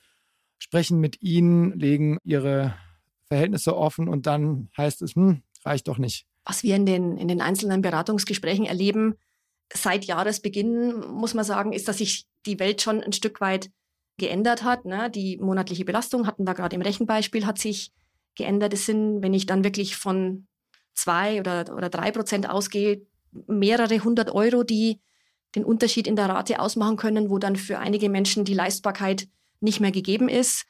sprechen 0.57 0.99
mit 0.99 1.21
Ihnen, 1.21 1.77
legen 1.79 2.19
ihre 2.23 2.75
Verhältnisse 3.27 3.75
offen 3.75 4.07
und 4.07 4.27
dann 4.27 4.69
heißt 4.77 5.01
es, 5.01 5.15
hm, 5.15 5.41
reicht 5.65 5.87
doch 5.87 5.97
nicht. 5.97 6.25
Was 6.45 6.63
wir 6.63 6.75
in 6.75 6.85
den, 6.85 7.17
in 7.17 7.27
den 7.27 7.41
einzelnen 7.41 7.81
Beratungsgesprächen 7.81 8.65
erleben, 8.65 9.15
seit 9.73 10.05
Jahresbeginn, 10.05 10.99
muss 11.11 11.33
man 11.33 11.45
sagen, 11.45 11.73
ist, 11.73 11.87
dass 11.87 11.99
sich 11.99 12.25
die 12.45 12.59
Welt 12.59 12.81
schon 12.81 13.01
ein 13.01 13.13
Stück 13.13 13.39
weit 13.41 13.69
geändert 14.17 14.63
hat. 14.63 14.85
Ne? 14.85 15.09
Die 15.11 15.37
monatliche 15.37 15.85
Belastung 15.85 16.27
hatten 16.27 16.45
wir 16.45 16.53
gerade 16.53 16.75
im 16.75 16.81
Rechenbeispiel, 16.81 17.45
hat 17.45 17.59
sich 17.59 17.91
geändert. 18.35 18.73
Es 18.73 18.85
sind, 18.85 19.21
wenn 19.21 19.33
ich 19.33 19.45
dann 19.45 19.63
wirklich 19.63 19.95
von 19.95 20.47
zwei 20.93 21.39
oder, 21.39 21.73
oder 21.75 21.89
drei 21.89 22.11
Prozent 22.11 22.49
ausgehe, 22.49 23.05
mehrere 23.47 24.03
hundert 24.03 24.31
Euro, 24.31 24.63
die 24.63 24.99
den 25.55 25.65
Unterschied 25.65 26.07
in 26.07 26.15
der 26.15 26.29
Rate 26.29 26.59
ausmachen 26.59 26.97
können, 26.97 27.29
wo 27.29 27.39
dann 27.39 27.55
für 27.55 27.79
einige 27.79 28.09
Menschen 28.09 28.45
die 28.45 28.53
Leistbarkeit 28.53 29.27
nicht 29.61 29.79
mehr 29.79 29.91
gegeben 29.91 30.29
ist. 30.29 30.65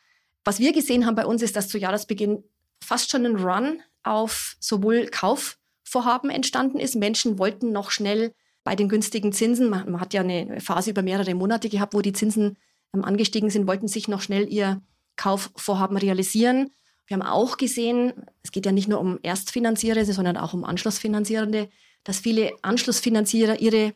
Was 0.45 0.59
wir 0.59 0.73
gesehen 0.73 1.05
haben 1.05 1.15
bei 1.15 1.25
uns 1.25 1.41
ist, 1.41 1.55
dass 1.55 1.67
zu 1.67 1.77
Jahresbeginn 1.77 2.43
fast 2.83 3.11
schon 3.11 3.25
ein 3.25 3.35
Run 3.35 3.81
auf 4.03 4.55
sowohl 4.59 5.07
Kaufvorhaben 5.07 6.29
entstanden 6.29 6.79
ist. 6.79 6.95
Menschen 6.95 7.37
wollten 7.37 7.71
noch 7.71 7.91
schnell 7.91 8.33
bei 8.63 8.75
den 8.75 8.89
günstigen 8.89 9.33
Zinsen, 9.33 9.69
man, 9.69 9.99
hat 9.99 10.13
ja 10.13 10.21
eine 10.21 10.59
Phase 10.61 10.91
über 10.91 11.01
mehrere 11.01 11.33
Monate 11.33 11.69
gehabt, 11.69 11.93
wo 11.93 12.01
die 12.01 12.13
Zinsen 12.13 12.57
ähm, 12.93 13.03
angestiegen 13.03 13.49
sind, 13.49 13.67
wollten 13.67 13.87
sich 13.87 14.07
noch 14.07 14.21
schnell 14.21 14.51
ihr 14.51 14.81
Kaufvorhaben 15.15 15.97
realisieren. 15.97 16.71
Wir 17.07 17.17
haben 17.17 17.25
auch 17.25 17.57
gesehen, 17.57 18.13
es 18.43 18.51
geht 18.51 18.65
ja 18.65 18.71
nicht 18.71 18.87
nur 18.87 18.99
um 18.99 19.19
Erstfinanzierende, 19.23 20.13
sondern 20.13 20.37
auch 20.37 20.53
um 20.53 20.63
Anschlussfinanzierende, 20.63 21.69
dass 22.03 22.19
viele 22.19 22.53
Anschlussfinanzierer 22.61 23.59
ihre 23.59 23.93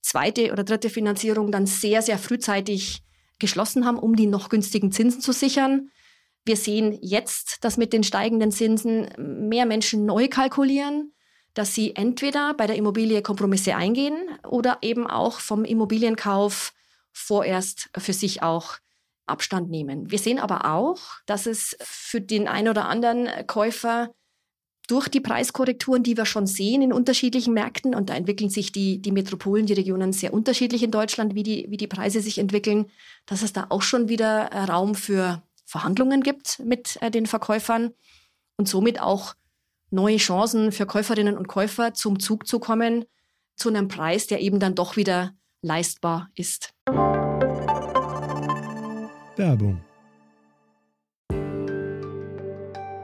zweite 0.00 0.52
oder 0.52 0.64
dritte 0.64 0.90
Finanzierung 0.90 1.52
dann 1.52 1.66
sehr, 1.66 2.02
sehr 2.02 2.18
frühzeitig 2.18 3.02
geschlossen 3.38 3.84
haben, 3.84 3.98
um 3.98 4.16
die 4.16 4.26
noch 4.26 4.48
günstigen 4.48 4.92
Zinsen 4.92 5.20
zu 5.20 5.32
sichern. 5.32 5.90
Wir 6.44 6.56
sehen 6.56 6.98
jetzt, 7.02 7.64
dass 7.64 7.76
mit 7.76 7.92
den 7.92 8.02
steigenden 8.02 8.50
Zinsen 8.50 9.08
mehr 9.48 9.66
Menschen 9.66 10.06
neu 10.06 10.28
kalkulieren, 10.28 11.12
dass 11.54 11.74
sie 11.74 11.94
entweder 11.94 12.54
bei 12.54 12.66
der 12.66 12.76
Immobilie 12.76 13.22
Kompromisse 13.22 13.76
eingehen 13.76 14.16
oder 14.48 14.78
eben 14.82 15.06
auch 15.06 15.40
vom 15.40 15.64
Immobilienkauf 15.64 16.72
vorerst 17.12 17.90
für 17.96 18.12
sich 18.12 18.42
auch 18.42 18.78
Abstand 19.26 19.70
nehmen. 19.70 20.10
Wir 20.10 20.18
sehen 20.18 20.38
aber 20.38 20.72
auch, 20.72 21.00
dass 21.26 21.46
es 21.46 21.76
für 21.80 22.20
den 22.20 22.48
einen 22.48 22.68
oder 22.68 22.88
anderen 22.88 23.28
Käufer 23.46 24.14
durch 24.88 25.08
die 25.08 25.20
Preiskorrekturen, 25.20 26.02
die 26.02 26.16
wir 26.16 26.24
schon 26.24 26.46
sehen 26.46 26.82
in 26.82 26.92
unterschiedlichen 26.92 27.54
Märkten, 27.54 27.94
und 27.94 28.08
da 28.08 28.14
entwickeln 28.14 28.50
sich 28.50 28.72
die, 28.72 29.00
die 29.00 29.12
Metropolen, 29.12 29.66
die 29.66 29.74
Regionen 29.74 30.12
sehr 30.12 30.32
unterschiedlich 30.32 30.82
in 30.82 30.90
Deutschland, 30.90 31.34
wie 31.34 31.42
die, 31.42 31.66
wie 31.68 31.76
die 31.76 31.86
Preise 31.86 32.20
sich 32.20 32.38
entwickeln, 32.38 32.86
dass 33.26 33.42
es 33.42 33.52
da 33.52 33.66
auch 33.68 33.82
schon 33.82 34.08
wieder 34.08 34.50
Raum 34.68 34.94
für 34.94 35.42
Verhandlungen 35.66 36.22
gibt 36.22 36.60
mit 36.60 36.96
äh, 37.02 37.10
den 37.10 37.26
Verkäufern 37.26 37.92
und 38.56 38.66
somit 38.66 39.00
auch 39.00 39.34
neue 39.90 40.16
Chancen 40.16 40.72
für 40.72 40.86
Käuferinnen 40.86 41.36
und 41.36 41.46
Käufer 41.48 41.92
zum 41.92 42.18
Zug 42.18 42.46
zu 42.46 42.58
kommen, 42.58 43.04
zu 43.56 43.68
einem 43.68 43.88
Preis, 43.88 44.26
der 44.26 44.40
eben 44.40 44.58
dann 44.58 44.74
doch 44.74 44.96
wieder 44.96 45.34
leistbar 45.60 46.30
ist. 46.34 46.72
Werbung. 49.36 49.82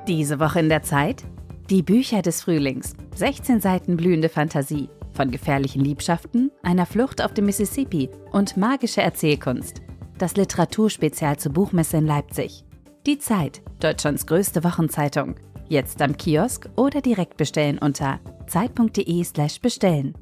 Diese 0.09 0.41
Woche 0.41 0.61
in 0.61 0.69
der 0.69 0.83
Zeit? 0.83 1.25
Die 1.71 1.83
Bücher 1.83 2.21
des 2.21 2.43
Frühlings. 2.43 2.93
16 3.15 3.59
Seiten 3.59 3.97
blühende 3.97 4.29
Fantasie. 4.29 4.91
Von 5.15 5.31
gefährlichen 5.31 5.83
Liebschaften, 5.83 6.51
einer 6.63 6.85
Flucht 6.85 7.23
auf 7.23 7.33
dem 7.33 7.47
Mississippi 7.47 8.11
und 8.33 8.59
magische 8.59 9.01
Erzählkunst. 9.01 9.81
Das 10.19 10.37
Literaturspezial 10.37 11.39
zur 11.39 11.55
Buchmesse 11.55 11.97
in 11.97 12.07
Leipzig. 12.07 12.67
Die 13.07 13.19
Zeit, 13.19 13.63
Deutschlands 13.81 14.27
größte 14.27 14.63
Wochenzeitung. 14.63 15.37
Jetzt 15.67 16.03
am 16.03 16.19
Kiosk 16.19 16.69
oder 16.77 17.01
direkt 17.01 17.39
bestellen 17.39 17.79
unter 17.79 18.21
zeit.de/slash 18.47 19.63
bestellen. 19.63 20.13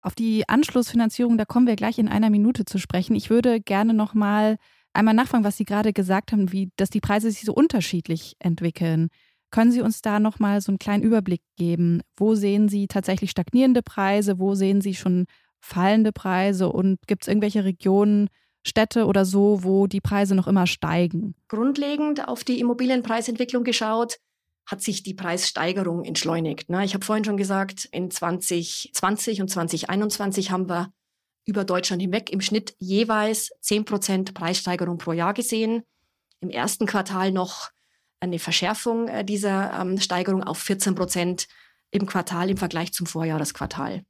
Auf 0.00 0.14
die 0.14 0.48
Anschlussfinanzierung, 0.48 1.36
da 1.36 1.44
kommen 1.44 1.66
wir 1.66 1.76
gleich 1.76 1.98
in 1.98 2.08
einer 2.08 2.30
Minute 2.30 2.64
zu 2.64 2.78
sprechen. 2.78 3.14
Ich 3.16 3.28
würde 3.28 3.60
gerne 3.60 3.92
noch 3.92 4.14
mal 4.14 4.56
einmal 4.92 5.14
nachfragen, 5.14 5.44
was 5.44 5.56
Sie 5.56 5.64
gerade 5.64 5.92
gesagt 5.92 6.32
haben, 6.32 6.52
wie, 6.52 6.70
dass 6.76 6.90
die 6.90 7.00
Preise 7.00 7.30
sich 7.30 7.42
so 7.42 7.52
unterschiedlich 7.52 8.34
entwickeln. 8.38 9.08
Können 9.50 9.72
Sie 9.72 9.82
uns 9.82 10.00
da 10.00 10.18
noch 10.18 10.38
mal 10.38 10.60
so 10.60 10.72
einen 10.72 10.78
kleinen 10.78 11.02
Überblick 11.02 11.42
geben? 11.56 12.00
Wo 12.16 12.34
sehen 12.34 12.68
Sie 12.68 12.86
tatsächlich 12.86 13.30
stagnierende 13.30 13.82
Preise? 13.82 14.38
Wo 14.38 14.54
sehen 14.54 14.80
Sie 14.80 14.94
schon 14.94 15.26
fallende 15.60 16.12
Preise? 16.12 16.70
Und 16.70 16.98
gibt 17.06 17.22
es 17.22 17.28
irgendwelche 17.28 17.64
Regionen, 17.64 18.28
Städte 18.64 19.06
oder 19.06 19.24
so, 19.24 19.64
wo 19.64 19.86
die 19.86 20.00
Preise 20.00 20.34
noch 20.34 20.46
immer 20.46 20.66
steigen? 20.66 21.34
Grundlegend 21.48 22.28
auf 22.28 22.44
die 22.44 22.60
Immobilienpreisentwicklung 22.60 23.64
geschaut, 23.64 24.18
hat 24.66 24.80
sich 24.80 25.02
die 25.02 25.14
Preissteigerung 25.14 26.04
entschleunigt. 26.04 26.70
Ne? 26.70 26.84
Ich 26.84 26.94
habe 26.94 27.04
vorhin 27.04 27.24
schon 27.24 27.36
gesagt, 27.36 27.84
in 27.86 28.10
2020 28.10 29.42
und 29.42 29.48
2021 29.48 30.50
haben 30.50 30.68
wir 30.68 30.92
über 31.44 31.64
Deutschland 31.64 32.02
hinweg 32.02 32.30
im 32.30 32.40
Schnitt 32.40 32.74
jeweils 32.78 33.50
10 33.60 33.84
Prozent 33.84 34.34
Preissteigerung 34.34 34.98
pro 34.98 35.12
Jahr 35.12 35.34
gesehen. 35.34 35.82
Im 36.40 36.50
ersten 36.50 36.86
Quartal 36.86 37.32
noch 37.32 37.70
eine 38.20 38.38
Verschärfung 38.38 39.08
äh, 39.08 39.24
dieser 39.24 39.72
ähm, 39.80 39.98
Steigerung 39.98 40.42
auf 40.44 40.58
14 40.58 40.94
Prozent 40.94 41.48
im 41.90 42.06
Quartal 42.06 42.50
im 42.50 42.56
Vergleich 42.56 42.92
zum 42.92 43.06
Vorjahresquartal. 43.06 44.04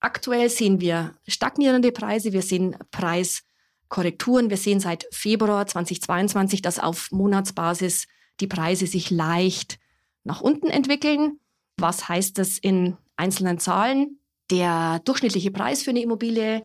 Aktuell 0.00 0.50
sehen 0.50 0.80
wir 0.80 1.16
stagnierende 1.26 1.90
Preise, 1.90 2.32
wir 2.32 2.42
sehen 2.42 2.76
Preiskorrekturen. 2.90 4.50
Wir 4.50 4.58
sehen 4.58 4.78
seit 4.78 5.06
Februar 5.10 5.66
2022, 5.66 6.62
dass 6.62 6.78
auf 6.78 7.10
Monatsbasis 7.10 8.06
die 8.40 8.46
Preise 8.46 8.86
sich 8.86 9.10
leicht 9.10 9.78
nach 10.22 10.42
unten 10.42 10.68
entwickeln. 10.68 11.40
Was 11.78 12.08
heißt 12.08 12.38
das 12.38 12.58
in 12.58 12.96
einzelnen 13.16 13.58
Zahlen? 13.58 14.20
Der 14.50 15.00
durchschnittliche 15.00 15.50
Preis 15.50 15.82
für 15.82 15.90
eine 15.90 16.02
Immobilie 16.02 16.62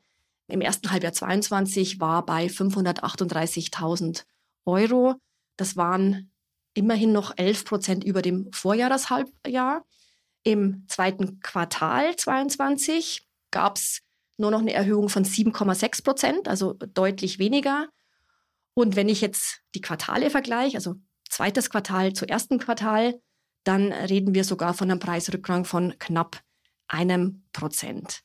im 0.48 0.62
ersten 0.62 0.92
Halbjahr 0.92 1.14
22 1.14 2.00
war 2.00 2.26
bei 2.26 2.48
538.000 2.48 4.26
Euro. 4.66 5.16
Das 5.58 5.78
waren 5.78 6.32
immerhin 6.74 7.12
noch 7.12 7.38
11 7.38 7.66
Prozent 7.66 8.04
über 8.04 8.22
dem 8.22 8.52
Vorjahreshalbjahr. 8.52 9.86
Im 10.44 10.86
zweiten 10.88 11.40
Quartal 11.40 12.16
22 12.16 13.28
gab 13.52 13.78
es 13.78 14.02
nur 14.38 14.52
noch 14.52 14.60
eine 14.60 14.74
Erhöhung 14.74 15.08
von 15.08 15.24
7,6 15.24 16.04
Prozent, 16.04 16.48
also 16.48 16.74
deutlich 16.74 17.40
weniger. 17.40 17.88
Und 18.74 18.96
wenn 18.96 19.10
ich 19.10 19.22
jetzt 19.22 19.62
die 19.76 19.82
Quartale 19.82 20.30
vergleiche, 20.30 20.78
also 20.78 20.96
zweites 21.30 21.70
Quartal 21.70 22.14
zu 22.14 22.28
ersten 22.28 22.58
Quartal, 22.58 23.22
dann 23.64 23.92
reden 23.92 24.34
wir 24.34 24.44
sogar 24.44 24.74
von 24.74 24.90
einem 24.90 25.00
Preisrückgang 25.00 25.66
von 25.66 25.96
knapp 26.00 26.42
einem 26.92 27.44
Prozent. 27.54 28.22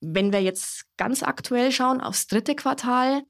Wenn 0.00 0.32
wir 0.32 0.42
jetzt 0.42 0.84
ganz 0.96 1.22
aktuell 1.22 1.72
schauen 1.72 2.00
aufs 2.00 2.26
dritte 2.26 2.54
Quartal, 2.54 3.22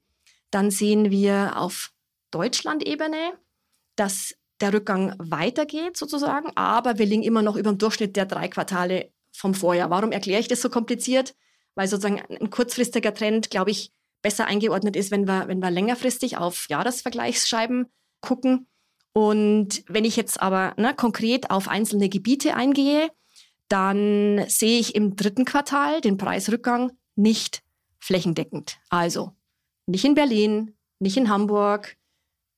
dann 0.51 0.71
sehen 0.71 1.11
wir 1.11 1.57
auf 1.57 1.91
Deutschland-Ebene, 2.31 3.33
dass 3.95 4.35
der 4.61 4.73
Rückgang 4.73 5.15
weitergeht 5.17 5.97
sozusagen, 5.97 6.51
aber 6.55 6.97
wir 6.97 7.05
liegen 7.05 7.23
immer 7.23 7.41
noch 7.41 7.55
über 7.55 7.71
dem 7.71 7.77
Durchschnitt 7.77 8.15
der 8.15 8.25
drei 8.25 8.47
Quartale 8.47 9.11
vom 9.31 9.53
Vorjahr. 9.53 9.89
Warum 9.89 10.11
erkläre 10.11 10.39
ich 10.39 10.47
das 10.47 10.61
so 10.61 10.69
kompliziert? 10.69 11.35
Weil 11.75 11.87
sozusagen 11.87 12.21
ein 12.21 12.49
kurzfristiger 12.49 13.13
Trend, 13.13 13.49
glaube 13.49 13.71
ich, 13.71 13.91
besser 14.21 14.45
eingeordnet 14.45 14.95
ist, 14.95 15.09
wenn 15.09 15.27
wir, 15.27 15.47
wenn 15.47 15.59
wir 15.59 15.71
längerfristig 15.71 16.37
auf 16.37 16.67
Jahresvergleichsscheiben 16.69 17.87
gucken. 18.21 18.67
Und 19.13 19.83
wenn 19.87 20.05
ich 20.05 20.15
jetzt 20.15 20.41
aber 20.41 20.73
ne, 20.77 20.93
konkret 20.95 21.49
auf 21.49 21.67
einzelne 21.67 22.07
Gebiete 22.07 22.55
eingehe, 22.55 23.09
dann 23.71 24.43
sehe 24.47 24.79
ich 24.79 24.95
im 24.95 25.15
dritten 25.15 25.45
Quartal 25.45 26.01
den 26.01 26.17
Preisrückgang 26.17 26.91
nicht 27.15 27.63
flächendeckend. 27.99 28.79
Also 28.89 29.31
nicht 29.87 30.03
in 30.03 30.13
Berlin, 30.13 30.75
nicht 30.99 31.17
in 31.17 31.29
Hamburg, 31.29 31.97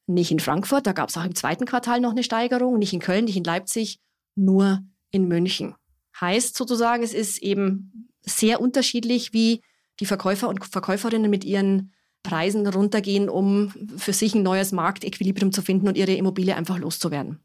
nicht 0.07 0.32
in 0.32 0.39
Frankfurt, 0.39 0.88
da 0.88 0.93
gab 0.93 1.09
es 1.09 1.18
auch 1.18 1.24
im 1.24 1.36
zweiten 1.36 1.66
Quartal 1.66 1.99
noch 1.99 2.11
eine 2.11 2.24
Steigerung, 2.24 2.80
nicht 2.80 2.93
in 2.93 2.99
Köln, 2.99 3.26
nicht 3.26 3.38
in 3.38 3.43
Leipzig, 3.43 3.99
nur 4.36 4.84
in 5.11 5.28
München. 5.28 5.76
Heißt 6.20 6.57
sozusagen, 6.57 7.03
es 7.03 7.14
ist 7.14 7.38
eben 7.41 8.09
sehr 8.22 8.59
unterschiedlich, 8.59 9.34
wie 9.34 9.61
die 9.99 10.05
Verkäufer 10.05 10.49
und 10.49 10.66
Verkäuferinnen 10.66 11.30
mit 11.30 11.43
ihren 11.43 11.93
Preisen 12.24 12.66
runtergehen, 12.66 13.30
um 13.30 13.70
für 13.97 14.14
sich 14.14 14.34
ein 14.34 14.43
neues 14.43 14.72
Marktequilibrium 14.72 15.51
zu 15.51 15.61
finden 15.61 15.88
und 15.88 15.97
ihre 15.97 16.14
Immobilie 16.14 16.55
einfach 16.55 16.80
loszuwerden. 16.80 17.39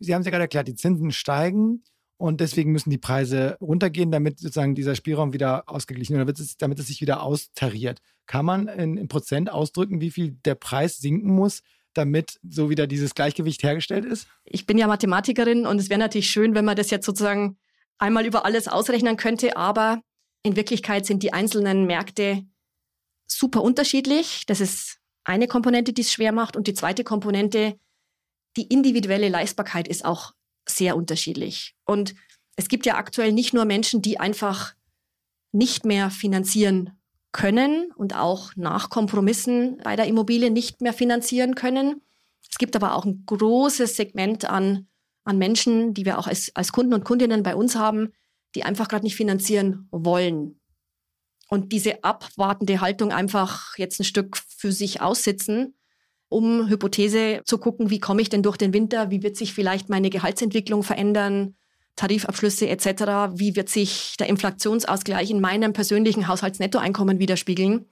Sie 0.00 0.14
haben 0.14 0.20
es 0.20 0.26
ja 0.26 0.30
gerade 0.30 0.44
erklärt, 0.44 0.68
die 0.68 0.74
Zinsen 0.74 1.12
steigen 1.12 1.82
und 2.18 2.40
deswegen 2.40 2.72
müssen 2.72 2.90
die 2.90 2.98
Preise 2.98 3.56
runtergehen, 3.60 4.10
damit 4.10 4.38
sozusagen 4.38 4.74
dieser 4.74 4.94
Spielraum 4.94 5.32
wieder 5.32 5.68
ausgeglichen 5.68 6.16
wird, 6.16 6.40
damit 6.58 6.78
es 6.78 6.86
sich 6.86 7.00
wieder 7.00 7.22
austariert. 7.22 8.00
Kann 8.26 8.46
man 8.46 8.68
in, 8.68 8.96
in 8.96 9.08
Prozent 9.08 9.50
ausdrücken, 9.50 10.00
wie 10.00 10.10
viel 10.10 10.32
der 10.44 10.54
Preis 10.54 10.96
sinken 10.96 11.30
muss, 11.34 11.62
damit 11.92 12.38
so 12.48 12.70
wieder 12.70 12.86
dieses 12.86 13.14
Gleichgewicht 13.14 13.62
hergestellt 13.62 14.04
ist? 14.04 14.28
Ich 14.44 14.66
bin 14.66 14.78
ja 14.78 14.86
Mathematikerin 14.86 15.66
und 15.66 15.78
es 15.78 15.90
wäre 15.90 16.00
natürlich 16.00 16.30
schön, 16.30 16.54
wenn 16.54 16.64
man 16.64 16.76
das 16.76 16.90
jetzt 16.90 17.06
sozusagen 17.06 17.58
einmal 17.98 18.26
über 18.26 18.44
alles 18.44 18.68
ausrechnen 18.68 19.16
könnte, 19.16 19.56
aber 19.56 20.00
in 20.42 20.56
Wirklichkeit 20.56 21.06
sind 21.06 21.22
die 21.22 21.32
einzelnen 21.32 21.86
Märkte 21.86 22.44
super 23.26 23.62
unterschiedlich. 23.62 24.44
Das 24.46 24.60
ist 24.60 24.98
eine 25.24 25.48
Komponente, 25.48 25.92
die 25.92 26.02
es 26.02 26.12
schwer 26.12 26.32
macht. 26.32 26.56
Und 26.56 26.66
die 26.66 26.74
zweite 26.74 27.04
Komponente, 27.04 27.78
die 28.56 28.68
individuelle 28.68 29.28
Leistbarkeit 29.28 29.88
ist 29.88 30.04
auch 30.04 30.32
sehr 30.68 30.96
unterschiedlich. 30.96 31.74
Und 31.84 32.14
es 32.56 32.68
gibt 32.68 32.86
ja 32.86 32.96
aktuell 32.96 33.32
nicht 33.32 33.54
nur 33.54 33.64
Menschen, 33.64 34.02
die 34.02 34.18
einfach 34.18 34.74
nicht 35.52 35.84
mehr 35.84 36.10
finanzieren 36.10 36.98
können 37.32 37.92
und 37.96 38.14
auch 38.16 38.52
nach 38.56 38.88
Kompromissen 38.88 39.78
bei 39.84 39.96
der 39.96 40.06
Immobilie 40.06 40.50
nicht 40.50 40.80
mehr 40.80 40.92
finanzieren 40.92 41.54
können. 41.54 42.02
Es 42.50 42.58
gibt 42.58 42.74
aber 42.76 42.94
auch 42.94 43.04
ein 43.04 43.24
großes 43.26 43.96
Segment 43.96 44.46
an, 44.46 44.88
an 45.24 45.38
Menschen, 45.38 45.92
die 45.92 46.04
wir 46.04 46.18
auch 46.18 46.26
als, 46.26 46.50
als 46.54 46.72
Kunden 46.72 46.94
und 46.94 47.04
Kundinnen 47.04 47.42
bei 47.42 47.54
uns 47.54 47.76
haben, 47.76 48.12
die 48.54 48.64
einfach 48.64 48.88
gerade 48.88 49.04
nicht 49.04 49.16
finanzieren 49.16 49.86
wollen. 49.90 50.60
Und 51.48 51.72
diese 51.72 52.02
abwartende 52.02 52.80
Haltung 52.80 53.12
einfach 53.12 53.76
jetzt 53.76 54.00
ein 54.00 54.04
Stück 54.04 54.36
für 54.36 54.72
sich 54.72 55.00
aussitzen, 55.00 55.74
um 56.28 56.68
Hypothese 56.68 57.42
zu 57.44 57.58
gucken, 57.58 57.90
wie 57.90 58.00
komme 58.00 58.22
ich 58.22 58.28
denn 58.28 58.42
durch 58.42 58.56
den 58.56 58.72
Winter, 58.72 59.10
wie 59.10 59.22
wird 59.22 59.36
sich 59.36 59.54
vielleicht 59.54 59.88
meine 59.88 60.10
Gehaltsentwicklung 60.10 60.82
verändern, 60.82 61.54
Tarifabschlüsse 61.96 62.68
etc., 62.68 63.34
wie 63.34 63.56
wird 63.56 63.68
sich 63.68 64.16
der 64.18 64.28
Inflationsausgleich 64.28 65.30
in 65.30 65.40
meinem 65.40 65.72
persönlichen 65.72 66.28
Haushaltsnettoeinkommen 66.28 67.18
widerspiegeln, 67.18 67.86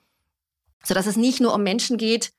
sodass 0.83 1.07
es 1.07 1.17
nicht 1.17 1.41
nur 1.41 1.55
um 1.55 1.63
Menschen 1.63 1.97
geht, 1.97 2.33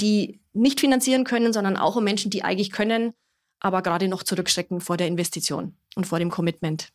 die 0.00 0.40
nicht 0.52 0.80
finanzieren 0.80 1.24
können, 1.24 1.52
sondern 1.52 1.76
auch 1.76 1.96
um 1.96 2.04
Menschen, 2.04 2.30
die 2.30 2.44
eigentlich 2.44 2.70
können, 2.70 3.12
aber 3.60 3.82
gerade 3.82 4.06
noch 4.06 4.22
zurückschrecken 4.22 4.80
vor 4.80 4.96
der 4.96 5.08
Investition 5.08 5.76
und 5.96 6.06
vor 6.06 6.20
dem 6.20 6.30
Commitment. 6.30 6.92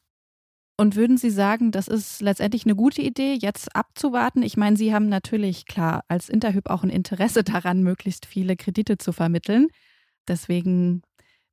Und 0.76 0.96
würden 0.96 1.18
Sie 1.18 1.30
sagen, 1.30 1.72
das 1.72 1.88
ist 1.88 2.22
letztendlich 2.22 2.66
eine 2.66 2.76
gute 2.76 3.02
Idee, 3.02 3.38
jetzt 3.40 3.76
abzuwarten? 3.76 4.42
Ich 4.42 4.58
meine, 4.58 4.76
Sie 4.76 4.94
haben 4.94 5.08
natürlich, 5.08 5.66
klar, 5.66 6.04
als 6.08 6.30
Interhyp 6.30 6.70
auch 6.70 6.84
ein 6.84 6.90
Interesse 6.90 7.44
daran, 7.44 7.84
möglichst 7.84 8.26
viele 8.26 8.56
Kredite 8.56 8.98
zu 8.98 9.12
vermitteln. 9.12 9.68
Deswegen 10.28 11.04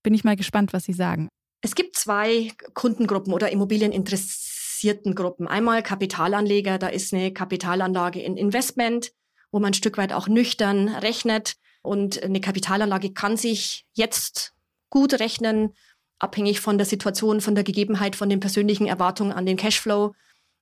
bin 0.02 0.14
ich 0.14 0.24
mal 0.24 0.36
gespannt, 0.36 0.72
was 0.72 0.84
Sie 0.84 0.92
sagen. 0.92 1.28
Es 1.60 1.74
gibt 1.74 1.96
zwei 1.96 2.52
Kundengruppen 2.72 3.34
oder 3.34 3.52
Immobilieninteressierten 3.52 5.14
Gruppen. 5.14 5.46
Einmal 5.46 5.82
Kapitalanleger, 5.82 6.78
da 6.78 6.88
ist 6.88 7.12
eine 7.12 7.32
Kapitalanlage 7.32 8.22
in 8.22 8.38
Investment, 8.38 9.12
wo 9.52 9.58
man 9.58 9.72
ein 9.72 9.74
Stück 9.74 9.98
weit 9.98 10.14
auch 10.14 10.28
nüchtern 10.28 10.88
rechnet. 10.88 11.56
Und 11.82 12.22
eine 12.22 12.40
Kapitalanlage 12.40 13.12
kann 13.12 13.36
sich 13.36 13.84
jetzt 13.92 14.54
gut 14.88 15.20
rechnen 15.20 15.74
abhängig 16.20 16.60
von 16.60 16.78
der 16.78 16.86
Situation, 16.86 17.40
von 17.40 17.54
der 17.54 17.64
Gegebenheit, 17.64 18.14
von 18.14 18.28
den 18.28 18.40
persönlichen 18.40 18.86
Erwartungen 18.86 19.32
an 19.32 19.46
den 19.46 19.56
Cashflow. 19.56 20.14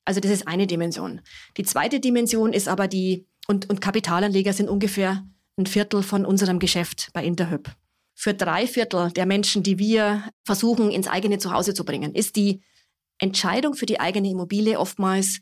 Also 0.04 0.20
das 0.20 0.30
ist 0.30 0.48
eine 0.48 0.66
Dimension. 0.66 1.20
Die 1.58 1.64
zweite 1.64 2.00
Dimension 2.00 2.52
ist 2.52 2.68
aber 2.68 2.88
die, 2.88 3.26
und, 3.46 3.68
und 3.68 3.80
Kapitalanleger 3.80 4.52
sind 4.52 4.70
ungefähr 4.70 5.26
ein 5.58 5.66
Viertel 5.66 6.02
von 6.02 6.24
unserem 6.24 6.58
Geschäft 6.58 7.10
bei 7.12 7.24
Interhyp. 7.24 7.70
Für 8.14 8.34
drei 8.34 8.66
Viertel 8.66 9.10
der 9.12 9.26
Menschen, 9.26 9.62
die 9.62 9.78
wir 9.78 10.24
versuchen, 10.44 10.90
ins 10.90 11.08
eigene 11.08 11.38
Zuhause 11.38 11.74
zu 11.74 11.84
bringen, 11.84 12.14
ist 12.14 12.36
die 12.36 12.62
Entscheidung 13.18 13.74
für 13.74 13.86
die 13.86 14.00
eigene 14.00 14.30
Immobilie 14.30 14.78
oftmals 14.78 15.40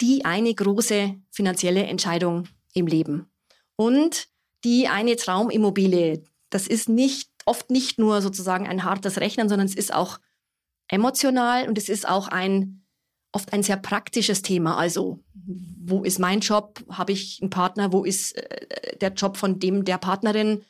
die 0.00 0.24
eine 0.24 0.54
große 0.54 1.16
finanzielle 1.30 1.84
Entscheidung 1.84 2.48
im 2.72 2.86
Leben. 2.86 3.30
Und 3.76 4.28
die 4.64 4.88
eine 4.88 5.16
Traumimmobilie, 5.16 6.22
das 6.50 6.66
ist 6.66 6.88
nicht 6.88 7.30
oft 7.48 7.70
nicht 7.70 7.98
nur 7.98 8.22
sozusagen 8.22 8.66
ein 8.66 8.84
hartes 8.84 9.18
Rechnen, 9.18 9.48
sondern 9.48 9.66
es 9.66 9.74
ist 9.74 9.92
auch 9.92 10.18
emotional 10.88 11.68
und 11.68 11.78
es 11.78 11.88
ist 11.88 12.08
auch 12.08 12.28
ein 12.28 12.84
oft 13.32 13.52
ein 13.52 13.62
sehr 13.62 13.76
praktisches 13.76 14.42
Thema. 14.42 14.76
Also, 14.76 15.22
wo 15.84 16.02
ist 16.02 16.18
mein 16.18 16.40
Job? 16.40 16.82
Habe 16.90 17.12
ich 17.12 17.40
einen 17.40 17.50
Partner? 17.50 17.92
Wo 17.92 18.04
ist 18.04 18.36
äh, 18.36 18.96
der 18.98 19.12
Job 19.12 19.36
von 19.36 19.58
dem, 19.58 19.84
der 19.84 19.98
Partnerin? 19.98 20.64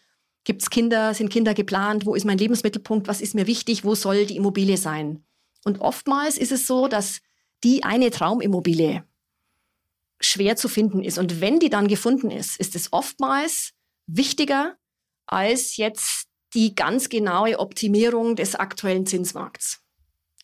Gibt 0.44 0.62
es 0.62 0.70
Kinder? 0.70 1.14
Sind 1.14 1.30
Kinder 1.30 1.54
geplant? 1.54 2.06
Wo 2.06 2.14
ist 2.14 2.24
mein 2.24 2.38
Lebensmittelpunkt? 2.38 3.06
Was 3.06 3.20
ist 3.20 3.34
mir 3.34 3.46
wichtig? 3.46 3.84
Wo 3.84 3.94
soll 3.94 4.26
die 4.26 4.36
Immobilie 4.36 4.76
sein? 4.76 5.24
Und 5.64 5.80
oftmals 5.80 6.38
ist 6.38 6.52
es 6.52 6.66
so, 6.66 6.88
dass 6.88 7.20
die 7.64 7.84
eine 7.84 8.10
Traumimmobilie 8.10 9.04
schwer 10.20 10.56
zu 10.56 10.68
finden 10.68 11.02
ist. 11.02 11.18
Und 11.18 11.40
wenn 11.40 11.60
die 11.60 11.70
dann 11.70 11.88
gefunden 11.88 12.30
ist, 12.30 12.58
ist 12.58 12.74
es 12.74 12.92
oftmals 12.92 13.72
wichtiger, 14.06 14.76
als 15.26 15.76
jetzt 15.76 16.27
die 16.54 16.74
ganz 16.74 17.08
genaue 17.08 17.58
Optimierung 17.58 18.36
des 18.36 18.54
aktuellen 18.54 19.06
Zinsmarkts. 19.06 19.80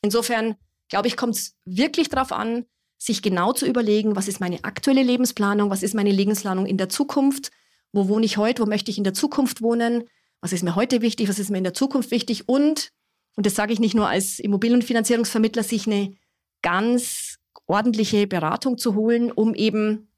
Insofern, 0.02 0.56
glaube 0.88 1.08
ich, 1.08 1.16
kommt 1.16 1.36
es 1.36 1.56
wirklich 1.64 2.08
darauf 2.08 2.32
an, 2.32 2.66
sich 2.98 3.22
genau 3.22 3.52
zu 3.52 3.66
überlegen, 3.66 4.16
was 4.16 4.28
ist 4.28 4.40
meine 4.40 4.64
aktuelle 4.64 5.02
Lebensplanung, 5.02 5.70
was 5.70 5.82
ist 5.82 5.94
meine 5.94 6.10
Lebensplanung 6.10 6.66
in 6.66 6.78
der 6.78 6.88
Zukunft, 6.88 7.50
wo 7.92 8.08
wohne 8.08 8.26
ich 8.26 8.36
heute, 8.36 8.62
wo 8.62 8.66
möchte 8.66 8.90
ich 8.90 8.98
in 8.98 9.04
der 9.04 9.14
Zukunft 9.14 9.62
wohnen, 9.62 10.04
was 10.40 10.52
ist 10.52 10.62
mir 10.62 10.74
heute 10.74 11.00
wichtig, 11.00 11.28
was 11.28 11.38
ist 11.38 11.50
mir 11.50 11.58
in 11.58 11.64
der 11.64 11.74
Zukunft 11.74 12.10
wichtig 12.10 12.48
und, 12.48 12.90
und 13.36 13.46
das 13.46 13.54
sage 13.54 13.72
ich 13.72 13.80
nicht 13.80 13.94
nur 13.94 14.08
als 14.08 14.38
Immobilienfinanzierungsvermittler, 14.38 15.62
sich 15.62 15.86
eine 15.86 16.14
ganz 16.62 17.38
ordentliche 17.66 18.26
Beratung 18.26 18.78
zu 18.78 18.94
holen, 18.94 19.32
um 19.32 19.54
eben 19.54 20.08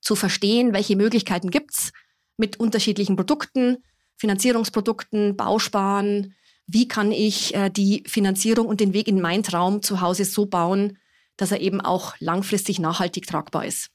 zu 0.00 0.14
verstehen, 0.14 0.72
welche 0.72 0.96
Möglichkeiten 0.96 1.50
gibt 1.50 1.74
es 1.74 1.92
mit 2.36 2.58
unterschiedlichen 2.58 3.16
Produkten, 3.16 3.78
Finanzierungsprodukten, 4.18 5.36
Bausparen. 5.36 6.34
Wie 6.66 6.86
kann 6.86 7.12
ich 7.12 7.54
äh, 7.54 7.70
die 7.70 8.04
Finanzierung 8.06 8.66
und 8.66 8.80
den 8.80 8.92
Weg 8.92 9.08
in 9.08 9.20
mein 9.20 9.42
Traum 9.42 9.80
zu 9.82 10.00
Hause 10.00 10.24
so 10.24 10.46
bauen, 10.46 10.98
dass 11.36 11.52
er 11.52 11.60
eben 11.60 11.80
auch 11.80 12.14
langfristig 12.18 12.78
nachhaltig 12.78 13.26
tragbar 13.26 13.64
ist? 13.64 13.88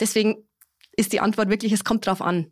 Deswegen 0.00 0.36
ist 0.96 1.12
die 1.12 1.20
Antwort 1.20 1.48
wirklich, 1.48 1.72
es 1.72 1.84
kommt 1.84 2.06
drauf 2.06 2.20
an. 2.20 2.50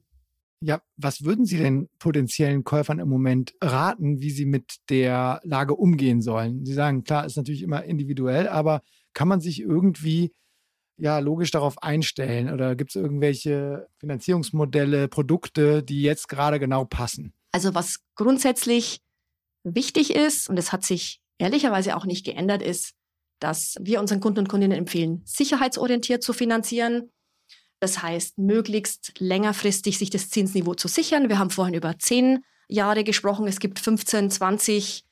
Ja, 0.61 0.81
was 0.97 1.25
würden 1.25 1.45
Sie 1.45 1.59
denn 1.59 1.89
potenziellen 1.99 2.65
Käufern 2.65 2.99
im 2.99 3.09
Moment 3.09 3.55
raten, 3.61 4.23
wie 4.23 4.31
sie 4.31 4.47
mit 4.47 4.77
der 4.89 5.41
Lage 5.45 5.75
umgehen 5.75 6.23
sollen? 6.23 6.65
Sie 6.65 6.73
sagen, 6.73 7.05
klar, 7.05 7.27
ist 7.27 7.37
natürlich 7.37 7.63
immer 7.63 7.85
individuell, 7.85 8.49
aber 8.49 8.83
kann 9.13 9.29
man 9.29 9.41
sich 9.41 9.61
irgendwie 9.61 10.33
ja 10.99 11.19
logisch 11.19 11.51
darauf 11.51 11.83
einstellen? 11.83 12.53
Oder 12.53 12.77
gibt 12.77 12.91
es 12.91 12.97
irgendwelche 12.97 13.89
Finanzierungsmodelle, 13.99 15.09
Produkte, 15.09 15.83
die 15.83 16.03
jetzt 16.03 16.29
gerade 16.29 16.59
genau 16.59 16.85
passen? 16.85 17.33
Also 17.53 17.75
was 17.75 18.01
grundsätzlich 18.15 19.01
wichtig 19.65 20.15
ist, 20.15 20.49
und 20.49 20.59
es 20.59 20.73
hat 20.73 20.85
sich 20.85 21.21
ehrlicherweise 21.39 21.97
auch 21.97 22.05
nicht 22.05 22.25
geändert, 22.25 22.63
ist, 22.63 22.93
dass 23.41 23.77
wir 23.81 24.01
unseren 24.01 24.21
Kunden 24.21 24.41
und 24.41 24.49
Kundinnen 24.49 24.79
empfehlen, 24.79 25.23
sicherheitsorientiert 25.25 26.23
zu 26.23 26.33
finanzieren. 26.33 27.11
Das 27.81 28.03
heißt, 28.03 28.39
möglichst 28.39 29.21
längerfristig 29.21 29.99
sich 29.99 30.09
das 30.09 30.31
Zinsniveau 30.31 30.75
zu 30.75 30.89
sichern. 30.89 31.29
Wir 31.29 31.39
haben 31.39 31.51
vorhin 31.51 31.75
über 31.75 31.99
zehn 31.99 32.43
Jahre 32.69 33.05
gesprochen. 33.05 33.47
Es 33.47 33.61
gibt 33.61 33.79
15, 33.79 34.31
20, 34.31 35.05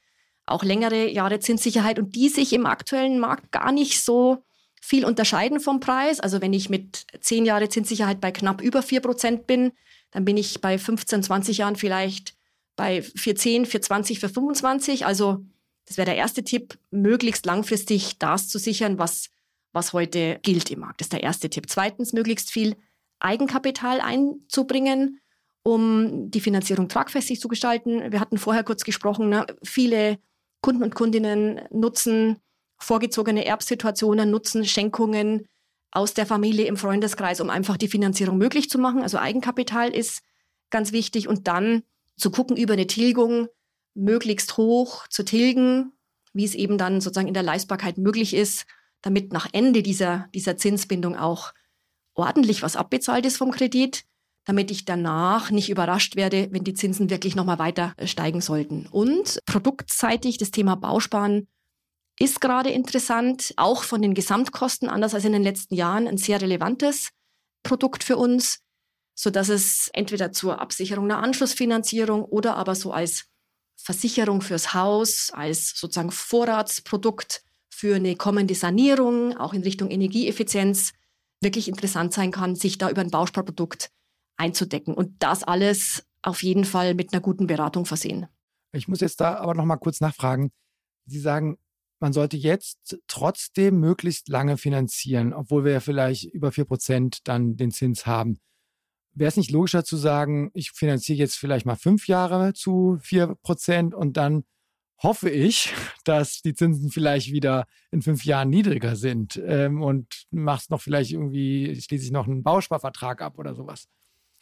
auch 0.46 0.64
längere 0.64 1.10
Jahre 1.10 1.40
Zinssicherheit 1.40 1.98
und 1.98 2.14
die 2.14 2.30
sich 2.30 2.52
im 2.54 2.64
aktuellen 2.64 3.18
Markt 3.20 3.52
gar 3.52 3.70
nicht 3.70 4.02
so 4.02 4.42
viel 4.84 5.06
unterscheiden 5.06 5.60
vom 5.60 5.80
Preis. 5.80 6.20
Also 6.20 6.42
wenn 6.42 6.52
ich 6.52 6.68
mit 6.68 7.06
zehn 7.20 7.46
Jahre 7.46 7.70
Zinssicherheit 7.70 8.20
bei 8.20 8.30
knapp 8.32 8.60
über 8.60 8.82
vier 8.82 9.00
Prozent 9.00 9.46
bin, 9.46 9.72
dann 10.10 10.26
bin 10.26 10.36
ich 10.36 10.60
bei 10.60 10.76
15, 10.76 11.22
20 11.22 11.56
Jahren 11.56 11.76
vielleicht 11.76 12.36
bei 12.76 13.00
410, 13.00 13.64
420, 13.64 14.18
425. 14.20 15.06
Also 15.06 15.42
das 15.86 15.96
wäre 15.96 16.04
der 16.04 16.16
erste 16.16 16.44
Tipp, 16.44 16.78
möglichst 16.90 17.46
langfristig 17.46 18.18
das 18.18 18.48
zu 18.48 18.58
sichern, 18.58 18.98
was, 18.98 19.30
was 19.72 19.94
heute 19.94 20.38
gilt 20.42 20.70
im 20.70 20.80
Markt. 20.80 21.00
Das 21.00 21.06
ist 21.06 21.14
der 21.14 21.22
erste 21.22 21.48
Tipp. 21.48 21.64
Zweitens, 21.70 22.12
möglichst 22.12 22.50
viel 22.50 22.76
Eigenkapital 23.20 24.02
einzubringen, 24.02 25.18
um 25.62 26.30
die 26.30 26.40
Finanzierung 26.40 26.90
tragfestig 26.90 27.40
zu 27.40 27.48
gestalten. 27.48 28.12
Wir 28.12 28.20
hatten 28.20 28.36
vorher 28.36 28.64
kurz 28.64 28.84
gesprochen, 28.84 29.30
ne? 29.30 29.46
viele 29.62 30.18
Kunden 30.60 30.82
und 30.82 30.94
Kundinnen 30.94 31.62
nutzen 31.70 32.36
vorgezogene 32.84 33.44
Erbsituationen, 33.44 34.30
nutzen 34.30 34.64
Schenkungen 34.64 35.46
aus 35.90 36.14
der 36.14 36.26
Familie 36.26 36.66
im 36.66 36.76
Freundeskreis, 36.76 37.40
um 37.40 37.50
einfach 37.50 37.76
die 37.76 37.88
Finanzierung 37.88 38.36
möglich 38.36 38.68
zu 38.68 38.78
machen. 38.78 39.02
Also 39.02 39.18
Eigenkapital 39.18 39.90
ist 39.90 40.22
ganz 40.70 40.92
wichtig 40.92 41.28
und 41.28 41.46
dann 41.48 41.82
zu 42.16 42.30
gucken 42.30 42.56
über 42.56 42.74
eine 42.74 42.86
Tilgung, 42.86 43.48
möglichst 43.94 44.56
hoch 44.56 45.06
zu 45.08 45.24
tilgen, 45.24 45.92
wie 46.32 46.44
es 46.44 46.54
eben 46.54 46.78
dann 46.78 47.00
sozusagen 47.00 47.28
in 47.28 47.34
der 47.34 47.42
Leistbarkeit 47.44 47.96
möglich 47.96 48.34
ist, 48.34 48.66
damit 49.02 49.32
nach 49.32 49.48
Ende 49.52 49.82
dieser, 49.82 50.28
dieser 50.34 50.56
Zinsbindung 50.56 51.16
auch 51.16 51.52
ordentlich 52.14 52.62
was 52.62 52.76
abbezahlt 52.76 53.24
ist 53.24 53.36
vom 53.36 53.52
Kredit, 53.52 54.04
damit 54.44 54.70
ich 54.70 54.84
danach 54.84 55.50
nicht 55.50 55.70
überrascht 55.70 56.16
werde, 56.16 56.48
wenn 56.50 56.64
die 56.64 56.74
Zinsen 56.74 57.08
wirklich 57.08 57.36
nochmal 57.36 57.58
weiter 57.58 57.94
steigen 58.04 58.40
sollten. 58.40 58.86
Und 58.90 59.38
produktseitig 59.46 60.38
das 60.38 60.50
Thema 60.50 60.74
Bausparen 60.74 61.46
ist 62.18 62.40
gerade 62.40 62.70
interessant, 62.70 63.52
auch 63.56 63.82
von 63.82 64.00
den 64.02 64.14
Gesamtkosten, 64.14 64.88
anders 64.88 65.14
als 65.14 65.24
in 65.24 65.32
den 65.32 65.42
letzten 65.42 65.74
Jahren, 65.74 66.06
ein 66.06 66.18
sehr 66.18 66.40
relevantes 66.40 67.10
Produkt 67.62 68.04
für 68.04 68.16
uns, 68.16 68.60
so 69.14 69.30
dass 69.30 69.48
es 69.48 69.90
entweder 69.92 70.32
zur 70.32 70.60
Absicherung 70.60 71.04
einer 71.04 71.22
Anschlussfinanzierung 71.22 72.24
oder 72.24 72.56
aber 72.56 72.74
so 72.74 72.92
als 72.92 73.26
Versicherung 73.76 74.40
fürs 74.40 74.74
Haus, 74.74 75.30
als 75.32 75.74
sozusagen 75.76 76.10
Vorratsprodukt 76.10 77.42
für 77.68 77.96
eine 77.96 78.16
kommende 78.16 78.54
Sanierung, 78.54 79.36
auch 79.36 79.52
in 79.52 79.62
Richtung 79.62 79.90
Energieeffizienz, 79.90 80.92
wirklich 81.40 81.68
interessant 81.68 82.12
sein 82.12 82.30
kann, 82.30 82.54
sich 82.54 82.78
da 82.78 82.88
über 82.90 83.02
ein 83.02 83.10
Bausparprodukt 83.10 83.90
einzudecken. 84.36 84.94
Und 84.94 85.22
das 85.22 85.42
alles 85.42 86.06
auf 86.22 86.42
jeden 86.42 86.64
Fall 86.64 86.94
mit 86.94 87.12
einer 87.12 87.20
guten 87.20 87.46
Beratung 87.46 87.84
versehen. 87.84 88.26
Ich 88.72 88.88
muss 88.88 89.00
jetzt 89.00 89.20
da 89.20 89.36
aber 89.36 89.54
noch 89.54 89.64
mal 89.64 89.76
kurz 89.76 90.00
nachfragen. 90.00 90.50
Sie 91.06 91.20
sagen, 91.20 91.58
man 92.04 92.12
sollte 92.12 92.36
jetzt 92.36 92.98
trotzdem 93.08 93.80
möglichst 93.80 94.28
lange 94.28 94.58
finanzieren, 94.58 95.32
obwohl 95.32 95.64
wir 95.64 95.72
ja 95.72 95.80
vielleicht 95.80 96.26
über 96.34 96.50
4% 96.50 97.20
dann 97.24 97.56
den 97.56 97.70
Zins 97.70 98.04
haben. 98.04 98.40
Wäre 99.14 99.28
es 99.28 99.38
nicht 99.38 99.50
logischer 99.50 99.84
zu 99.84 99.96
sagen, 99.96 100.50
ich 100.52 100.72
finanziere 100.72 101.16
jetzt 101.16 101.36
vielleicht 101.36 101.64
mal 101.64 101.76
fünf 101.76 102.06
Jahre 102.06 102.52
zu 102.52 102.98
4% 103.02 103.94
und 103.94 104.18
dann 104.18 104.44
hoffe 105.02 105.30
ich, 105.30 105.72
dass 106.04 106.42
die 106.42 106.52
Zinsen 106.52 106.90
vielleicht 106.90 107.32
wieder 107.32 107.64
in 107.90 108.02
fünf 108.02 108.26
Jahren 108.26 108.50
niedriger 108.50 108.96
sind 108.96 109.40
ähm, 109.42 109.80
und 109.82 110.26
machst 110.30 110.70
noch 110.70 110.82
vielleicht 110.82 111.12
irgendwie, 111.12 111.74
schließe 111.74 112.04
ich 112.04 112.12
noch 112.12 112.26
einen 112.26 112.42
Bausparvertrag 112.42 113.22
ab 113.22 113.38
oder 113.38 113.54
sowas. 113.54 113.86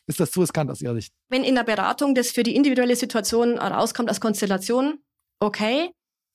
Ist 0.09 0.19
das 0.19 0.33
zu 0.33 0.41
riskant 0.41 0.69
aus 0.69 0.81
Ihrer 0.81 0.95
Sicht? 0.95 1.15
Wenn 1.29 1.45
in 1.45 1.55
der 1.55 1.63
Beratung 1.63 2.17
das 2.17 2.33
für 2.33 2.43
die 2.43 2.57
individuelle 2.57 2.97
Situation 2.97 3.57
rauskommt 3.57 4.09
als 4.09 4.21
Konstellation, 4.21 4.99
okay. 5.39 5.93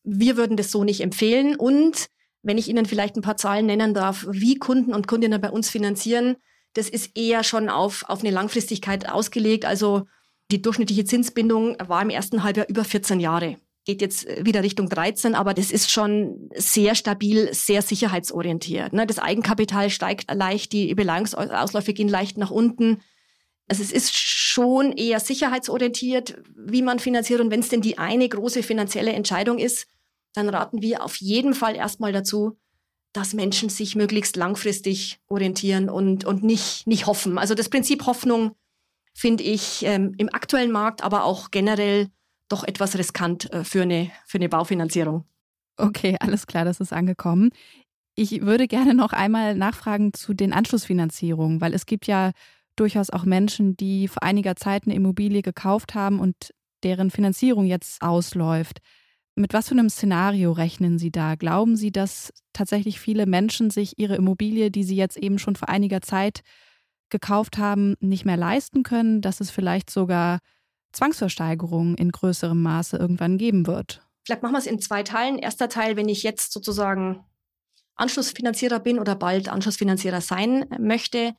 Wir 0.09 0.37
würden 0.37 0.55
das 0.55 0.71
so 0.71 0.85
nicht 0.85 1.01
empfehlen. 1.01 1.55
Und 1.55 2.07
wenn 2.41 2.57
ich 2.57 2.69
Ihnen 2.69 2.85
vielleicht 2.85 3.17
ein 3.17 3.21
paar 3.21 3.35
Zahlen 3.35 3.65
nennen 3.65 3.93
darf, 3.93 4.25
wie 4.29 4.55
Kunden 4.55 4.93
und 4.93 5.05
Kundinnen 5.05 5.41
bei 5.41 5.49
uns 5.49 5.69
finanzieren, 5.69 6.37
das 6.73 6.87
ist 6.87 7.17
eher 7.17 7.43
schon 7.43 7.67
auf, 7.67 8.05
auf 8.07 8.21
eine 8.21 8.31
Langfristigkeit 8.31 9.09
ausgelegt. 9.09 9.65
Also 9.65 10.05
die 10.49 10.61
durchschnittliche 10.61 11.03
Zinsbindung 11.03 11.75
war 11.85 12.01
im 12.01 12.09
ersten 12.09 12.43
Halbjahr 12.43 12.69
über 12.69 12.85
14 12.85 13.19
Jahre. 13.19 13.57
Geht 13.83 14.01
jetzt 14.01 14.27
wieder 14.45 14.63
Richtung 14.63 14.87
13, 14.87 15.35
aber 15.35 15.53
das 15.53 15.71
ist 15.71 15.91
schon 15.91 16.49
sehr 16.55 16.95
stabil, 16.95 17.53
sehr 17.53 17.81
sicherheitsorientiert. 17.81 18.93
Ne? 18.93 19.05
Das 19.07 19.19
Eigenkapital 19.19 19.89
steigt 19.89 20.33
leicht, 20.33 20.71
die 20.71 20.93
Beleihungsausläufe 20.95 21.93
gehen 21.93 22.09
leicht 22.09 22.37
nach 22.37 22.51
unten. 22.51 23.01
Also 23.67 23.83
es 23.83 23.91
ist 23.91 24.15
schon 24.15 24.93
eher 24.93 25.19
sicherheitsorientiert, 25.19 26.37
wie 26.55 26.81
man 26.81 26.99
finanziert. 26.99 27.41
Und 27.41 27.51
wenn 27.51 27.59
es 27.59 27.69
denn 27.69 27.81
die 27.81 27.97
eine 27.97 28.27
große 28.29 28.63
finanzielle 28.63 29.11
Entscheidung 29.11 29.57
ist, 29.57 29.87
dann 30.37 30.49
raten 30.49 30.81
wir 30.83 31.03
auf 31.03 31.15
jeden 31.17 31.55
Fall 31.55 31.75
erstmal 31.75 32.11
dazu, 32.11 32.57
dass 33.11 33.33
Menschen 33.33 33.69
sich 33.69 33.95
möglichst 33.95 34.35
langfristig 34.35 35.19
orientieren 35.27 35.89
und, 35.89 36.25
und 36.25 36.43
nicht, 36.43 36.85
nicht 36.85 37.07
hoffen. 37.07 37.39
Also 37.39 37.55
das 37.55 37.69
Prinzip 37.69 38.05
Hoffnung 38.05 38.55
finde 39.15 39.43
ich 39.43 39.83
ähm, 39.83 40.13
im 40.19 40.29
aktuellen 40.31 40.71
Markt, 40.71 41.03
aber 41.03 41.23
auch 41.23 41.49
generell 41.49 42.09
doch 42.49 42.63
etwas 42.63 42.95
riskant 42.97 43.51
äh, 43.51 43.63
für, 43.63 43.81
eine, 43.81 44.11
für 44.27 44.37
eine 44.37 44.47
Baufinanzierung. 44.47 45.25
Okay, 45.77 46.17
alles 46.19 46.45
klar, 46.45 46.65
das 46.65 46.79
ist 46.79 46.93
angekommen. 46.93 47.49
Ich 48.15 48.41
würde 48.41 48.67
gerne 48.67 48.93
noch 48.93 49.13
einmal 49.13 49.55
nachfragen 49.55 50.13
zu 50.13 50.35
den 50.35 50.53
Anschlussfinanzierungen, 50.53 51.61
weil 51.61 51.73
es 51.73 51.87
gibt 51.87 52.05
ja 52.05 52.31
durchaus 52.75 53.09
auch 53.09 53.25
Menschen, 53.25 53.75
die 53.75 54.07
vor 54.07 54.21
einiger 54.21 54.55
Zeit 54.55 54.83
eine 54.85 54.93
Immobilie 54.93 55.41
gekauft 55.41 55.95
haben 55.95 56.19
und 56.19 56.53
deren 56.83 57.09
Finanzierung 57.09 57.65
jetzt 57.65 58.03
ausläuft. 58.03 58.81
Mit 59.37 59.53
was 59.53 59.67
für 59.67 59.75
einem 59.75 59.89
Szenario 59.89 60.51
rechnen 60.51 60.97
Sie 60.97 61.11
da? 61.11 61.35
Glauben 61.35 61.75
Sie, 61.75 61.91
dass 61.91 62.33
tatsächlich 62.53 62.99
viele 62.99 63.27
Menschen 63.27 63.69
sich 63.69 63.99
ihre 63.99 64.15
Immobilie, 64.15 64.71
die 64.71 64.83
sie 64.83 64.95
jetzt 64.95 65.15
eben 65.15 65.37
schon 65.37 65.55
vor 65.55 65.69
einiger 65.69 66.01
Zeit 66.01 66.41
gekauft 67.09 67.59
haben, 67.59 67.95
nicht 67.99 68.25
mehr 68.25 68.35
leisten 68.35 68.81
können, 68.81 69.21
dass 69.21 69.39
es 69.39 69.51
vielleicht 69.51 69.91
sogar 69.91 70.39
Zwangsversteigerungen 70.91 71.95
in 71.95 72.11
größerem 72.11 72.59
Maße 72.59 72.97
irgendwann 72.97 73.37
geben 73.37 73.67
wird? 73.67 74.01
Vielleicht 74.25 74.41
machen 74.41 74.53
wir 74.53 74.59
es 74.59 74.65
in 74.65 74.79
zwei 74.79 75.03
Teilen. 75.03 75.37
Erster 75.37 75.69
Teil, 75.69 75.97
wenn 75.97 76.09
ich 76.09 76.23
jetzt 76.23 76.51
sozusagen 76.51 77.23
Anschlussfinanzierer 77.93 78.79
bin 78.79 78.97
oder 78.97 79.15
bald 79.15 79.49
Anschlussfinanzierer 79.49 80.21
sein 80.21 80.65
möchte. 80.79 81.35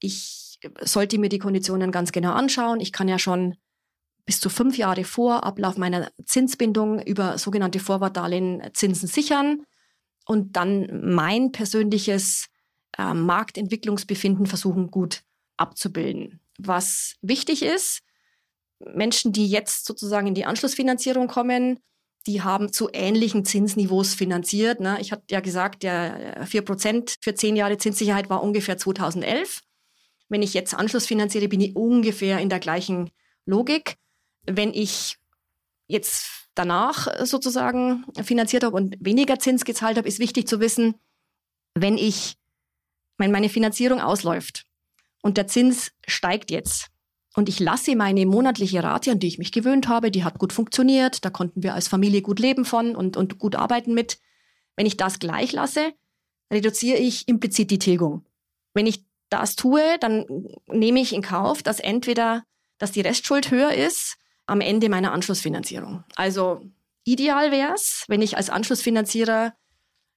Ich 0.00 0.58
sollte 0.80 1.18
mir 1.18 1.28
die 1.28 1.38
Konditionen 1.38 1.92
ganz 1.92 2.10
genau 2.10 2.32
anschauen. 2.32 2.80
Ich 2.80 2.92
kann 2.92 3.06
ja 3.06 3.18
schon 3.18 3.56
bis 4.26 4.40
zu 4.40 4.48
fünf 4.48 4.78
Jahre 4.78 5.04
vor 5.04 5.44
Ablauf 5.44 5.76
meiner 5.76 6.10
Zinsbindung 6.24 7.00
über 7.02 7.38
sogenannte 7.38 7.78
Vorwartdarlehen 7.78 8.62
Zinsen 8.72 9.08
sichern 9.08 9.64
und 10.26 10.56
dann 10.56 11.14
mein 11.14 11.52
persönliches 11.52 12.46
äh, 12.96 13.12
Marktentwicklungsbefinden 13.12 14.46
versuchen 14.46 14.90
gut 14.90 15.22
abzubilden. 15.56 16.40
Was 16.58 17.16
wichtig 17.20 17.62
ist, 17.62 18.00
Menschen, 18.78 19.32
die 19.32 19.46
jetzt 19.46 19.86
sozusagen 19.86 20.26
in 20.26 20.34
die 20.34 20.44
Anschlussfinanzierung 20.44 21.28
kommen, 21.28 21.80
die 22.26 22.42
haben 22.42 22.72
zu 22.72 22.88
ähnlichen 22.92 23.44
Zinsniveaus 23.44 24.14
finanziert. 24.14 24.80
Ne? 24.80 24.98
Ich 25.00 25.12
hatte 25.12 25.24
ja 25.30 25.40
gesagt, 25.40 25.82
der 25.82 26.46
4% 26.46 27.16
für 27.20 27.34
zehn 27.34 27.54
Jahre 27.54 27.76
Zinssicherheit 27.76 28.30
war 28.30 28.42
ungefähr 28.42 28.78
2011. 28.78 29.60
Wenn 30.28 30.42
ich 30.42 30.54
jetzt 30.54 30.74
Anschluss 30.74 31.06
finanziere, 31.06 31.48
bin 31.48 31.60
ich 31.60 31.76
ungefähr 31.76 32.38
in 32.40 32.48
der 32.48 32.60
gleichen 32.60 33.10
Logik. 33.44 33.96
Wenn 34.46 34.72
ich 34.72 35.16
jetzt 35.86 36.48
danach 36.54 37.08
sozusagen 37.24 38.04
finanziert 38.22 38.64
habe 38.64 38.76
und 38.76 38.96
weniger 39.00 39.38
Zins 39.38 39.64
gezahlt 39.64 39.96
habe, 39.96 40.08
ist 40.08 40.18
wichtig 40.18 40.46
zu 40.46 40.60
wissen, 40.60 40.94
wenn 41.74 41.98
ich, 41.98 42.36
wenn 43.18 43.32
meine 43.32 43.48
Finanzierung 43.48 44.00
ausläuft 44.00 44.66
und 45.22 45.36
der 45.36 45.46
Zins 45.46 45.92
steigt 46.06 46.50
jetzt 46.50 46.88
und 47.34 47.48
ich 47.48 47.58
lasse 47.58 47.96
meine 47.96 48.26
monatliche 48.26 48.82
Rate, 48.82 49.10
an 49.10 49.18
die 49.18 49.26
ich 49.26 49.38
mich 49.38 49.50
gewöhnt 49.50 49.88
habe, 49.88 50.10
die 50.10 50.24
hat 50.24 50.38
gut 50.38 50.52
funktioniert, 50.52 51.24
da 51.24 51.30
konnten 51.30 51.62
wir 51.62 51.74
als 51.74 51.88
Familie 51.88 52.22
gut 52.22 52.38
leben 52.38 52.64
von 52.64 52.94
und, 52.94 53.16
und 53.16 53.38
gut 53.38 53.56
arbeiten 53.56 53.94
mit. 53.94 54.18
Wenn 54.76 54.86
ich 54.86 54.96
das 54.96 55.18
gleich 55.18 55.52
lasse, 55.52 55.92
reduziere 56.52 56.98
ich 56.98 57.26
implizit 57.28 57.70
die 57.70 57.78
Tilgung. 57.78 58.24
Wenn 58.72 58.86
ich 58.86 59.04
das 59.28 59.56
tue, 59.56 59.98
dann 60.00 60.26
nehme 60.68 61.00
ich 61.00 61.12
in 61.12 61.22
Kauf, 61.22 61.62
dass 61.62 61.80
entweder, 61.80 62.44
dass 62.78 62.92
die 62.92 63.00
Restschuld 63.00 63.50
höher 63.50 63.72
ist 63.72 64.16
am 64.46 64.60
Ende 64.60 64.88
meiner 64.88 65.12
Anschlussfinanzierung. 65.12 66.04
Also 66.16 66.62
ideal 67.04 67.50
wäre 67.50 67.74
es, 67.74 68.04
wenn 68.08 68.22
ich 68.22 68.36
als 68.36 68.50
Anschlussfinanzierer 68.50 69.54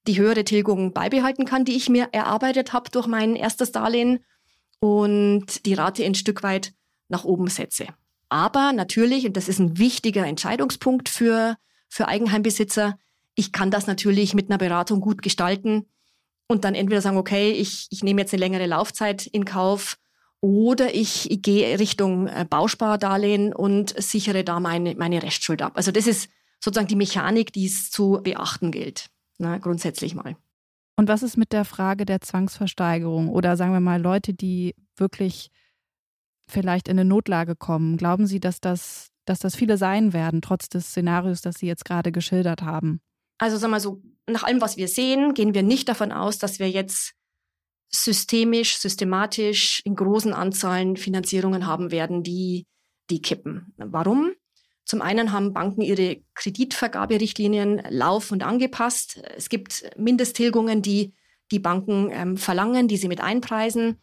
die 0.08 0.18
höhere 0.18 0.44
Tilgung 0.44 0.94
beibehalten 0.94 1.46
kann, 1.46 1.66
die 1.66 1.76
ich 1.76 1.90
mir 1.90 2.10
erarbeitet 2.12 2.74
habe 2.74 2.90
durch 2.90 3.08
mein 3.08 3.36
erstes 3.36 3.72
Darlehen 3.72 4.24
und 4.80 5.66
die 5.66 5.74
Rate 5.74 6.06
ein 6.06 6.16
Stück 6.16 6.44
weit 6.44 6.74
nach 7.10 7.24
oben 7.24 7.48
setze. 7.48 7.88
Aber 8.30 8.74
natürlich, 8.74 9.26
und 9.26 9.38
das 9.38 9.48
ist 9.48 9.60
ein 9.60 9.78
wichtiger 9.78 10.26
Entscheidungspunkt 10.26 11.10
für, 11.10 11.58
für 11.90 12.08
Eigenheimbesitzer, 12.08 12.98
ich 13.36 13.52
kann 13.52 13.72
das 13.72 13.88
natürlich 13.88 14.34
mit 14.34 14.50
einer 14.50 14.58
Beratung 14.58 15.00
gut 15.00 15.22
gestalten 15.22 15.86
und 16.48 16.64
dann 16.64 16.76
entweder 16.76 17.02
sagen, 17.02 17.18
okay, 17.18 17.52
ich, 17.52 17.88
ich 17.92 18.04
nehme 18.04 18.22
jetzt 18.22 18.34
eine 18.34 18.40
längere 18.40 18.66
Laufzeit 18.66 19.28
in 19.28 19.46
Kauf 19.46 19.98
oder 20.42 20.94
ich, 20.94 21.32
ich 21.32 21.42
gehe 21.42 21.80
Richtung 21.80 22.28
äh, 22.28 22.46
Bauspardarlehen 22.50 23.54
und 23.54 24.00
sichere 24.02 24.44
da 24.44 24.60
meine, 24.60 24.96
meine 24.96 25.24
Restschuld 25.24 25.62
ab. 25.62 25.74
Also 25.76 25.92
das 25.92 26.08
ist 26.08 26.30
sozusagen 26.60 26.88
die 26.88 26.96
Mechanik, 26.96 27.54
die 27.54 27.66
es 27.66 27.90
zu 27.92 28.20
beachten 28.24 28.72
gilt, 28.72 29.10
na, 29.38 29.58
grundsätzlich 29.58 30.16
mal. 30.16 30.36
Und 30.96 31.08
was 31.08 31.24
ist 31.24 31.38
mit 31.38 31.54
der 31.54 31.66
Frage 31.66 32.06
der 32.06 32.22
Zwangsversteigerung 32.22 33.30
oder 33.30 33.56
sagen 33.56 33.74
wir 33.74 33.80
mal 33.80 34.02
Leute, 34.02 34.34
die 34.34 34.76
wirklich 34.96 35.52
vielleicht 36.50 36.88
in 36.88 37.00
eine 37.00 37.08
Notlage 37.08 37.56
kommen? 37.56 37.98
Glauben 37.98 38.26
Sie, 38.26 38.40
dass 38.40 38.60
das, 38.60 39.10
dass 39.26 39.40
das 39.40 39.56
viele 39.56 39.78
sein 39.78 40.14
werden, 40.14 40.42
trotz 40.42 40.70
des 40.70 40.88
Szenarios, 40.88 41.42
das 41.42 41.56
Sie 41.60 41.68
jetzt 41.68 41.86
gerade 41.86 42.12
geschildert 42.12 42.64
haben? 42.64 43.00
Also 43.38 43.58
sagen 43.58 43.72
wir 43.72 43.80
so, 43.80 44.02
nach 44.28 44.44
allem, 44.44 44.62
was 44.62 44.78
wir 44.78 44.88
sehen, 44.88 45.36
gehen 45.36 45.54
wir 45.54 45.62
nicht 45.62 45.88
davon 45.88 46.12
aus, 46.12 46.40
dass 46.40 46.58
wir 46.58 46.70
jetzt 46.70 47.14
systemisch, 47.90 48.78
systematisch 48.78 49.82
in 49.86 49.96
großen 49.96 50.34
Anzahlen 50.34 50.98
Finanzierungen 50.98 51.66
haben 51.66 51.92
werden, 51.92 52.24
die, 52.24 52.66
die 53.10 53.22
kippen. 53.22 53.74
Warum? 53.78 54.32
Zum 54.86 55.02
einen 55.02 55.34
haben 55.34 55.54
Banken 55.54 55.82
ihre 55.82 56.22
Kreditvergaberichtlinien 56.34 57.82
laufend 57.90 58.44
angepasst. 58.44 59.22
Es 59.36 59.50
gibt 59.50 59.90
Mindesttilgungen, 59.98 60.82
die 60.82 61.14
die 61.52 61.60
Banken 61.60 62.10
ähm, 62.12 62.38
verlangen, 62.38 62.88
die 62.88 62.98
sie 62.98 63.08
mit 63.08 63.22
einpreisen. 63.22 63.98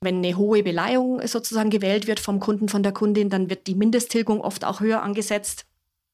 Wenn 0.00 0.16
eine 0.16 0.36
hohe 0.36 0.62
Beleihung 0.62 1.26
sozusagen 1.26 1.70
gewählt 1.70 2.06
wird 2.06 2.20
vom 2.20 2.38
Kunden, 2.38 2.68
von 2.68 2.82
der 2.82 2.92
Kundin, 2.92 3.30
dann 3.30 3.48
wird 3.48 3.66
die 3.66 3.74
Mindesttilgung 3.74 4.40
oft 4.40 4.64
auch 4.64 4.80
höher 4.80 5.02
angesetzt. 5.02 5.64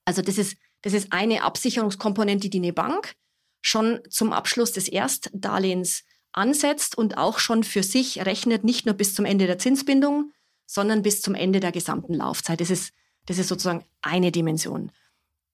Also 0.04 0.22
das 0.22 0.38
ist, 0.38 0.56
das 0.82 0.92
ist 0.92 1.12
eine 1.12 1.42
Absicherungskomponente, 1.42 2.48
die 2.48 2.58
eine 2.58 2.72
Bank 2.72 3.14
schon 3.60 4.00
zum 4.08 4.32
Abschluss 4.32 4.72
des 4.72 4.88
Erstdarlehens 4.88 6.04
ansetzt 6.33 6.97
und 6.97 7.18
auch 7.18 7.39
schon 7.39 7.64
für 7.64 7.83
sich 7.83 8.24
rechnet, 8.24 8.64
nicht 8.64 8.87
nur 8.87 8.95
bis 8.95 9.14
zum 9.14 9.24
Ende 9.24 9.47
der 9.47 9.59
Zinsbindung, 9.59 10.33
sondern 10.66 11.03
bis 11.03 11.20
zum 11.20 11.35
Ende 11.35 11.61
der 11.61 11.72
gesamten 11.72 12.14
Laufzeit. 12.14 12.61
Das 12.61 12.70
ist 12.70 12.93
das 13.26 13.39
ist 13.39 13.49
sozusagen 13.49 13.85
eine 14.01 14.33
Dimension. 14.33 14.91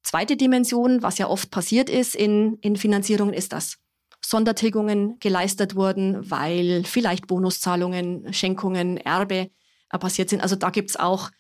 Zweite 0.03 0.37
Dimension, 0.37 1.03
was 1.03 1.19
ja 1.19 1.29
oft 1.29 1.51
passiert 1.51 1.91
ist 1.91 2.15
in, 2.15 2.55
in 2.61 2.77
Finanzierungen, 2.77 3.35
ist, 3.35 3.53
dass 3.53 3.79
Sondertilgungen 4.25 5.19
geleistet 5.21 5.75
wurden, 5.75 6.31
weil 6.31 6.85
vielleicht 6.85 7.27
Bonuszahlungen, 7.27 8.33
Schenkungen, 8.33 8.97
Erbe 8.97 9.51
äh, 9.91 9.99
passiert 9.99 10.31
sind. 10.31 10.41
Also 10.41 10.57
da 10.57 10.71
gibt 10.71 10.91
es 10.91 10.97
auch 10.97 11.31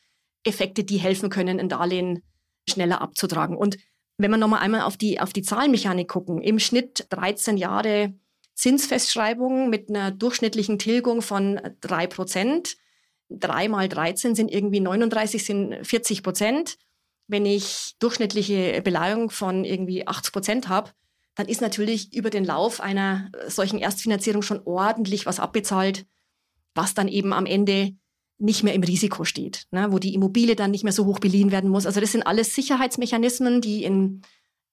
Effekte, 0.44 0.84
die 0.84 0.98
helfen 0.98 1.30
können, 1.30 1.58
ein 1.60 1.68
Darlehen 1.68 2.22
schneller 2.68 3.00
abzutragen. 3.00 3.56
Und 3.56 3.78
wenn 4.18 4.30
wir 4.30 4.36
nochmal 4.36 4.60
einmal 4.60 4.82
auf 4.82 4.96
die, 4.96 5.20
auf 5.20 5.32
die 5.32 5.42
Zahlenmechanik 5.42 6.08
gucken, 6.08 6.42
im 6.42 6.58
Schnitt 6.58 7.06
13 7.10 7.56
Jahre 7.56 8.14
Zinsfestschreibung 8.58 9.70
mit 9.70 9.88
einer 9.88 10.10
durchschnittlichen 10.10 10.78
Tilgung 10.78 11.22
von 11.22 11.60
3 11.80 12.06
Prozent 12.08 12.76
drei 13.30 13.68
mal 13.68 13.88
13 13.88 14.34
sind 14.34 14.50
irgendwie 14.50 14.80
39, 14.80 15.44
sind 15.44 15.86
40 15.86 16.22
Prozent. 16.22 16.78
Wenn 17.26 17.44
ich 17.44 17.94
durchschnittliche 17.98 18.80
Beleihung 18.82 19.30
von 19.30 19.64
irgendwie 19.64 20.06
80 20.06 20.32
Prozent 20.32 20.68
habe, 20.68 20.90
dann 21.34 21.46
ist 21.46 21.60
natürlich 21.60 22.14
über 22.14 22.30
den 22.30 22.44
Lauf 22.44 22.80
einer 22.80 23.30
solchen 23.46 23.78
Erstfinanzierung 23.78 24.42
schon 24.42 24.62
ordentlich 24.64 25.26
was 25.26 25.38
abbezahlt, 25.38 26.06
was 26.74 26.94
dann 26.94 27.06
eben 27.06 27.32
am 27.32 27.46
Ende 27.46 27.92
nicht 28.38 28.62
mehr 28.62 28.74
im 28.74 28.82
Risiko 28.82 29.24
steht, 29.24 29.66
ne, 29.72 29.88
wo 29.90 29.98
die 29.98 30.14
Immobilie 30.14 30.56
dann 30.56 30.70
nicht 30.70 30.84
mehr 30.84 30.92
so 30.92 31.06
hoch 31.06 31.18
beliehen 31.18 31.50
werden 31.50 31.70
muss. 31.70 31.86
Also 31.86 32.00
das 32.00 32.12
sind 32.12 32.22
alles 32.22 32.54
Sicherheitsmechanismen, 32.54 33.60
die 33.60 33.84
in, 33.84 34.22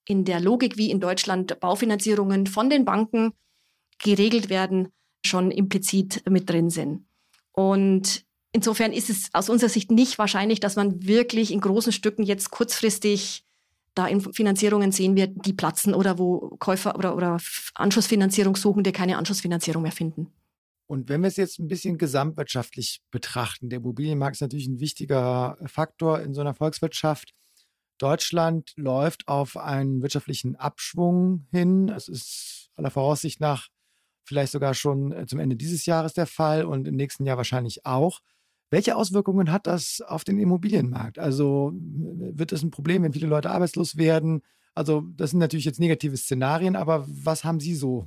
in 0.06 0.24
der 0.24 0.40
Logik 0.40 0.76
wie 0.76 0.90
in 0.90 1.00
Deutschland 1.00 1.58
Baufinanzierungen 1.60 2.46
von 2.46 2.70
den 2.70 2.84
Banken 2.84 3.32
geregelt 3.98 4.48
werden, 4.48 4.88
schon 5.24 5.50
implizit 5.50 6.22
mit 6.28 6.48
drin 6.48 6.70
sind. 6.70 7.06
Und 7.52 8.26
Insofern 8.56 8.94
ist 8.94 9.10
es 9.10 9.28
aus 9.34 9.50
unserer 9.50 9.68
Sicht 9.68 9.90
nicht 9.90 10.16
wahrscheinlich, 10.16 10.60
dass 10.60 10.76
man 10.76 11.06
wirklich 11.06 11.52
in 11.52 11.60
großen 11.60 11.92
Stücken 11.92 12.22
jetzt 12.22 12.50
kurzfristig 12.50 13.44
da 13.94 14.06
in 14.06 14.22
Finanzierungen 14.22 14.92
sehen 14.92 15.14
wird, 15.14 15.44
die 15.44 15.52
platzen 15.52 15.92
oder 15.92 16.18
wo 16.18 16.56
Käufer 16.58 16.96
oder, 16.96 17.14
oder 17.16 17.36
Anschlussfinanzierungssuchende 17.74 18.92
keine 18.92 19.18
Anschlussfinanzierung 19.18 19.82
mehr 19.82 19.92
finden. 19.92 20.32
Und 20.86 21.10
wenn 21.10 21.20
wir 21.20 21.28
es 21.28 21.36
jetzt 21.36 21.58
ein 21.58 21.68
bisschen 21.68 21.98
gesamtwirtschaftlich 21.98 23.02
betrachten, 23.10 23.68
der 23.68 23.80
Immobilienmarkt 23.80 24.36
ist 24.36 24.40
natürlich 24.40 24.68
ein 24.68 24.80
wichtiger 24.80 25.58
Faktor 25.66 26.20
in 26.20 26.32
so 26.32 26.40
einer 26.40 26.54
Volkswirtschaft. 26.54 27.34
Deutschland 27.98 28.72
läuft 28.76 29.28
auf 29.28 29.58
einen 29.58 30.00
wirtschaftlichen 30.00 30.56
Abschwung 30.56 31.46
hin. 31.50 31.90
Es 31.90 32.08
ist 32.08 32.70
aller 32.76 32.90
Voraussicht 32.90 33.40
nach 33.40 33.68
vielleicht 34.26 34.52
sogar 34.52 34.74
schon 34.74 35.12
äh, 35.12 35.26
zum 35.26 35.38
Ende 35.38 35.56
dieses 35.56 35.86
Jahres 35.86 36.14
der 36.14 36.26
Fall 36.26 36.64
und 36.64 36.86
im 36.88 36.96
nächsten 36.96 37.24
Jahr 37.24 37.36
wahrscheinlich 37.36 37.86
auch. 37.86 38.20
Welche 38.70 38.96
Auswirkungen 38.96 39.52
hat 39.52 39.66
das 39.66 40.00
auf 40.00 40.24
den 40.24 40.38
Immobilienmarkt? 40.38 41.18
Also 41.18 41.72
wird 41.74 42.52
es 42.52 42.62
ein 42.62 42.72
Problem, 42.72 43.04
wenn 43.04 43.12
viele 43.12 43.28
Leute 43.28 43.50
arbeitslos 43.50 43.96
werden? 43.96 44.42
Also 44.74 45.04
das 45.16 45.30
sind 45.30 45.38
natürlich 45.38 45.64
jetzt 45.64 45.80
negative 45.80 46.16
Szenarien, 46.16 46.76
aber 46.76 47.06
was 47.08 47.44
haben 47.44 47.60
Sie 47.60 47.74
so 47.74 48.06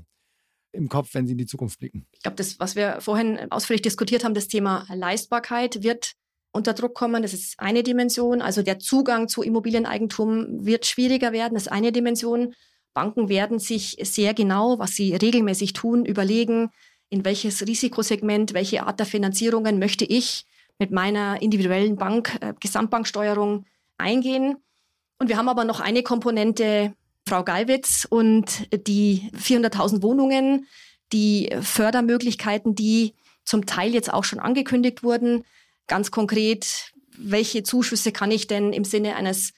im 0.72 0.89
Kopf, 0.89 1.13
wenn 1.13 1.26
Sie 1.26 1.32
in 1.32 1.38
die 1.38 1.45
Zukunft 1.45 1.80
blicken? 1.80 2.05
Ich 2.11 2.22
glaube, 2.22 2.36
das, 2.36 2.59
was 2.59 2.76
wir 2.76 2.99
vorhin 2.99 3.51
ausführlich 3.51 3.82
diskutiert 3.82 4.24
haben, 4.24 4.34
das 4.34 4.49
Thema 4.49 4.86
Leistbarkeit 4.93 5.82
wird 5.82 6.13
unter 6.51 6.74
Druck 6.74 6.93
kommen. 6.93 7.22
Das 7.22 7.34
ist 7.34 7.59
eine 7.59 7.84
Dimension. 7.84 8.41
Also 8.41 8.61
der 8.61 8.80
Zugang 8.80 9.28
zu 9.28 9.41
Immobilieneigentum 9.41 10.65
wird 10.65 10.86
schwieriger 10.86 11.32
werden. 11.32 11.53
Das 11.53 11.63
ist 11.63 11.72
eine 11.72 11.91
Dimension. 11.91 12.53
Banken 12.93 13.29
werden 13.29 13.59
sich 13.59 13.97
sehr 14.01 14.33
genau, 14.33 14.79
was 14.79 14.91
sie 14.91 15.15
regelmäßig 15.15 15.73
tun, 15.73 16.05
überlegen, 16.05 16.69
in 17.09 17.25
welches 17.25 17.65
Risikosegment, 17.65 18.53
welche 18.53 18.85
Art 18.85 18.99
der 18.99 19.07
Finanzierungen 19.07 19.79
möchte 19.79 20.05
ich 20.05 20.45
mit 20.77 20.91
meiner 20.91 21.41
individuellen 21.41 21.97
Bank, 21.97 22.37
äh, 22.41 22.53
Gesamtbanksteuerung 22.59 23.65
eingehen. 23.97 24.57
Und 25.17 25.27
wir 25.27 25.37
haben 25.37 25.49
aber 25.49 25.65
noch 25.65 25.79
eine 25.79 26.03
Komponente, 26.03 26.93
Frau 27.27 27.43
Gallwitz 27.43 28.07
und 28.09 28.67
die 28.87 29.29
400.000 29.37 30.01
Wohnungen, 30.01 30.67
die 31.11 31.49
Fördermöglichkeiten, 31.61 32.75
die 32.75 33.13
zum 33.43 33.65
Teil 33.65 33.93
jetzt 33.93 34.11
auch 34.11 34.23
schon 34.23 34.39
angekündigt 34.39 35.03
wurden. 35.03 35.43
Ganz 35.87 36.11
konkret, 36.11 36.93
welche 37.17 37.63
Zuschüsse 37.63 38.11
kann 38.11 38.31
ich 38.31 38.47
denn 38.47 38.73
im 38.73 38.83
Sinne 38.83 39.15
eines 39.15 39.53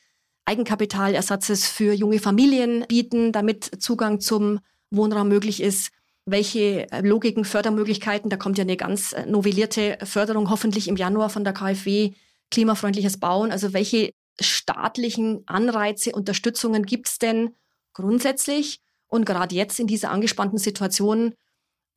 Eigenkapitalersatzes 0.45 1.67
für 1.67 1.93
junge 1.93 2.19
Familien 2.19 2.85
bieten, 2.87 3.31
damit 3.31 3.81
Zugang 3.81 4.19
zum 4.19 4.59
Wohnraum 4.89 5.27
möglich 5.29 5.61
ist? 5.61 5.91
welche 6.25 6.87
Logiken, 7.01 7.45
Fördermöglichkeiten, 7.45 8.29
da 8.29 8.37
kommt 8.37 8.57
ja 8.57 8.63
eine 8.63 8.77
ganz 8.77 9.13
äh, 9.13 9.25
novellierte 9.25 9.97
Förderung 10.03 10.49
hoffentlich 10.49 10.87
im 10.87 10.95
Januar 10.95 11.29
von 11.29 11.43
der 11.43 11.53
KfW, 11.53 12.13
klimafreundliches 12.51 13.19
Bauen, 13.19 13.51
also 13.51 13.73
welche 13.73 14.11
staatlichen 14.39 15.43
Anreize, 15.47 16.11
Unterstützungen 16.11 16.85
gibt 16.85 17.07
es 17.07 17.17
denn 17.17 17.55
grundsätzlich 17.93 18.81
und 19.07 19.25
gerade 19.25 19.55
jetzt 19.55 19.79
in 19.79 19.87
dieser 19.87 20.11
angespannten 20.11 20.57
Situation, 20.57 21.33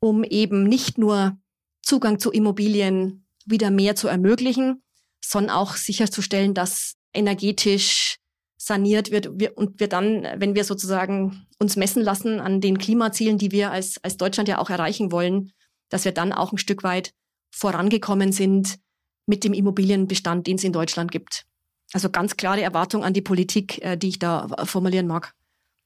um 0.00 0.24
eben 0.24 0.64
nicht 0.64 0.98
nur 0.98 1.38
Zugang 1.82 2.18
zu 2.18 2.30
Immobilien 2.32 3.26
wieder 3.46 3.70
mehr 3.70 3.94
zu 3.94 4.08
ermöglichen, 4.08 4.82
sondern 5.20 5.54
auch 5.54 5.76
sicherzustellen, 5.76 6.54
dass 6.54 6.94
energetisch 7.12 8.16
saniert 8.64 9.10
wird 9.10 9.28
wir, 9.34 9.56
und 9.58 9.78
wir 9.78 9.88
dann, 9.88 10.26
wenn 10.36 10.54
wir 10.54 10.64
sozusagen 10.64 11.46
uns 11.58 11.76
messen 11.76 12.02
lassen 12.02 12.40
an 12.40 12.60
den 12.60 12.78
Klimazielen, 12.78 13.38
die 13.38 13.52
wir 13.52 13.70
als, 13.70 14.02
als 14.02 14.16
Deutschland 14.16 14.48
ja 14.48 14.58
auch 14.58 14.70
erreichen 14.70 15.12
wollen, 15.12 15.52
dass 15.90 16.04
wir 16.04 16.12
dann 16.12 16.32
auch 16.32 16.52
ein 16.52 16.58
Stück 16.58 16.82
weit 16.82 17.12
vorangekommen 17.50 18.32
sind 18.32 18.78
mit 19.26 19.44
dem 19.44 19.52
Immobilienbestand, 19.52 20.46
den 20.46 20.56
es 20.56 20.64
in 20.64 20.72
Deutschland 20.72 21.12
gibt. 21.12 21.46
Also 21.92 22.10
ganz 22.10 22.36
klare 22.36 22.62
Erwartung 22.62 23.04
an 23.04 23.12
die 23.12 23.22
Politik, 23.22 23.82
äh, 23.82 23.96
die 23.96 24.08
ich 24.08 24.18
da 24.18 24.48
formulieren 24.64 25.06
mag. 25.06 25.34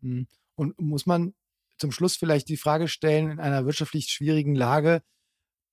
Hm. 0.01 0.27
Und 0.55 0.81
muss 0.81 1.07
man 1.07 1.35
zum 1.79 1.93
Schluss 1.93 2.17
vielleicht 2.17 2.49
die 2.49 2.57
Frage 2.57 2.89
stellen, 2.89 3.31
in 3.31 3.41
einer 3.41 3.67
wirtschaftlich 3.67 4.09
schwierigen 4.09 4.55
Lage 4.55 5.03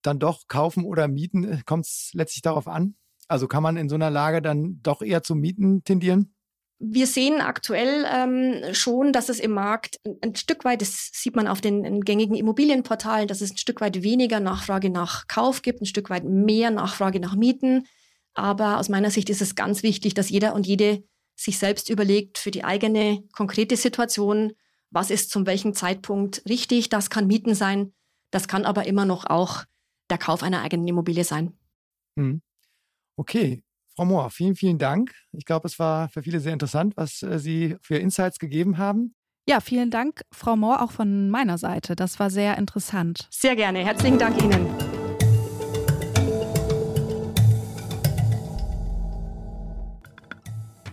dann 0.02 0.18
doch 0.18 0.46
kaufen 0.48 0.84
oder 0.84 1.08
mieten? 1.08 1.62
Kommt 1.64 1.86
es 1.86 2.10
letztlich 2.12 2.42
darauf 2.42 2.68
an? 2.68 2.96
Also 3.28 3.48
kann 3.48 3.62
man 3.62 3.76
in 3.76 3.88
so 3.88 3.94
einer 3.94 4.10
Lage 4.10 4.42
dann 4.42 4.80
doch 4.82 5.02
eher 5.02 5.22
zum 5.22 5.40
Mieten 5.40 5.82
tendieren? 5.82 6.35
Wir 6.78 7.06
sehen 7.06 7.40
aktuell 7.40 8.04
ähm, 8.12 8.74
schon, 8.74 9.12
dass 9.12 9.30
es 9.30 9.40
im 9.40 9.52
Markt 9.52 9.98
ein, 10.22 10.34
Stück 10.36 10.64
weit, 10.64 10.82
das 10.82 11.10
sieht 11.12 11.34
man 11.34 11.48
auf 11.48 11.62
den 11.62 12.02
gängigen 12.02 12.36
Immobilienportalen, 12.36 13.28
dass 13.28 13.40
es 13.40 13.52
ein 13.52 13.56
Stück 13.56 13.80
weit 13.80 14.02
weniger 14.02 14.40
Nachfrage 14.40 14.90
nach 14.90 15.26
Kauf 15.26 15.62
gibt, 15.62 15.80
ein 15.80 15.86
Stück 15.86 16.10
weit 16.10 16.24
mehr 16.24 16.70
Nachfrage 16.70 17.18
nach 17.18 17.34
Mieten. 17.34 17.86
Aber 18.34 18.78
aus 18.78 18.90
meiner 18.90 19.10
Sicht 19.10 19.30
ist 19.30 19.40
es 19.40 19.54
ganz 19.54 19.82
wichtig, 19.82 20.12
dass 20.12 20.28
jeder 20.28 20.54
und 20.54 20.66
jede 20.66 21.02
sich 21.34 21.58
selbst 21.58 21.88
überlegt 21.88 22.36
für 22.36 22.50
die 22.50 22.64
eigene 22.64 23.22
konkrete 23.32 23.76
Situation, 23.76 24.52
was 24.90 25.10
ist 25.10 25.30
zum 25.30 25.46
welchem 25.46 25.74
Zeitpunkt 25.74 26.42
richtig. 26.48 26.90
Das 26.90 27.08
kann 27.08 27.26
Mieten 27.26 27.54
sein, 27.54 27.94
das 28.30 28.48
kann 28.48 28.64
aber 28.66 28.86
immer 28.86 29.04
noch 29.04 29.24
auch 29.24 29.64
der 30.10 30.18
Kauf 30.18 30.42
einer 30.42 30.62
eigenen 30.62 30.88
Immobilie 30.88 31.24
sein. 31.24 31.58
Hm. 32.18 32.42
Okay, 33.16 33.62
Frau 33.96 34.04
Mohr, 34.04 34.28
vielen, 34.28 34.56
vielen 34.56 34.76
Dank. 34.76 35.14
Ich 35.32 35.46
glaube, 35.46 35.66
es 35.66 35.78
war 35.78 36.10
für 36.10 36.22
viele 36.22 36.38
sehr 36.38 36.52
interessant, 36.52 36.98
was 36.98 37.22
äh, 37.22 37.38
Sie 37.38 37.76
für 37.80 37.96
Insights 37.96 38.38
gegeben 38.38 38.76
haben. 38.76 39.14
Ja, 39.48 39.60
vielen 39.60 39.90
Dank, 39.90 40.20
Frau 40.30 40.54
Mohr, 40.54 40.82
auch 40.82 40.90
von 40.90 41.30
meiner 41.30 41.56
Seite. 41.56 41.96
Das 41.96 42.20
war 42.20 42.28
sehr 42.28 42.58
interessant. 42.58 43.26
Sehr 43.30 43.56
gerne. 43.56 43.78
Herzlichen 43.78 44.18
Dank 44.18 44.42
Ihnen. 44.42 44.66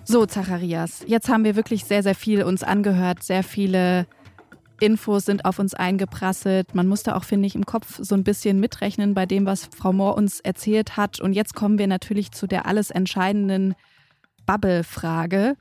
So, 0.06 0.26
Zacharias, 0.26 1.04
jetzt 1.06 1.28
haben 1.28 1.44
wir 1.44 1.58
wirklich 1.58 1.84
sehr, 1.84 2.04
sehr 2.04 2.16
viel 2.16 2.44
uns 2.44 2.64
angehört, 2.64 3.22
sehr 3.22 3.44
viele 3.44 4.08
Infos 4.84 5.26
sind 5.26 5.46
auf 5.46 5.60
uns 5.60 5.74
eingeprasselt. 5.74 6.76
Man 6.76 6.88
musste 6.88 7.16
auch, 7.16 7.24
finde 7.24 7.48
ich, 7.48 7.56
im 7.56 7.66
Kopf 7.66 8.00
so 8.02 8.16
ein 8.16 8.26
bisschen 8.26 8.60
mitrechnen 8.60 9.14
bei 9.14 9.26
dem, 9.26 9.46
was 9.46 9.70
Frau 9.74 9.94
Mohr 9.94 10.16
uns 10.16 10.42
erzählt 10.42 10.98
hat. 10.98 11.22
Und 11.22 11.32
jetzt 11.32 11.56
kommen 11.56 11.78
wir 11.78 11.88
natürlich 11.88 12.32
zu 12.32 12.48
der 12.48 12.66
alles 12.66 12.92
entscheidenden 12.92 13.76
Bubble-Frage. 14.46 15.56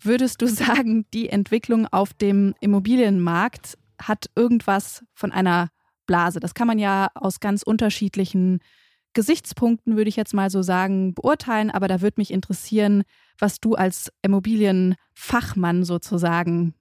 Würdest 0.00 0.40
du 0.42 0.46
sagen, 0.48 1.06
die 1.12 1.28
Entwicklung 1.28 1.88
auf 1.88 2.14
dem 2.14 2.54
Immobilienmarkt 2.60 3.76
hat 4.00 4.30
irgendwas 4.36 5.04
von 5.12 5.32
einer 5.32 5.70
Blase? 6.06 6.38
Das 6.38 6.54
kann 6.54 6.68
man 6.68 6.78
ja 6.78 7.08
aus 7.16 7.40
ganz 7.40 7.64
unterschiedlichen 7.64 8.60
Gesichtspunkten, 9.12 9.96
würde 9.96 10.08
ich 10.08 10.16
jetzt 10.16 10.34
mal 10.34 10.50
so 10.50 10.62
sagen, 10.62 11.14
beurteilen. 11.14 11.72
Aber 11.72 11.88
da 11.88 12.00
würde 12.00 12.20
mich 12.20 12.30
interessieren, 12.30 13.02
was 13.40 13.58
du 13.58 13.74
als 13.74 14.12
Immobilienfachmann 14.22 15.82
sozusagen, 15.82 16.74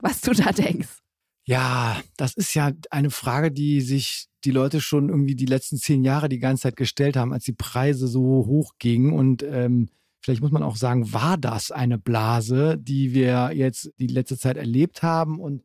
was 0.00 0.20
du 0.20 0.32
da 0.32 0.50
denkst. 0.52 1.03
Ja, 1.46 2.00
das 2.16 2.34
ist 2.34 2.54
ja 2.54 2.72
eine 2.90 3.10
Frage, 3.10 3.52
die 3.52 3.82
sich 3.82 4.28
die 4.44 4.50
Leute 4.50 4.80
schon 4.80 5.08
irgendwie 5.10 5.34
die 5.34 5.46
letzten 5.46 5.76
zehn 5.76 6.02
Jahre 6.02 6.28
die 6.28 6.38
ganze 6.38 6.64
Zeit 6.64 6.76
gestellt 6.76 7.16
haben, 7.16 7.32
als 7.32 7.44
die 7.44 7.52
Preise 7.52 8.08
so 8.08 8.22
hoch 8.22 8.72
gingen. 8.78 9.12
Und 9.12 9.42
ähm, 9.42 9.88
vielleicht 10.22 10.40
muss 10.40 10.52
man 10.52 10.62
auch 10.62 10.76
sagen, 10.76 11.12
war 11.12 11.36
das 11.36 11.70
eine 11.70 11.98
Blase, 11.98 12.78
die 12.78 13.12
wir 13.12 13.52
jetzt 13.54 13.92
die 13.98 14.06
letzte 14.06 14.38
Zeit 14.38 14.56
erlebt 14.56 15.02
haben 15.02 15.38
und 15.38 15.62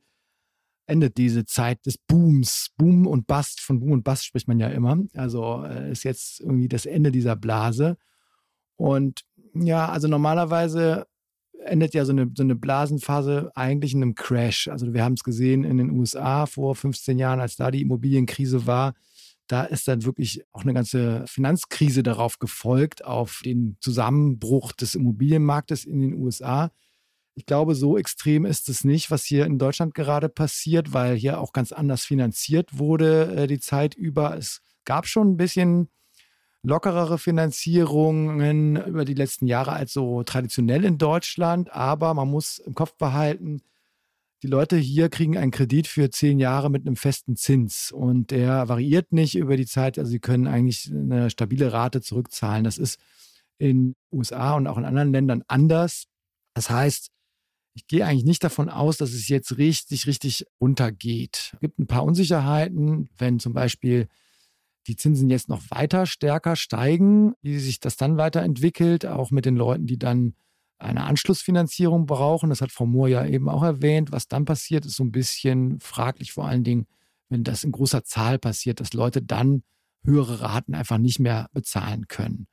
endet 0.86 1.17
diese 1.17 1.45
Zeit 1.45 1.86
des 1.86 1.97
Booms. 1.97 2.71
Boom 2.75 3.07
und 3.07 3.27
Bust, 3.27 3.61
von 3.61 3.80
Boom 3.80 3.91
und 3.91 4.03
Bust 4.03 4.25
spricht 4.25 4.47
man 4.47 4.59
ja 4.59 4.67
immer. 4.67 4.97
Also 5.13 5.63
äh, 5.63 5.91
ist 5.91 6.03
jetzt 6.03 6.41
irgendwie 6.41 6.67
das 6.67 6.86
Ende 6.86 7.11
dieser 7.11 7.36
Blase. 7.38 7.97
Und 8.75 9.21
ja, 9.53 9.88
also 9.88 10.07
normalerweise 10.07 11.05
endet 11.66 11.93
ja 11.93 12.05
so 12.05 12.12
eine, 12.12 12.32
so 12.36 12.43
eine 12.43 12.55
Blasenphase 12.55 13.51
eigentlich 13.55 13.93
in 13.93 14.01
einem 14.01 14.16
Crash. 14.16 14.68
Also 14.68 14.93
wir 14.93 15.03
haben 15.03 15.14
es 15.14 15.24
gesehen 15.24 15.64
in 15.64 15.78
den 15.78 15.91
USA 15.91 16.45
vor 16.45 16.76
15 16.76 17.18
Jahren, 17.18 17.39
als 17.39 17.55
da 17.55 17.72
die 17.72 17.82
Immobilienkrise 17.82 18.66
war. 18.66 18.93
Da 19.47 19.64
ist 19.64 19.88
dann 19.88 20.05
wirklich 20.05 20.43
auch 20.51 20.62
eine 20.62 20.74
ganze 20.74 21.26
Finanzkrise 21.28 22.03
darauf 22.03 22.38
gefolgt, 22.38 23.03
auf 23.03 23.41
den 23.43 23.78
Zusammenbruch 23.82 24.74
des 24.74 24.95
Immobilienmarktes 24.95 25.86
in 25.86 26.01
den 26.01 26.14
USA. 26.14 26.72
Ich 27.34 27.45
glaube, 27.45 27.74
so 27.74 27.97
extrem 27.97 28.45
ist 28.45 28.70
es 28.70 28.84
nicht, 28.84 29.10
was 29.12 29.24
hier 29.26 29.45
in 29.45 29.57
Deutschland 29.57 29.95
gerade 29.95 30.30
passiert, 30.30 30.93
weil 30.93 31.16
hier 31.16 31.39
auch 31.39 31.51
ganz 31.51 31.72
anders 31.72 32.03
finanziert 32.03 32.78
wurde 32.78 33.36
äh, 33.36 33.47
die 33.47 33.60
Zeit 33.60 33.95
über. 33.95 34.38
Es 34.38 34.62
gab 34.86 35.07
schon 35.07 35.32
ein 35.32 35.38
bisschen 35.38 35.89
lockerere 36.62 37.18
Finanzierungen 37.18 38.76
über 38.76 39.05
die 39.05 39.14
letzten 39.14 39.47
Jahre 39.47 39.74
als 39.74 39.93
so 39.93 40.24
traditionell 40.24 40.84
in 40.84 40.97
Deutschland. 40.97 41.72
Aber 41.72 42.14
man 42.14 42.30
muss 42.30 42.60
im 42.60 42.76
Kopf 42.76 42.95
behalten, 42.95 43.62
die 44.41 44.47
Leute 44.47 44.78
hier 44.78 45.10
kriegen 45.10 45.38
einen 45.38 45.51
Kredit 45.51 45.88
für 45.88 46.10
zehn 46.10 46.39
Jahre 46.39 46.70
mit 46.70 46.88
einem 46.88 46.95
festen 46.95 47.36
Zins 47.36 47.91
und 47.91 48.32
der 48.32 48.70
variiert 48.70 49.12
nicht 49.12 49.36
über 49.36 49.57
die 49.57 49.66
Zeit. 49.66 49.99
Also 49.99 50.12
sie 50.12 50.20
können 50.20 50.47
eigentlich 50.47 50.89
eine 50.89 51.30
stabile 51.30 51.74
Rate 51.74 52.01
zurückzahlen. 52.01 52.64
Das 52.64 52.78
ist 52.78 52.99
in 53.57 53.95
USA 54.14 54.55
und 54.55 54.68
auch 54.68 54.78
in 54.78 54.86
anderen 54.86 55.12
Ländern 55.12 55.43
anders. 55.47 56.05
Das 56.53 56.70
heißt, 56.70 57.10
ich 57.74 57.88
gehe 57.88 58.05
eigentlich 58.05 58.26
nicht 58.26 58.43
davon 58.43 58.70
aus, 58.70 58.97
dass 58.97 59.12
es 59.12 59.28
jetzt 59.28 59.57
richtig, 59.57 60.07
richtig 60.07 60.45
runtergeht. 60.62 61.51
Es 61.53 61.60
gibt 61.60 61.80
ein 61.80 61.88
paar 61.88 62.05
Unsicherheiten, 62.05 63.10
wenn 63.18 63.39
zum 63.39 63.53
Beispiel 63.53 64.07
die 64.89 64.95
Zinsen 64.95 65.29
jetzt 65.29 65.49
noch 65.49 65.61
weiter 65.69 66.05
stärker 66.05 66.55
steigen, 66.55 67.33
wie 67.41 67.59
sich 67.59 67.79
das 67.79 67.95
dann 67.95 68.17
weiterentwickelt, 68.17 69.05
auch 69.05 69.29
mit 69.29 69.45
den 69.45 69.55
Leuten, 69.55 69.85
die 69.85 69.99
dann 69.99 70.33
eine 70.79 71.03
Anschlussfinanzierung 71.03 72.05
brauchen. 72.05 72.49
Das 72.49 72.61
hat 72.61 72.71
Frau 72.71 72.85
Mohr 72.85 73.07
ja 73.07 73.25
eben 73.25 73.49
auch 73.49 73.63
erwähnt. 73.63 74.11
Was 74.11 74.27
dann 74.27 74.45
passiert, 74.45 74.85
ist 74.85 74.95
so 74.95 75.03
ein 75.03 75.11
bisschen 75.11 75.79
fraglich, 75.79 76.31
vor 76.31 76.47
allen 76.47 76.63
Dingen, 76.63 76.87
wenn 77.29 77.43
das 77.43 77.63
in 77.63 77.71
großer 77.71 78.03
Zahl 78.03 78.39
passiert, 78.39 78.79
dass 78.79 78.93
Leute 78.93 79.21
dann 79.21 79.61
höhere 80.03 80.41
Raten 80.41 80.73
einfach 80.73 80.97
nicht 80.97 81.19
mehr 81.19 81.49
bezahlen 81.53 82.07
können. 82.07 82.47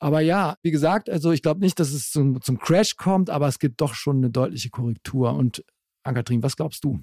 Aber 0.00 0.20
ja, 0.20 0.56
wie 0.62 0.70
gesagt, 0.70 1.10
also 1.10 1.32
ich 1.32 1.42
glaube 1.42 1.60
nicht, 1.60 1.80
dass 1.80 1.90
es 1.90 2.12
zum, 2.12 2.40
zum 2.40 2.58
Crash 2.58 2.96
kommt, 2.96 3.30
aber 3.30 3.48
es 3.48 3.58
gibt 3.58 3.80
doch 3.80 3.94
schon 3.94 4.18
eine 4.18 4.30
deutliche 4.30 4.70
Korrektur. 4.70 5.34
Und 5.34 5.64
Ankatrin, 6.04 6.42
was 6.42 6.56
glaubst 6.56 6.84
du? 6.84 7.00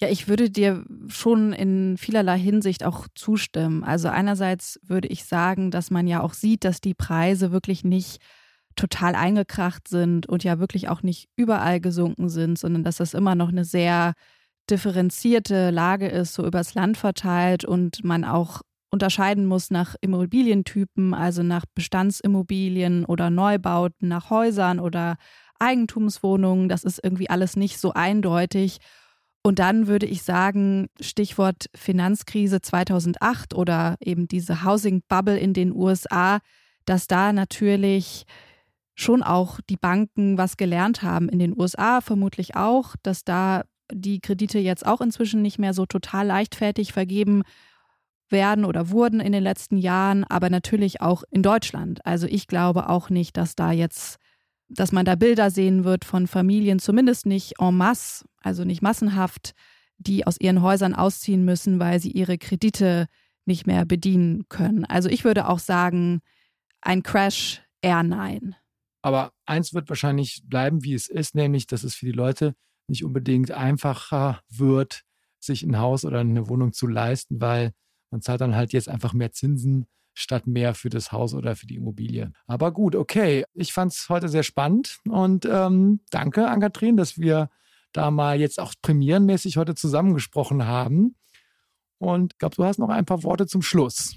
Ja, 0.00 0.08
ich 0.08 0.26
würde 0.26 0.50
dir 0.50 0.84
schon 1.08 1.52
in 1.52 1.96
vielerlei 1.96 2.38
Hinsicht 2.38 2.84
auch 2.84 3.06
zustimmen. 3.14 3.84
Also 3.84 4.08
einerseits 4.08 4.80
würde 4.82 5.08
ich 5.08 5.24
sagen, 5.24 5.70
dass 5.70 5.90
man 5.90 6.06
ja 6.06 6.22
auch 6.22 6.34
sieht, 6.34 6.64
dass 6.64 6.80
die 6.80 6.94
Preise 6.94 7.52
wirklich 7.52 7.84
nicht 7.84 8.20
total 8.74 9.14
eingekracht 9.14 9.86
sind 9.86 10.26
und 10.26 10.44
ja 10.44 10.58
wirklich 10.58 10.88
auch 10.88 11.02
nicht 11.02 11.28
überall 11.36 11.78
gesunken 11.78 12.30
sind, 12.30 12.58
sondern 12.58 12.84
dass 12.84 12.96
das 12.96 13.12
immer 13.14 13.34
noch 13.34 13.50
eine 13.50 13.64
sehr 13.64 14.14
differenzierte 14.70 15.70
Lage 15.70 16.08
ist, 16.08 16.34
so 16.34 16.46
übers 16.46 16.74
Land 16.74 16.96
verteilt 16.96 17.64
und 17.64 18.02
man 18.02 18.24
auch 18.24 18.62
unterscheiden 18.90 19.46
muss 19.46 19.70
nach 19.70 19.94
Immobilientypen, 20.00 21.12
also 21.14 21.42
nach 21.42 21.64
Bestandsimmobilien 21.74 23.04
oder 23.04 23.30
Neubauten, 23.30 24.08
nach 24.08 24.30
Häusern 24.30 24.80
oder 24.80 25.16
Eigentumswohnungen. 25.58 26.68
Das 26.68 26.82
ist 26.84 27.00
irgendwie 27.02 27.28
alles 27.30 27.56
nicht 27.56 27.78
so 27.78 27.92
eindeutig. 27.92 28.78
Und 29.44 29.58
dann 29.58 29.88
würde 29.88 30.06
ich 30.06 30.22
sagen, 30.22 30.88
Stichwort 31.00 31.66
Finanzkrise 31.74 32.60
2008 32.60 33.54
oder 33.54 33.96
eben 34.00 34.28
diese 34.28 34.64
Housing 34.64 35.02
Bubble 35.08 35.38
in 35.38 35.52
den 35.52 35.72
USA, 35.74 36.38
dass 36.84 37.08
da 37.08 37.32
natürlich 37.32 38.24
schon 38.94 39.22
auch 39.22 39.60
die 39.68 39.76
Banken 39.76 40.38
was 40.38 40.56
gelernt 40.56 41.02
haben. 41.02 41.28
In 41.28 41.40
den 41.40 41.58
USA 41.58 42.00
vermutlich 42.00 42.54
auch, 42.54 42.94
dass 43.02 43.24
da 43.24 43.64
die 43.92 44.20
Kredite 44.20 44.58
jetzt 44.58 44.86
auch 44.86 45.00
inzwischen 45.00 45.42
nicht 45.42 45.58
mehr 45.58 45.74
so 45.74 45.86
total 45.86 46.26
leichtfertig 46.26 46.92
vergeben 46.92 47.42
werden 48.28 48.64
oder 48.64 48.90
wurden 48.90 49.20
in 49.20 49.32
den 49.32 49.42
letzten 49.42 49.76
Jahren, 49.76 50.24
aber 50.24 50.50
natürlich 50.50 51.00
auch 51.00 51.24
in 51.30 51.42
Deutschland. 51.42 52.04
Also 52.06 52.26
ich 52.26 52.46
glaube 52.46 52.88
auch 52.88 53.10
nicht, 53.10 53.36
dass 53.36 53.56
da 53.56 53.72
jetzt 53.72 54.18
dass 54.74 54.92
man 54.92 55.04
da 55.04 55.14
Bilder 55.14 55.50
sehen 55.50 55.84
wird 55.84 56.04
von 56.04 56.26
Familien, 56.26 56.78
zumindest 56.78 57.26
nicht 57.26 57.60
en 57.60 57.76
masse, 57.76 58.24
also 58.40 58.64
nicht 58.64 58.82
massenhaft, 58.82 59.52
die 59.98 60.26
aus 60.26 60.40
ihren 60.40 60.62
Häusern 60.62 60.94
ausziehen 60.94 61.44
müssen, 61.44 61.78
weil 61.78 62.00
sie 62.00 62.10
ihre 62.10 62.38
Kredite 62.38 63.06
nicht 63.44 63.66
mehr 63.66 63.84
bedienen 63.84 64.48
können. 64.48 64.84
Also 64.84 65.08
ich 65.08 65.24
würde 65.24 65.48
auch 65.48 65.58
sagen, 65.58 66.20
ein 66.80 67.02
Crash 67.02 67.62
eher 67.80 68.02
nein. 68.02 68.56
Aber 69.02 69.32
eins 69.46 69.74
wird 69.74 69.88
wahrscheinlich 69.88 70.42
bleiben, 70.44 70.84
wie 70.84 70.94
es 70.94 71.08
ist, 71.08 71.34
nämlich, 71.34 71.66
dass 71.66 71.84
es 71.84 71.94
für 71.94 72.06
die 72.06 72.12
Leute 72.12 72.54
nicht 72.88 73.04
unbedingt 73.04 73.50
einfacher 73.50 74.40
wird, 74.48 75.02
sich 75.40 75.62
ein 75.64 75.78
Haus 75.78 76.04
oder 76.04 76.20
eine 76.20 76.48
Wohnung 76.48 76.72
zu 76.72 76.86
leisten, 76.86 77.40
weil 77.40 77.72
man 78.10 78.22
zahlt 78.22 78.40
dann 78.40 78.54
halt 78.54 78.72
jetzt 78.72 78.88
einfach 78.88 79.12
mehr 79.12 79.32
Zinsen 79.32 79.86
statt 80.14 80.46
mehr 80.46 80.74
für 80.74 80.90
das 80.90 81.12
Haus 81.12 81.34
oder 81.34 81.56
für 81.56 81.66
die 81.66 81.76
Immobilie. 81.76 82.32
Aber 82.46 82.72
gut, 82.72 82.94
okay. 82.94 83.44
Ich 83.54 83.72
fand 83.72 83.92
es 83.92 84.08
heute 84.08 84.28
sehr 84.28 84.42
spannend 84.42 84.98
und 85.08 85.46
ähm, 85.46 86.00
danke 86.10 86.48
an 86.48 86.60
Kathrin, 86.60 86.96
dass 86.96 87.18
wir 87.18 87.48
da 87.92 88.10
mal 88.10 88.40
jetzt 88.40 88.58
auch 88.58 88.74
premierenmäßig 88.80 89.56
heute 89.56 89.74
zusammengesprochen 89.74 90.66
haben. 90.66 91.16
Und 91.98 92.34
ich 92.34 92.38
glaube, 92.38 92.56
du 92.56 92.64
hast 92.64 92.78
noch 92.78 92.88
ein 92.88 93.04
paar 93.04 93.22
Worte 93.22 93.46
zum 93.46 93.62
Schluss. 93.62 94.16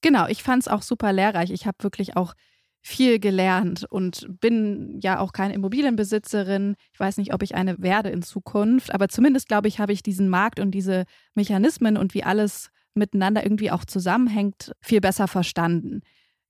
Genau, 0.00 0.26
ich 0.26 0.42
fand 0.42 0.62
es 0.62 0.68
auch 0.68 0.82
super 0.82 1.12
lehrreich. 1.12 1.50
Ich 1.50 1.66
habe 1.66 1.82
wirklich 1.82 2.16
auch 2.16 2.34
viel 2.80 3.20
gelernt 3.20 3.84
und 3.88 4.26
bin 4.40 4.98
ja 5.00 5.20
auch 5.20 5.32
keine 5.32 5.54
Immobilienbesitzerin. 5.54 6.74
Ich 6.92 6.98
weiß 6.98 7.16
nicht, 7.18 7.32
ob 7.32 7.42
ich 7.42 7.54
eine 7.54 7.80
werde 7.80 8.10
in 8.10 8.22
Zukunft, 8.22 8.92
aber 8.92 9.08
zumindest 9.08 9.46
glaube 9.46 9.68
ich, 9.68 9.78
habe 9.78 9.92
ich 9.92 10.02
diesen 10.02 10.28
Markt 10.28 10.58
und 10.58 10.72
diese 10.72 11.04
Mechanismen 11.34 11.96
und 11.96 12.12
wie 12.14 12.24
alles 12.24 12.70
miteinander 12.94 13.44
irgendwie 13.44 13.70
auch 13.70 13.84
zusammenhängt, 13.84 14.72
viel 14.80 15.00
besser 15.00 15.28
verstanden. 15.28 16.02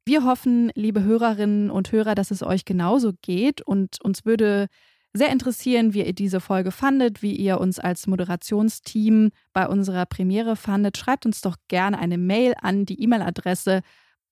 Wir 0.05 0.25
hoffen, 0.25 0.73
liebe 0.75 1.05
Hörerinnen 1.05 1.71
und 1.71 1.93
Hörer, 1.93 2.15
dass 2.15 2.31
es 2.31 2.43
euch 2.43 2.65
genauso 2.65 3.13
geht 3.23 3.63
und 3.63 4.01
uns 4.03 4.25
würde 4.25 4.67
sehr 5.15 5.31
interessieren, 5.31 5.95
wie 5.95 6.05
ihr 6.05 6.13
diese 6.15 6.41
Folge 6.41 6.71
fandet, 6.71 7.23
wie 7.23 7.37
ihr 7.37 7.61
uns 7.61 7.79
als 7.79 8.07
Moderationsteam 8.07 9.31
bei 9.53 9.69
unserer 9.69 10.07
Premiere 10.07 10.57
fandet. 10.57 10.97
Schreibt 10.97 11.27
uns 11.27 11.43
doch 11.43 11.57
gerne 11.69 11.99
eine 11.99 12.19
Mail 12.19 12.55
an 12.61 12.87
die 12.87 13.01
E-Mail-Adresse 13.03 13.83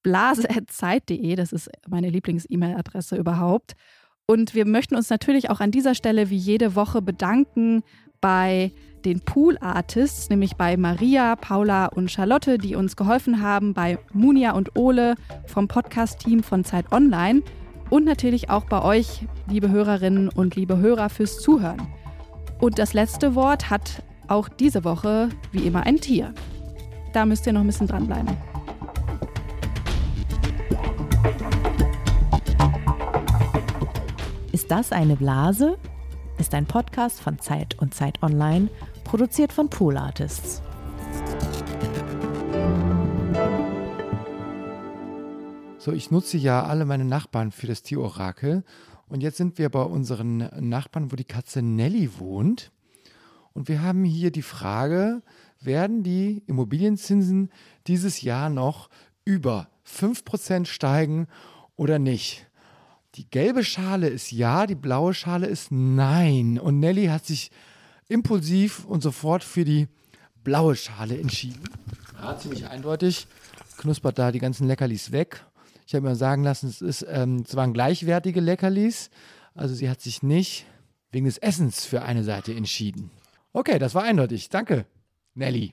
blase.zeit.de. 0.02 1.36
Das 1.36 1.52
ist 1.52 1.70
meine 1.86 2.08
Lieblings-E-Mail-Adresse 2.08 3.16
überhaupt. 3.16 3.74
Und 4.26 4.54
wir 4.54 4.64
möchten 4.64 4.96
uns 4.96 5.10
natürlich 5.10 5.50
auch 5.50 5.60
an 5.60 5.70
dieser 5.70 5.94
Stelle 5.94 6.30
wie 6.30 6.36
jede 6.36 6.74
Woche 6.74 7.02
bedanken 7.02 7.82
bei 8.20 8.72
den 9.04 9.20
Pool 9.20 9.56
Artists, 9.60 10.28
nämlich 10.30 10.56
bei 10.56 10.76
Maria, 10.76 11.36
Paula 11.36 11.86
und 11.86 12.10
Charlotte, 12.10 12.58
die 12.58 12.74
uns 12.74 12.96
geholfen 12.96 13.42
haben, 13.42 13.74
bei 13.74 13.98
Munia 14.12 14.52
und 14.52 14.76
Ole 14.76 15.14
vom 15.46 15.68
Podcast-Team 15.68 16.42
von 16.42 16.64
Zeit 16.64 16.92
Online 16.92 17.42
und 17.90 18.04
natürlich 18.04 18.50
auch 18.50 18.64
bei 18.64 18.82
euch, 18.82 19.26
liebe 19.48 19.70
Hörerinnen 19.70 20.28
und 20.28 20.56
liebe 20.56 20.78
Hörer, 20.78 21.08
fürs 21.08 21.38
Zuhören. 21.38 21.88
Und 22.60 22.78
das 22.78 22.92
letzte 22.92 23.34
Wort 23.34 23.70
hat 23.70 24.02
auch 24.28 24.48
diese 24.48 24.84
Woche 24.84 25.28
wie 25.50 25.66
immer 25.66 25.84
ein 25.84 25.96
Tier. 25.96 26.32
Da 27.12 27.26
müsst 27.26 27.46
ihr 27.46 27.52
noch 27.52 27.62
ein 27.62 27.66
bisschen 27.66 27.88
dranbleiben. 27.88 28.36
Ist 34.52 34.70
das 34.70 34.92
eine 34.92 35.16
Blase? 35.16 35.78
Ist 36.38 36.54
ein 36.54 36.66
Podcast 36.66 37.20
von 37.20 37.38
Zeit 37.38 37.76
und 37.80 37.92
Zeit 37.92 38.22
Online, 38.22 38.68
produziert 39.10 39.52
von 39.52 39.68
Pool 39.68 39.96
Artists. 39.96 40.62
So, 45.78 45.90
ich 45.90 46.12
nutze 46.12 46.38
ja 46.38 46.62
alle 46.62 46.84
meine 46.84 47.04
Nachbarn 47.04 47.50
für 47.50 47.66
das 47.66 47.82
Tierorakel. 47.82 48.62
Und 49.08 49.24
jetzt 49.24 49.36
sind 49.36 49.58
wir 49.58 49.68
bei 49.68 49.82
unseren 49.82 50.48
Nachbarn, 50.60 51.10
wo 51.10 51.16
die 51.16 51.24
Katze 51.24 51.60
Nelly 51.60 52.20
wohnt. 52.20 52.70
Und 53.52 53.66
wir 53.66 53.82
haben 53.82 54.04
hier 54.04 54.30
die 54.30 54.42
Frage, 54.42 55.22
werden 55.60 56.04
die 56.04 56.44
Immobilienzinsen 56.46 57.50
dieses 57.88 58.22
Jahr 58.22 58.48
noch 58.48 58.90
über 59.24 59.70
5% 59.88 60.66
steigen 60.66 61.26
oder 61.74 61.98
nicht? 61.98 62.46
Die 63.16 63.28
gelbe 63.28 63.64
Schale 63.64 64.06
ist 64.06 64.30
ja, 64.30 64.68
die 64.68 64.76
blaue 64.76 65.14
Schale 65.14 65.48
ist 65.48 65.72
nein. 65.72 66.60
Und 66.60 66.78
Nelly 66.78 67.06
hat 67.06 67.26
sich 67.26 67.50
impulsiv 68.10 68.84
und 68.84 69.02
sofort 69.02 69.44
für 69.44 69.64
die 69.64 69.88
blaue 70.42 70.76
Schale 70.76 71.18
entschieden. 71.18 71.62
Ja, 72.20 72.36
ziemlich 72.36 72.66
eindeutig. 72.66 73.26
Knuspert 73.78 74.18
da 74.18 74.32
die 74.32 74.38
ganzen 74.38 74.66
Leckerlis 74.66 75.12
weg. 75.12 75.44
Ich 75.86 75.94
habe 75.94 76.06
mir 76.06 76.16
sagen 76.16 76.42
lassen, 76.42 76.68
es, 76.68 76.82
ist, 76.82 77.06
ähm, 77.08 77.44
es 77.46 77.56
waren 77.56 77.72
gleichwertige 77.72 78.40
Leckerlis. 78.40 79.10
Also 79.54 79.74
sie 79.74 79.88
hat 79.88 80.00
sich 80.00 80.22
nicht 80.22 80.66
wegen 81.10 81.24
des 81.26 81.38
Essens 81.38 81.84
für 81.84 82.02
eine 82.02 82.24
Seite 82.24 82.54
entschieden. 82.54 83.10
Okay, 83.52 83.78
das 83.78 83.94
war 83.94 84.04
eindeutig. 84.04 84.48
Danke, 84.48 84.86
Nelly. 85.34 85.68